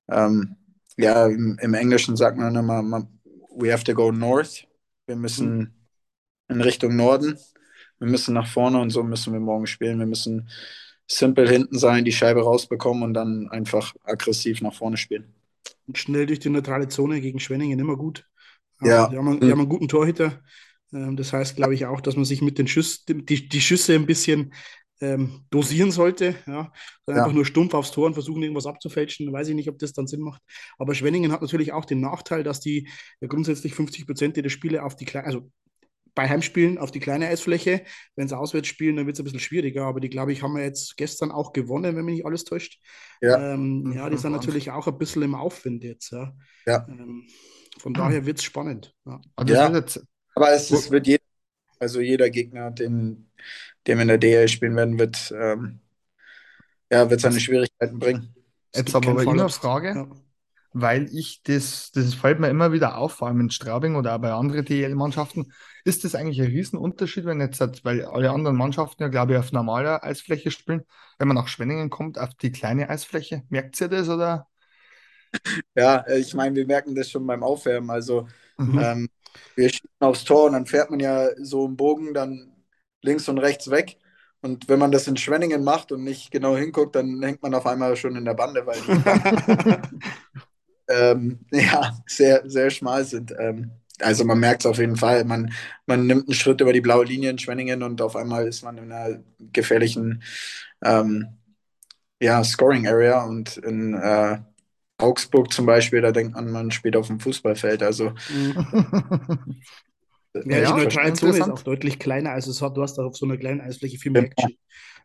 ähm, 0.09 0.55
ja, 0.97 1.27
im, 1.27 1.59
im, 1.61 1.73
Englischen 1.75 2.15
sagt 2.15 2.37
man 2.37 2.55
immer, 2.55 3.07
we 3.55 3.71
have 3.71 3.83
to 3.83 3.93
go 3.93 4.11
north. 4.11 4.65
Wir 5.07 5.15
müssen 5.15 5.57
mhm. 5.57 5.71
in 6.49 6.61
Richtung 6.61 6.95
Norden. 6.95 7.37
Wir 7.99 8.07
müssen 8.07 8.33
nach 8.33 8.47
vorne 8.47 8.79
und 8.79 8.89
so 8.89 9.03
müssen 9.03 9.33
wir 9.33 9.39
morgen 9.39 9.67
spielen. 9.67 9.99
Wir 9.99 10.05
müssen 10.05 10.49
simpel 11.07 11.47
hinten 11.47 11.77
sein, 11.77 12.05
die 12.05 12.11
Scheibe 12.11 12.43
rausbekommen 12.43 13.03
und 13.03 13.13
dann 13.13 13.49
einfach 13.49 13.95
aggressiv 14.03 14.61
nach 14.61 14.73
vorne 14.73 14.97
spielen. 14.97 15.33
Und 15.87 15.97
schnell 15.97 16.25
durch 16.25 16.39
die 16.39 16.49
neutrale 16.49 16.87
Zone 16.87 17.21
gegen 17.21 17.39
Schwenningen 17.39 17.79
immer 17.79 17.95
gut. 17.95 18.25
Ja. 18.81 19.11
Wir 19.11 19.19
haben, 19.19 19.41
wir 19.41 19.51
haben 19.51 19.59
einen 19.59 19.69
guten 19.69 19.87
Torhüter. 19.87 20.41
Ähm, 20.91 21.15
das 21.15 21.31
heißt, 21.31 21.55
glaube 21.55 21.75
ich, 21.75 21.85
auch, 21.85 22.01
dass 22.01 22.15
man 22.15 22.25
sich 22.25 22.41
mit 22.41 22.57
den 22.57 22.67
Schüssen, 22.67 23.25
die, 23.25 23.47
die 23.47 23.61
Schüsse 23.61 23.93
ein 23.93 24.05
bisschen 24.05 24.53
ähm, 25.01 25.45
dosieren 25.49 25.91
sollte. 25.91 26.35
Ja. 26.47 26.71
ja. 27.07 27.13
Einfach 27.15 27.33
nur 27.33 27.45
stumpf 27.45 27.73
aufs 27.73 27.91
Tor 27.91 28.05
und 28.05 28.13
versuchen, 28.13 28.41
irgendwas 28.41 28.65
abzufälschen. 28.65 29.31
Weiß 29.31 29.47
ich 29.47 29.55
nicht, 29.55 29.69
ob 29.69 29.79
das 29.79 29.93
dann 29.93 30.07
Sinn 30.07 30.21
macht. 30.21 30.41
Aber 30.77 30.95
Schwenningen 30.95 31.31
hat 31.31 31.41
natürlich 31.41 31.73
auch 31.73 31.85
den 31.85 32.01
Nachteil, 32.01 32.43
dass 32.43 32.59
die 32.59 32.87
ja, 33.19 33.27
grundsätzlich 33.27 33.73
50 33.75 34.05
Prozent 34.05 34.37
der 34.37 34.49
Spiele 34.49 34.83
auf 34.83 34.95
die 34.95 35.05
kleine, 35.05 35.27
also 35.27 35.51
bei 36.15 36.29
Heimspielen 36.29 36.77
auf 36.77 36.91
die 36.91 37.01
kleine 37.01 37.27
Eisfläche. 37.27 37.83
Wenn 38.15 38.27
sie 38.27 38.37
auswärts 38.37 38.69
spielen, 38.69 38.95
dann 38.95 39.05
wird 39.05 39.17
es 39.17 39.19
ein 39.19 39.25
bisschen 39.25 39.41
schwieriger. 39.41 39.85
Aber 39.85 39.99
die, 39.99 40.09
glaube 40.09 40.31
ich, 40.31 40.41
haben 40.41 40.55
wir 40.55 40.63
jetzt 40.63 40.95
gestern 40.95 41.31
auch 41.31 41.51
gewonnen, 41.51 41.95
wenn 41.95 42.05
mich 42.05 42.15
nicht 42.15 42.25
alles 42.25 42.45
täuscht. 42.45 42.79
Ja, 43.21 43.53
ähm, 43.53 43.91
ja 43.93 44.09
die 44.09 44.17
sind 44.17 44.31
natürlich 44.31 44.71
auch 44.71 44.87
ein 44.87 44.97
bisschen 44.97 45.23
im 45.23 45.35
Aufwind 45.35 45.83
jetzt. 45.83 46.11
Ja. 46.11 46.33
ja. 46.65 46.87
Ähm, 46.87 47.27
von 47.77 47.93
daher 47.93 48.25
wird 48.25 48.37
es 48.37 48.45
spannend. 48.45 48.95
Ja. 49.05 49.19
ja. 49.45 49.83
aber 50.35 50.51
es, 50.51 50.71
es 50.71 50.89
wird 50.89 51.05
jeder, 51.07 51.23
also 51.79 51.99
jeder 51.99 52.29
Gegner, 52.29 52.71
den 52.71 53.29
wir 53.85 54.01
in 54.01 54.07
der 54.07 54.17
DL 54.17 54.47
spielen 54.47 54.75
werden, 54.75 54.99
wird, 54.99 55.33
ähm, 55.37 55.79
ja, 56.91 57.09
wird 57.09 57.21
seine 57.21 57.39
Schwierigkeiten 57.39 57.99
bringen. 57.99 58.35
Jetzt 58.73 58.95
aber 58.95 59.13
bei 59.13 59.23
Ihnen 59.23 59.49
Frage. 59.49 59.89
Ja 59.89 60.07
weil 60.77 61.07
ich 61.15 61.41
das, 61.43 61.91
das 61.93 62.13
fällt 62.13 62.41
mir 62.41 62.49
immer 62.49 62.73
wieder 62.73 62.97
auf, 62.97 63.13
vor 63.13 63.29
allem 63.29 63.39
in 63.39 63.49
Straubing 63.49 63.95
oder 63.95 64.13
auch 64.13 64.19
bei 64.19 64.33
anderen 64.33 64.65
DL-Mannschaften, 64.65 65.53
ist 65.85 66.03
das 66.03 66.15
eigentlich 66.15 66.41
ein 66.41 66.51
Riesenunterschied, 66.51 67.23
wenn 67.23 67.39
jetzt, 67.39 67.85
weil 67.85 68.03
alle 68.03 68.29
anderen 68.29 68.57
Mannschaften 68.57 69.03
ja, 69.03 69.07
glaube 69.07 69.31
ich, 69.31 69.39
auf 69.39 69.53
normaler 69.53 70.03
Eisfläche 70.03 70.51
spielen, 70.51 70.83
wenn 71.17 71.29
man 71.29 71.35
nach 71.35 71.47
Schwenningen 71.47 71.89
kommt, 71.89 72.19
auf 72.19 72.35
die 72.35 72.51
kleine 72.51 72.89
Eisfläche. 72.89 73.43
Merkt 73.47 73.79
ihr 73.79 73.87
das 73.87 74.09
oder? 74.09 74.47
Ja, 75.75 75.99
äh, 75.99 76.19
ich 76.19 76.33
meine, 76.33 76.55
wir 76.57 76.67
merken 76.67 76.93
das 76.93 77.09
schon 77.09 77.25
beim 77.25 77.41
Aufwärmen. 77.41 77.89
Also 77.89 78.27
mhm. 78.57 78.79
ähm, 78.79 79.09
wir 79.55 79.69
schießen 79.69 79.87
aufs 79.99 80.25
Tor 80.25 80.47
und 80.47 80.53
dann 80.53 80.65
fährt 80.65 80.91
man 80.91 80.99
ja 80.99 81.29
so 81.41 81.65
im 81.65 81.77
Bogen 81.77 82.13
dann 82.13 82.51
links 83.05 83.29
und 83.29 83.37
rechts 83.37 83.69
weg. 83.69 83.97
Und 84.41 84.69
wenn 84.69 84.79
man 84.79 84.91
das 84.91 85.07
in 85.07 85.17
Schwenningen 85.17 85.63
macht 85.63 85.91
und 85.91 86.03
nicht 86.03 86.29
genau 86.31 86.55
hinguckt, 86.55 86.95
dann 86.95 87.21
hängt 87.23 87.41
man 87.41 87.55
auf 87.55 87.65
einmal 87.65 87.95
schon 87.95 88.15
in 88.15 88.25
der 88.25 88.35
Bande, 88.35 88.65
weil 88.65 88.79
die 88.81 89.75
ähm, 90.93 91.39
ja, 91.51 91.97
sehr, 92.05 92.43
sehr 92.45 92.69
schmal 92.69 93.05
sind. 93.05 93.33
Ähm, 93.39 93.71
also 93.99 94.25
man 94.25 94.39
merkt 94.39 94.61
es 94.61 94.65
auf 94.65 94.77
jeden 94.77 94.97
Fall. 94.97 95.23
Man, 95.23 95.51
man 95.85 96.05
nimmt 96.05 96.27
einen 96.27 96.35
Schritt 96.35 96.61
über 96.61 96.73
die 96.73 96.81
blaue 96.81 97.05
Linie 97.05 97.29
in 97.29 97.39
Schwenningen 97.39 97.81
und 97.81 98.01
auf 98.01 98.15
einmal 98.15 98.47
ist 98.47 98.63
man 98.63 98.77
in 98.77 98.91
einer 98.91 99.19
gefährlichen 99.51 100.21
ähm, 100.83 101.27
ja, 102.19 102.43
Scoring 102.43 102.87
Area 102.87 103.23
und 103.23 103.57
in 103.57 103.93
äh, 103.93 104.37
Augsburg 104.97 105.51
zum 105.51 105.65
Beispiel, 105.65 106.01
da 106.01 106.11
denkt 106.11 106.35
man, 106.35 106.51
man 106.51 106.71
spielt 106.71 106.95
auf 106.95 107.07
dem 107.07 107.19
Fußballfeld. 107.19 107.83
Also 107.83 108.13
Ja, 110.43 110.59
ja, 110.59 110.75
die 110.75 110.83
neutrale 110.83 111.13
Zone 111.13 111.37
ist 111.37 111.49
auch 111.49 111.61
deutlich 111.61 111.97
kleiner, 111.97 112.31
als 112.31 112.47
es 112.47 112.61
hat. 112.61 112.75
Du 112.75 112.81
hast 112.81 112.97
da 112.97 113.03
auf 113.03 113.15
so 113.15 113.25
einer 113.25 113.37
kleinen 113.37 113.61
Eisfläche 113.61 113.97
viel 113.97 114.11
mehr 114.11 114.23
Action. 114.23 114.57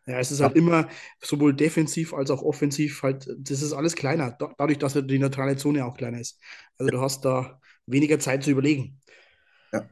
Ja, 0.07 0.19
es 0.19 0.31
ist 0.31 0.41
halt 0.41 0.55
immer 0.55 0.89
sowohl 1.21 1.53
defensiv 1.53 2.13
als 2.13 2.31
auch 2.31 2.41
offensiv 2.41 3.03
halt, 3.03 3.29
das 3.37 3.61
ist 3.61 3.71
alles 3.71 3.95
kleiner, 3.95 4.35
dadurch, 4.57 4.79
dass 4.79 4.93
die 4.93 5.19
neutrale 5.19 5.55
Zone 5.57 5.85
auch 5.85 5.95
kleiner 5.95 6.19
ist. 6.19 6.39
Also 6.77 6.91
du 6.91 6.99
hast 6.99 7.23
da 7.23 7.59
weniger 7.85 8.19
Zeit 8.19 8.43
zu 8.43 8.51
überlegen. 8.51 8.99
Ja. 9.71 9.89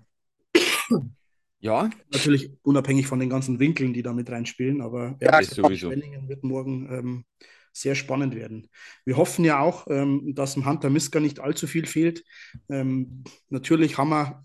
Ja. 1.60 1.90
Natürlich 2.12 2.52
unabhängig 2.64 3.06
von 3.08 3.20
den 3.20 3.30
ganzen 3.30 3.60
Winkeln, 3.60 3.94
die 3.94 4.02
da 4.02 4.14
mit 4.14 4.30
reinspielen, 4.32 4.82
aber 4.82 5.16
ja, 5.22 5.40
ist 5.40 5.54
sowieso. 5.54 5.90
Schwenningen 5.90 6.28
wird 6.28 6.44
morgen 6.44 6.90
ähm, 6.92 7.26
sehr 7.72 7.96
spannend 7.96 8.36
werden. 8.36 8.70
Wir 9.06 9.18
hoffen 9.18 9.46
ja 9.46 9.60
auch, 9.60 9.88
ähm, 9.90 10.34
dass 10.36 10.54
dem 10.54 10.66
Hunter 10.66 10.90
Miska 10.90 11.20
nicht 11.20 11.40
allzu 11.40 11.68
viel 11.68 11.86
fehlt. 11.86 12.24
Ähm, 12.70 13.24
natürlich 13.50 13.98
haben 13.98 14.10
wir 14.10 14.44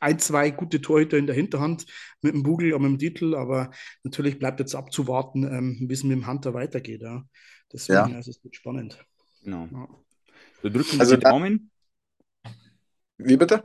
ein, 0.00 0.18
zwei 0.18 0.50
gute 0.50 0.80
Torhüter 0.80 1.16
in 1.16 1.26
der 1.26 1.34
Hinterhand 1.34 1.86
mit 2.22 2.34
dem 2.34 2.42
Bugel 2.42 2.72
und 2.74 2.82
mit 2.82 2.90
dem 2.92 2.98
Titel, 2.98 3.34
aber 3.34 3.70
natürlich 4.02 4.38
bleibt 4.38 4.60
jetzt 4.60 4.74
abzuwarten, 4.74 5.44
ähm, 5.44 5.76
wie 5.80 5.92
es 5.92 6.04
mit 6.04 6.16
dem 6.16 6.26
Hunter 6.26 6.54
weitergeht. 6.54 7.02
Ja. 7.02 7.24
Deswegen 7.72 8.10
ja. 8.10 8.16
also 8.16 8.30
es 8.30 8.42
wird 8.44 8.56
spannend. 8.56 9.04
Genau. 9.42 9.68
Ja. 9.72 9.88
Wir 10.62 10.70
drücken 10.70 11.00
also 11.00 11.16
die 11.16 11.22
Daumen. 11.22 11.70
Wie 13.18 13.36
bitte? 13.36 13.64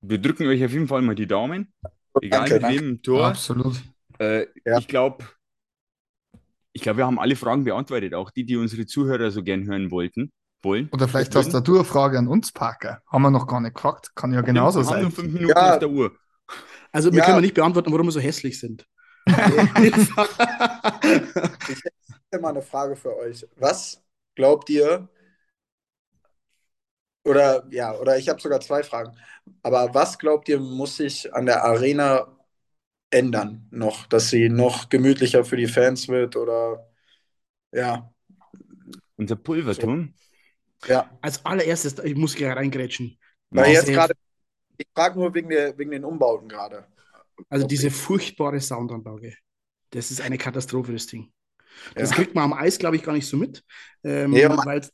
Wir 0.00 0.18
drücken 0.18 0.46
euch 0.46 0.64
auf 0.64 0.72
jeden 0.72 0.88
Fall 0.88 1.02
mal 1.02 1.14
die 1.14 1.26
Daumen. 1.26 1.72
Egal 2.20 2.48
danke, 2.48 2.66
mit 2.66 2.80
wem 2.80 3.02
Tor. 3.02 3.26
Absolut. 3.26 3.82
Äh, 4.18 4.46
ja. 4.64 4.78
Ich 4.78 4.88
glaube, 4.88 5.24
ich 6.76 6.82
glaube, 6.82 6.98
wir 6.98 7.06
haben 7.06 7.18
alle 7.18 7.36
Fragen 7.36 7.64
beantwortet, 7.64 8.12
auch 8.12 8.30
die, 8.30 8.44
die 8.44 8.56
unsere 8.56 8.84
Zuhörer 8.84 9.30
so 9.30 9.42
gern 9.42 9.64
hören 9.64 9.90
wollten 9.90 10.30
wollen. 10.62 10.90
Oder 10.92 11.08
vielleicht 11.08 11.34
hast 11.34 11.54
du 11.54 11.74
eine 11.74 11.84
Frage 11.84 12.18
an 12.18 12.28
uns, 12.28 12.52
Parker. 12.52 13.00
Haben 13.06 13.22
wir 13.22 13.30
noch 13.30 13.46
gar 13.46 13.62
nicht 13.62 13.74
gefragt. 13.74 14.14
Kann 14.14 14.34
ja 14.34 14.42
genauso 14.42 14.82
sein. 14.82 15.00
Nur 15.00 15.10
fünf 15.10 15.32
Minuten 15.32 15.56
ja. 15.56 15.72
auf 15.72 15.78
der 15.78 15.88
Uhr. 15.88 16.12
Also, 16.92 17.10
wir 17.10 17.20
ja. 17.20 17.24
können 17.24 17.40
nicht 17.40 17.54
beantworten, 17.54 17.90
warum 17.92 18.08
wir 18.08 18.12
so 18.12 18.20
hässlich 18.20 18.60
sind. 18.60 18.86
ich 19.26 19.34
hätte 22.30 22.42
mal 22.42 22.50
eine 22.50 22.60
Frage 22.60 22.94
für 22.94 23.16
euch. 23.16 23.46
Was 23.56 24.02
glaubt 24.34 24.68
ihr, 24.68 25.08
oder 27.24 27.66
ja, 27.70 27.94
oder 27.94 28.18
ich 28.18 28.28
habe 28.28 28.40
sogar 28.40 28.60
zwei 28.60 28.82
Fragen. 28.82 29.16
Aber 29.62 29.94
was 29.94 30.18
glaubt 30.18 30.48
ihr, 30.50 30.60
muss 30.60 30.98
sich 30.98 31.32
an 31.34 31.46
der 31.46 31.64
Arena 31.64 32.35
ändern 33.10 33.66
noch, 33.70 34.06
dass 34.06 34.30
sie 34.30 34.48
noch 34.48 34.88
gemütlicher 34.88 35.44
für 35.44 35.56
die 35.56 35.66
Fans 35.66 36.08
wird 36.08 36.36
oder 36.36 36.90
ja. 37.72 38.12
Unser 39.16 39.36
Pulverton? 39.36 40.14
Ja. 40.86 41.10
Als 41.20 41.44
allererstes, 41.44 41.98
ich 42.04 42.14
muss 42.14 42.34
gerade 42.34 42.56
reingrätschen. 42.60 43.18
Weil 43.50 43.72
jetzt 43.72 43.86
gerade, 43.86 44.14
ich 44.76 44.86
frage 44.94 45.18
nur 45.18 45.34
wegen, 45.34 45.48
der, 45.48 45.76
wegen 45.78 45.90
den 45.90 46.04
Umbauten 46.04 46.48
gerade. 46.48 46.86
Also 47.48 47.64
okay. 47.64 47.74
diese 47.74 47.90
furchtbare 47.90 48.60
Soundanlage. 48.60 49.34
Das 49.90 50.10
ist 50.10 50.20
eine 50.20 50.38
Katastrophe, 50.38 50.92
das 50.92 51.06
Ding. 51.06 51.32
Das 51.94 52.10
ja. 52.10 52.16
kriegt 52.16 52.34
man 52.34 52.44
am 52.44 52.52
Eis, 52.52 52.78
glaube 52.78 52.96
ich, 52.96 53.02
gar 53.02 53.12
nicht 53.12 53.26
so 53.26 53.36
mit. 53.36 53.62
Ähm, 54.02 54.30
nee, 54.30 54.44
am, 54.44 54.56
laut. 54.56 54.90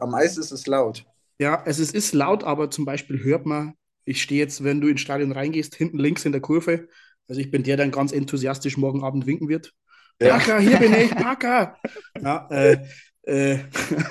am 0.00 0.14
Eis 0.14 0.36
ist 0.36 0.50
es 0.50 0.66
laut. 0.66 1.04
Ja, 1.38 1.62
es 1.66 1.78
ist, 1.78 1.94
ist 1.94 2.12
laut, 2.12 2.44
aber 2.44 2.70
zum 2.70 2.84
Beispiel 2.84 3.22
hört 3.22 3.46
man, 3.46 3.74
ich 4.04 4.22
stehe 4.22 4.40
jetzt, 4.40 4.64
wenn 4.64 4.80
du 4.80 4.88
ins 4.88 5.00
Stadion 5.00 5.32
reingehst, 5.32 5.74
hinten 5.74 5.98
links 5.98 6.24
in 6.24 6.32
der 6.32 6.40
Kurve. 6.40 6.88
Also 7.28 7.40
ich 7.40 7.50
bin 7.50 7.62
der, 7.62 7.76
der 7.76 7.86
dann 7.86 7.92
ganz 7.92 8.12
enthusiastisch 8.12 8.76
morgen 8.76 9.02
Abend 9.02 9.26
winken 9.26 9.48
wird. 9.48 9.72
Ja. 10.20 10.36
Parker, 10.38 10.60
hier 10.60 10.78
bin 10.78 10.94
ich, 10.94 11.10
Parker! 11.10 11.76
Ja, 12.20 12.48
äh, 12.50 12.84
äh, 13.26 13.58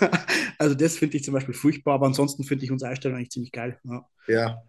also 0.57 0.75
das 0.75 0.97
finde 0.97 1.17
ich 1.17 1.23
zum 1.23 1.33
Beispiel 1.33 1.53
furchtbar, 1.53 1.95
aber 1.95 2.07
ansonsten 2.07 2.43
finde 2.43 2.65
ich 2.65 2.71
unsere 2.71 2.91
Einstellung 2.91 3.17
eigentlich 3.17 3.31
ziemlich 3.31 3.51
geil. 3.51 3.79
Ja. 3.83 4.05
ja. 4.27 4.63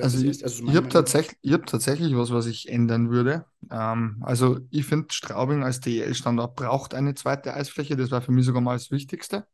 also 0.00 0.24
ich, 0.24 0.42
also 0.42 0.64
ich 0.64 0.76
habe 0.76 0.88
tatsächlich, 0.88 1.52
hab 1.52 1.66
tatsächlich 1.66 2.16
was, 2.16 2.32
was 2.32 2.46
ich 2.46 2.68
ändern 2.68 3.10
würde. 3.10 3.44
Ähm, 3.70 4.22
also 4.24 4.60
ich 4.70 4.86
finde, 4.86 5.08
Straubing 5.10 5.62
als 5.62 5.80
DEL-Standort 5.80 6.56
braucht 6.56 6.94
eine 6.94 7.14
zweite 7.14 7.54
Eisfläche. 7.54 7.96
Das 7.96 8.10
war 8.10 8.22
für 8.22 8.32
mich 8.32 8.46
sogar 8.46 8.62
mal 8.62 8.74
das 8.74 8.90
Wichtigste. 8.90 9.46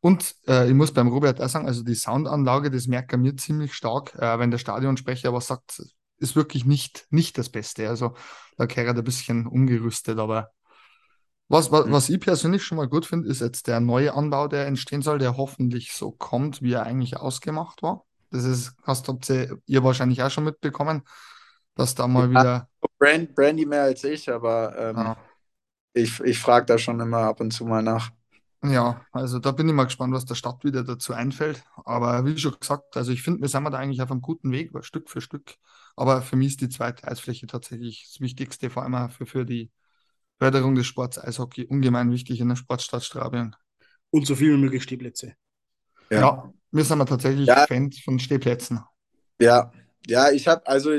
Und 0.00 0.36
äh, 0.46 0.68
ich 0.68 0.74
muss 0.74 0.92
beim 0.92 1.08
Robert 1.08 1.40
auch 1.40 1.48
sagen, 1.48 1.66
also 1.66 1.82
die 1.82 1.94
Soundanlage, 1.94 2.70
das 2.70 2.86
merkt 2.86 3.12
er 3.12 3.18
mir 3.18 3.34
ziemlich 3.36 3.74
stark, 3.74 4.14
äh, 4.16 4.38
wenn 4.38 4.50
der 4.50 4.58
Stadionsprecher 4.58 5.32
was 5.32 5.46
sagt, 5.46 5.82
ist 6.18 6.36
wirklich 6.36 6.64
nicht, 6.64 7.06
nicht 7.10 7.38
das 7.38 7.48
Beste. 7.48 7.88
Also 7.88 8.14
da 8.56 8.66
gehört 8.66 8.96
ein 8.96 9.04
bisschen 9.04 9.46
umgerüstet, 9.46 10.18
aber 10.18 10.52
was, 11.48 11.70
was, 11.70 11.86
mhm. 11.86 11.92
was 11.92 12.08
ich 12.08 12.20
persönlich 12.20 12.64
schon 12.64 12.78
mal 12.78 12.88
gut 12.88 13.06
finde, 13.06 13.28
ist 13.28 13.40
jetzt 13.40 13.68
der 13.68 13.80
neue 13.80 14.14
Anbau, 14.14 14.48
der 14.48 14.66
entstehen 14.66 15.02
soll, 15.02 15.18
der 15.18 15.36
hoffentlich 15.36 15.92
so 15.92 16.10
kommt, 16.10 16.62
wie 16.62 16.72
er 16.72 16.82
eigentlich 16.82 17.16
ausgemacht 17.16 17.82
war. 17.82 18.04
Das 18.30 18.44
ist, 18.44 18.74
hast 18.82 19.08
habt 19.08 19.30
ihr, 19.30 19.58
ihr 19.66 19.84
wahrscheinlich 19.84 20.22
auch 20.22 20.30
schon 20.30 20.44
mitbekommen, 20.44 21.02
dass 21.74 21.94
da 21.94 22.08
mal 22.08 22.24
ja, 22.24 22.30
wieder. 22.30 22.68
Brand, 22.98 23.34
Brandy 23.34 23.66
mehr 23.66 23.82
als 23.82 24.02
ich, 24.04 24.30
aber 24.30 24.76
ähm, 24.76 24.96
ah. 24.96 25.16
ich, 25.92 26.18
ich 26.20 26.38
frage 26.38 26.66
da 26.66 26.78
schon 26.78 26.98
immer 26.98 27.18
ab 27.18 27.40
und 27.40 27.52
zu 27.52 27.64
mal 27.64 27.82
nach. 27.82 28.10
Ja, 28.62 29.04
also 29.12 29.38
da 29.38 29.52
bin 29.52 29.68
ich 29.68 29.74
mal 29.74 29.84
gespannt, 29.84 30.14
was 30.14 30.24
der 30.24 30.34
Stadt 30.34 30.64
wieder 30.64 30.82
dazu 30.82 31.12
einfällt. 31.12 31.62
Aber 31.84 32.24
wie 32.24 32.38
schon 32.38 32.56
gesagt, 32.58 32.96
also 32.96 33.12
ich 33.12 33.22
finde, 33.22 33.42
wir 33.42 33.48
sind 33.48 33.64
da 33.64 33.78
eigentlich 33.78 34.02
auf 34.02 34.10
einem 34.10 34.22
guten 34.22 34.50
Weg, 34.50 34.70
Stück 34.80 35.10
für 35.10 35.20
Stück. 35.20 35.54
Aber 35.94 36.22
für 36.22 36.36
mich 36.36 36.48
ist 36.48 36.60
die 36.60 36.68
zweite 36.68 37.06
Eisfläche 37.06 37.46
tatsächlich 37.46 38.08
das 38.10 38.20
Wichtigste, 38.20 38.70
vor 38.70 38.82
allem 38.82 39.10
für, 39.10 39.26
für 39.26 39.44
die 39.44 39.70
Förderung 40.38 40.74
des 40.74 40.86
Sports 40.86 41.18
Eishockey, 41.18 41.64
ungemein 41.66 42.10
wichtig 42.10 42.40
in 42.40 42.48
der 42.48 42.56
Sportstadt 42.56 43.04
Straubing. 43.04 43.54
Und 44.10 44.26
so 44.26 44.34
viel 44.34 44.54
wie 44.54 44.60
möglich 44.60 44.82
Stehplätze. 44.82 45.34
Ja, 46.10 46.20
ja 46.20 46.52
wir 46.70 46.84
sind 46.84 46.98
wir 46.98 47.06
tatsächlich 47.06 47.46
ja. 47.46 47.66
Fans 47.66 48.00
von 48.00 48.18
Stehplätzen. 48.18 48.80
Ja, 49.40 49.72
ja, 50.06 50.30
ich 50.30 50.46
habe, 50.48 50.66
also 50.66 50.98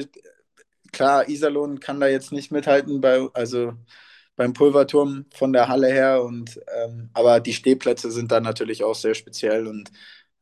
klar, 0.92 1.30
Iserlohn 1.30 1.80
kann 1.80 2.00
da 2.00 2.08
jetzt 2.08 2.32
nicht 2.32 2.52
mithalten, 2.52 3.02
bei, 3.02 3.28
also 3.34 3.74
beim 4.38 4.54
Pulverturm 4.54 5.26
von 5.36 5.54
der 5.54 5.70
Halle 5.70 5.90
her. 5.90 6.24
Und, 6.24 6.62
ähm, 6.86 7.10
aber 7.14 7.42
die 7.42 7.54
Stehplätze 7.54 8.12
sind 8.12 8.32
da 8.32 8.40
natürlich 8.42 8.84
auch 8.86 8.96
sehr 8.96 9.16
speziell. 9.16 9.68
Und 9.68 9.92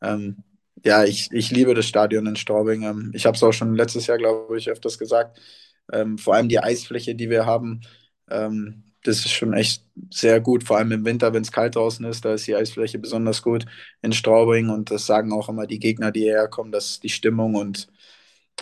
ähm, 0.02 0.44
ja, 0.86 1.04
ich, 1.06 1.32
ich 1.32 1.52
liebe 1.52 1.74
das 1.76 1.88
Stadion 1.88 2.28
in 2.28 2.36
Straubing. 2.38 2.84
Ähm, 2.84 3.12
ich 3.16 3.26
habe 3.26 3.36
es 3.38 3.44
auch 3.44 3.54
schon 3.54 3.76
letztes 3.76 4.08
Jahr, 4.08 4.18
glaube 4.20 4.58
ich, 4.58 4.70
öfters 4.70 5.00
gesagt. 5.00 5.40
Ähm, 5.94 6.18
vor 6.20 6.36
allem 6.36 6.50
die 6.50 6.60
Eisfläche, 6.60 7.16
die 7.16 7.30
wir 7.32 7.46
haben, 7.46 7.82
ähm, 8.30 8.84
das 9.04 9.18
ist 9.20 9.32
schon 9.32 9.54
echt 9.54 9.86
sehr 10.12 10.42
gut. 10.42 10.64
Vor 10.64 10.78
allem 10.78 10.92
im 10.92 11.06
Winter, 11.06 11.34
wenn 11.34 11.44
es 11.44 11.52
kalt 11.52 11.76
draußen 11.76 12.06
ist, 12.06 12.26
da 12.26 12.34
ist 12.34 12.48
die 12.48 12.56
Eisfläche 12.56 13.00
besonders 13.00 13.42
gut 13.44 13.66
in 14.02 14.14
Straubing. 14.14 14.70
Und 14.70 14.92
das 14.92 15.06
sagen 15.06 15.32
auch 15.34 15.50
immer 15.50 15.68
die 15.68 15.80
Gegner, 15.80 16.12
die 16.12 16.22
hierher 16.22 16.48
kommen, 16.50 16.72
dass 16.72 17.00
die 17.00 17.10
Stimmung 17.10 17.56
und, 17.56 17.88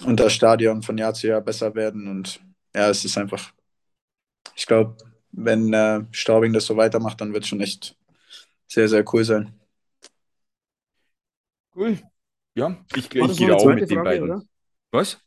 und 0.05 0.19
das 0.19 0.33
Stadion 0.33 0.81
von 0.83 0.97
Jahr 0.97 1.13
zu 1.13 1.27
Jahr 1.27 1.41
besser 1.41 1.75
werden. 1.75 2.07
Und 2.07 2.41
ja, 2.75 2.89
es 2.89 3.05
ist 3.05 3.17
einfach, 3.17 3.53
ich 4.55 4.65
glaube, 4.65 4.97
wenn 5.33 5.73
äh, 5.73 6.05
Straubing 6.11 6.53
das 6.53 6.65
so 6.65 6.77
weitermacht, 6.77 7.19
dann 7.19 7.33
wird 7.33 7.43
es 7.43 7.49
schon 7.49 7.59
echt 7.59 7.97
sehr, 8.67 8.87
sehr 8.87 9.03
cool 9.13 9.23
sein. 9.25 9.53
Cool. 11.75 11.99
Ja, 12.55 12.77
ich, 12.95 13.05
ich 13.05 13.37
gehe 13.37 13.55
auch 13.55 13.65
mit 13.65 13.89
den 13.89 14.03
beiden. 14.03 14.29
Oder? 14.29 14.43
Was? 14.91 15.19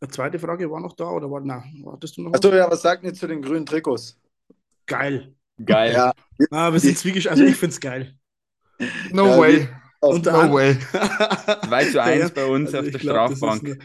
Eine 0.00 0.10
zweite 0.10 0.38
Frage 0.38 0.70
war 0.70 0.80
noch 0.80 0.96
da 0.96 1.10
oder 1.10 1.30
war, 1.30 1.40
na, 1.44 1.62
wartest 1.82 2.16
du 2.16 2.22
noch? 2.22 2.32
Achso, 2.32 2.52
ja, 2.52 2.68
was 2.70 2.82
sagt 2.82 3.04
ihr 3.04 3.12
zu 3.12 3.26
den 3.28 3.42
grünen 3.42 3.66
Trikots? 3.66 4.18
Geil. 4.86 5.34
Geil. 5.64 5.92
Ja. 5.92 6.12
Ah, 6.50 6.72
wir 6.72 6.80
sind 6.80 6.98
zwiegespalten. 6.98 7.42
Also 7.42 7.52
ich 7.52 7.58
finde 7.58 7.74
es 7.74 7.80
geil. 7.80 8.16
No 9.12 9.26
ja, 9.26 9.38
way. 9.38 9.68
no 10.02 10.52
way. 10.52 10.76
2 11.68 11.84
zu 11.84 12.02
1 12.02 12.30
bei 12.32 12.46
uns 12.46 12.74
also 12.74 12.78
auf 12.78 12.90
der 12.90 13.00
glaub, 13.00 13.36
Strafbank. 13.36 13.78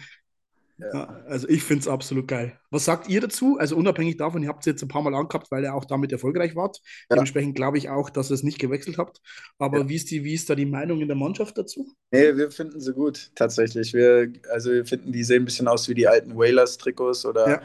Ja. 0.80 1.22
Also 1.28 1.50
ich 1.50 1.64
finde 1.64 1.82
es 1.82 1.88
absolut 1.88 2.28
geil. 2.28 2.54
Was 2.70 2.86
sagt 2.86 3.10
ihr 3.10 3.20
dazu? 3.20 3.58
Also 3.60 3.76
unabhängig 3.76 4.18
davon, 4.18 4.44
ihr 4.44 4.50
habt 4.50 4.60
es 4.60 4.66
jetzt 4.68 4.82
ein 4.84 4.88
paar 4.88 5.02
Mal 5.02 5.16
angehabt, 5.16 5.50
weil 5.50 5.64
ihr 5.64 5.74
auch 5.74 5.86
damit 5.86 6.12
erfolgreich 6.12 6.56
wart. 6.56 6.80
Ja. 6.84 7.16
Dementsprechend 7.16 7.56
glaube 7.56 7.78
ich 7.78 7.90
auch, 7.90 8.10
dass 8.10 8.30
ihr 8.30 8.36
es 8.36 8.44
nicht 8.44 8.60
gewechselt 8.60 8.98
habt. 8.98 9.20
Aber 9.58 9.80
ja. 9.80 9.90
wie, 9.90 9.96
ist 9.96 10.12
die, 10.12 10.24
wie 10.24 10.34
ist 10.34 10.50
da 10.50 10.56
die 10.56 10.66
Meinung 10.66 11.02
in 11.02 11.08
der 11.08 11.18
Mannschaft 11.18 11.58
dazu? 11.58 11.88
Nee, 12.12 12.36
wir 12.36 12.52
finden 12.52 12.80
sie 12.80 12.94
gut, 12.94 13.32
tatsächlich. 13.34 13.94
Wir, 13.94 14.32
also 14.52 14.72
wir 14.72 14.86
finden, 14.86 15.12
die 15.12 15.24
sehen 15.24 15.44
ein 15.44 15.46
bisschen 15.46 15.68
aus 15.68 15.90
wie 15.90 15.96
die 15.96 16.08
alten 16.08 16.38
Whalers-Trikots 16.38 17.26
oder 17.26 17.62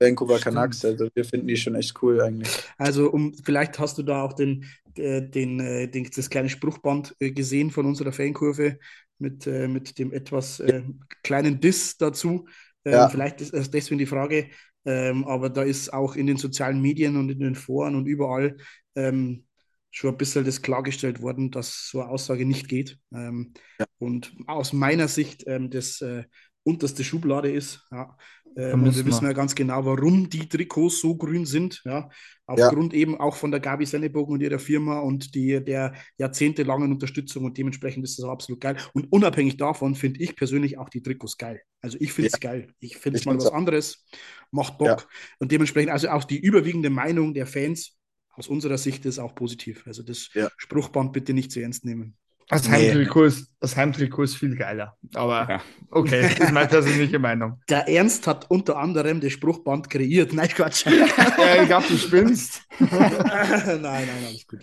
Vancouver 0.00 0.38
Canucks. 0.38 0.84
Also 0.84 1.08
wir 1.14 1.24
finden 1.24 1.46
die 1.46 1.56
schon 1.56 1.74
echt 1.74 2.02
cool 2.02 2.20
eigentlich. 2.20 2.50
Also 2.76 3.10
um, 3.10 3.34
vielleicht 3.34 3.78
hast 3.78 3.98
du 3.98 4.02
da 4.02 4.22
auch 4.22 4.32
den, 4.32 4.64
den, 4.96 5.30
den, 5.30 5.60
äh, 5.60 5.88
den 5.88 6.08
das 6.14 6.30
kleine 6.30 6.48
Spruchband 6.48 7.14
äh, 7.20 7.30
gesehen 7.30 7.70
von 7.70 7.86
unserer 7.86 8.12
Fankurve 8.12 8.78
mit, 9.18 9.46
äh, 9.46 9.68
mit 9.68 9.98
dem 9.98 10.12
etwas 10.12 10.60
äh, 10.60 10.82
kleinen 11.22 11.60
Diss 11.60 11.96
dazu. 11.96 12.46
Ähm, 12.84 12.92
ja. 12.92 13.08
Vielleicht 13.08 13.40
ist 13.40 13.52
das 13.52 13.70
deswegen 13.70 13.98
die 13.98 14.06
Frage, 14.06 14.48
ähm, 14.84 15.24
aber 15.26 15.50
da 15.50 15.62
ist 15.62 15.92
auch 15.92 16.16
in 16.16 16.26
den 16.26 16.36
sozialen 16.36 16.80
Medien 16.80 17.16
und 17.16 17.30
in 17.30 17.40
den 17.40 17.54
Foren 17.54 17.94
und 17.94 18.06
überall 18.06 18.56
ähm, 18.94 19.44
schon 19.90 20.10
ein 20.10 20.18
bisschen 20.18 20.44
das 20.44 20.62
klargestellt 20.62 21.22
worden, 21.22 21.50
dass 21.50 21.88
so 21.90 22.00
eine 22.00 22.10
Aussage 22.10 22.46
nicht 22.46 22.68
geht. 22.68 22.98
Ähm, 23.12 23.52
ja. 23.78 23.86
Und 23.98 24.32
aus 24.46 24.72
meiner 24.72 25.08
Sicht 25.08 25.44
ähm, 25.46 25.70
das 25.70 26.00
äh, 26.00 26.24
unterste 26.62 27.04
Schublade 27.04 27.50
ist. 27.50 27.86
Ja. 27.90 28.16
Ähm, 28.58 28.84
wir 28.84 29.06
wissen 29.06 29.24
ja 29.24 29.32
ganz 29.32 29.54
genau, 29.54 29.84
warum 29.84 30.28
die 30.28 30.48
Trikots 30.48 31.00
so 31.00 31.16
grün 31.16 31.46
sind. 31.46 31.80
Ja. 31.84 32.10
Aufgrund 32.44 32.92
ja. 32.92 32.98
eben 32.98 33.20
auch 33.20 33.36
von 33.36 33.52
der 33.52 33.60
Gabi 33.60 33.86
Sennebogen 33.86 34.34
und 34.34 34.40
ihrer 34.40 34.58
Firma 34.58 34.98
und 34.98 35.34
die, 35.36 35.62
der 35.62 35.94
jahrzehntelangen 36.16 36.90
Unterstützung 36.90 37.44
und 37.44 37.56
dementsprechend 37.56 38.02
ist 38.02 38.18
das 38.18 38.24
absolut 38.26 38.60
geil. 38.60 38.76
Und 38.94 39.12
unabhängig 39.12 39.58
davon 39.58 39.94
finde 39.94 40.20
ich 40.20 40.34
persönlich 40.34 40.76
auch 40.76 40.88
die 40.88 41.02
Trikots 41.02 41.36
geil. 41.36 41.62
Also 41.80 41.98
ich 42.00 42.12
finde 42.12 42.30
es 42.34 42.42
ja. 42.42 42.50
geil. 42.50 42.72
Ich 42.80 42.96
finde 42.96 43.20
es 43.20 43.26
mal 43.26 43.36
was 43.36 43.46
auch. 43.46 43.54
anderes, 43.54 44.04
macht 44.50 44.78
Bock. 44.78 44.88
Ja. 44.88 44.96
Und 45.38 45.52
dementsprechend 45.52 45.92
also 45.92 46.08
auch 46.08 46.24
die 46.24 46.40
überwiegende 46.40 46.90
Meinung 46.90 47.34
der 47.34 47.46
Fans 47.46 47.96
aus 48.32 48.48
unserer 48.48 48.78
Sicht 48.78 49.06
ist 49.06 49.20
auch 49.20 49.36
positiv. 49.36 49.86
Also 49.86 50.02
das 50.02 50.30
Spruchband 50.56 51.12
bitte 51.12 51.32
nicht 51.34 51.52
zu 51.52 51.60
ernst 51.60 51.84
nehmen. 51.84 52.16
Das 52.48 52.68
Heimtrikot, 52.68 53.24
ist, 53.24 53.52
das 53.60 53.76
Heimtrikot 53.76 54.22
ist 54.22 54.36
viel 54.36 54.56
geiler. 54.56 54.96
Aber 55.14 55.46
ja. 55.48 55.60
okay, 55.90 56.22
das 56.38 56.48
ist 56.48 56.52
meine 56.52 56.68
persönliche 56.68 57.18
Meinung. 57.18 57.60
Der 57.68 57.86
Ernst 57.88 58.26
hat 58.26 58.50
unter 58.50 58.78
anderem 58.78 59.20
das 59.20 59.32
Spruchband 59.32 59.90
kreiert. 59.90 60.32
Nein, 60.32 60.48
Quatsch. 60.48 60.86
ja, 60.86 61.62
ich 61.62 61.68
glaube, 61.68 61.86
du 61.88 61.96
spinnst. 61.98 62.62
nein, 62.78 63.82
nein, 63.82 64.08
alles 64.26 64.46
gut. 64.46 64.60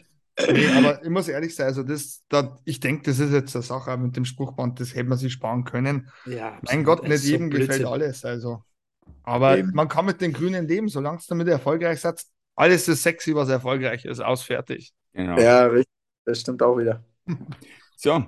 Nee, 0.52 0.68
aber 0.68 1.02
ich 1.02 1.10
muss 1.10 1.28
ehrlich 1.30 1.56
sein, 1.56 1.68
also 1.68 1.84
das, 1.84 2.24
da, 2.28 2.58
ich 2.66 2.82
denke, 2.82 3.04
das 3.04 3.20
ist 3.20 3.32
jetzt 3.32 3.56
eine 3.56 3.64
Sache 3.64 3.96
mit 3.96 4.18
dem 4.18 4.26
Spruchband, 4.26 4.80
das 4.82 4.94
hätte 4.94 5.08
man 5.08 5.18
sich 5.18 5.32
sparen 5.32 5.64
können. 5.64 6.10
Ja, 6.26 6.60
mein 6.64 6.84
Gott, 6.84 7.08
nicht 7.08 7.24
jedem 7.24 7.50
so 7.50 7.58
gefällt 7.58 7.86
alles. 7.86 8.26
Also. 8.26 8.62
Aber 9.24 9.58
Eben. 9.58 9.72
man 9.74 9.88
kann 9.88 10.06
mit 10.06 10.20
den 10.20 10.34
Grünen 10.34 10.68
leben, 10.68 10.90
solange 10.90 11.20
es 11.20 11.28
damit 11.28 11.48
erfolgreich 11.48 12.02
setzt. 12.02 12.32
Alles 12.56 12.88
ist 12.88 13.04
sexy, 13.04 13.34
was 13.34 13.48
erfolgreich 13.48 14.04
ist, 14.06 14.20
ausfertigt. 14.20 14.94
Genau. 15.14 15.40
Ja, 15.40 15.68
richtig. 15.68 15.94
Das 16.26 16.42
stimmt 16.42 16.62
auch 16.64 16.78
wieder. 16.78 17.04
So, 17.98 18.26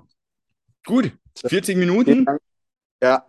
gut. 0.86 1.12
40 1.45 1.78
Minuten. 1.78 2.26
Ja. 3.04 3.26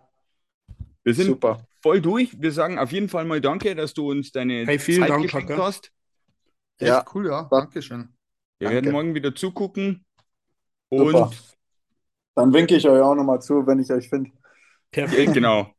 Wir 1.03 1.13
sind 1.13 1.27
Super. 1.27 1.67
voll 1.81 2.01
durch. 2.01 2.41
Wir 2.41 2.51
sagen 2.51 2.79
auf 2.79 2.91
jeden 2.91 3.09
Fall 3.09 3.25
mal 3.25 3.41
Danke, 3.41 3.75
dass 3.75 3.93
du 3.93 4.09
uns 4.09 4.31
deine 4.31 4.65
hey, 4.65 4.79
vielen 4.79 5.01
Zeit 5.01 5.09
Dank, 5.09 5.23
geschenkt 5.23 5.49
Paka. 5.49 5.63
hast. 5.63 5.91
Ja, 6.79 6.99
Echt 6.99 7.13
cool, 7.13 7.27
ja. 7.27 7.43
Dankeschön. 7.51 8.09
Wir 8.57 8.69
Danke. 8.69 8.75
werden 8.75 8.91
morgen 8.91 9.15
wieder 9.15 9.35
zugucken. 9.35 10.05
Super. 10.89 11.23
Und 11.23 11.55
dann 12.35 12.53
winke 12.53 12.75
ich 12.75 12.87
euch 12.87 13.01
auch 13.01 13.15
nochmal 13.15 13.41
zu, 13.41 13.67
wenn 13.67 13.79
ich 13.79 13.91
euch 13.91 14.09
finde. 14.09 14.31
Perfekt. 14.91 15.33
genau. 15.33 15.73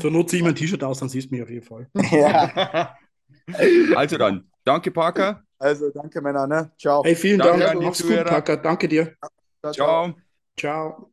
Zur 0.00 0.10
Not 0.10 0.28
ziehe 0.30 0.40
ich 0.40 0.44
mein 0.44 0.54
T-Shirt 0.54 0.82
aus, 0.84 0.98
dann 0.98 1.08
siehst 1.08 1.30
du 1.30 1.34
mich 1.34 1.42
auf 1.42 1.48
jeden 1.48 1.64
Fall. 1.64 1.88
Ja. 2.10 2.96
also 3.96 4.18
dann, 4.18 4.50
danke 4.64 4.90
Parker. 4.90 5.42
Also 5.62 5.90
danke 5.90 6.20
Männer, 6.20 6.48
ne? 6.48 6.72
Ciao. 6.76 7.04
Hey, 7.04 7.14
vielen 7.14 7.38
danke 7.38 7.64
Dank. 7.64 7.82
Mach's 7.82 8.02
gut, 8.02 8.24
Parker. 8.24 8.56
Danke 8.56 8.88
dir. 8.88 9.14
Ciao. 9.72 10.14
Ciao. 10.56 11.11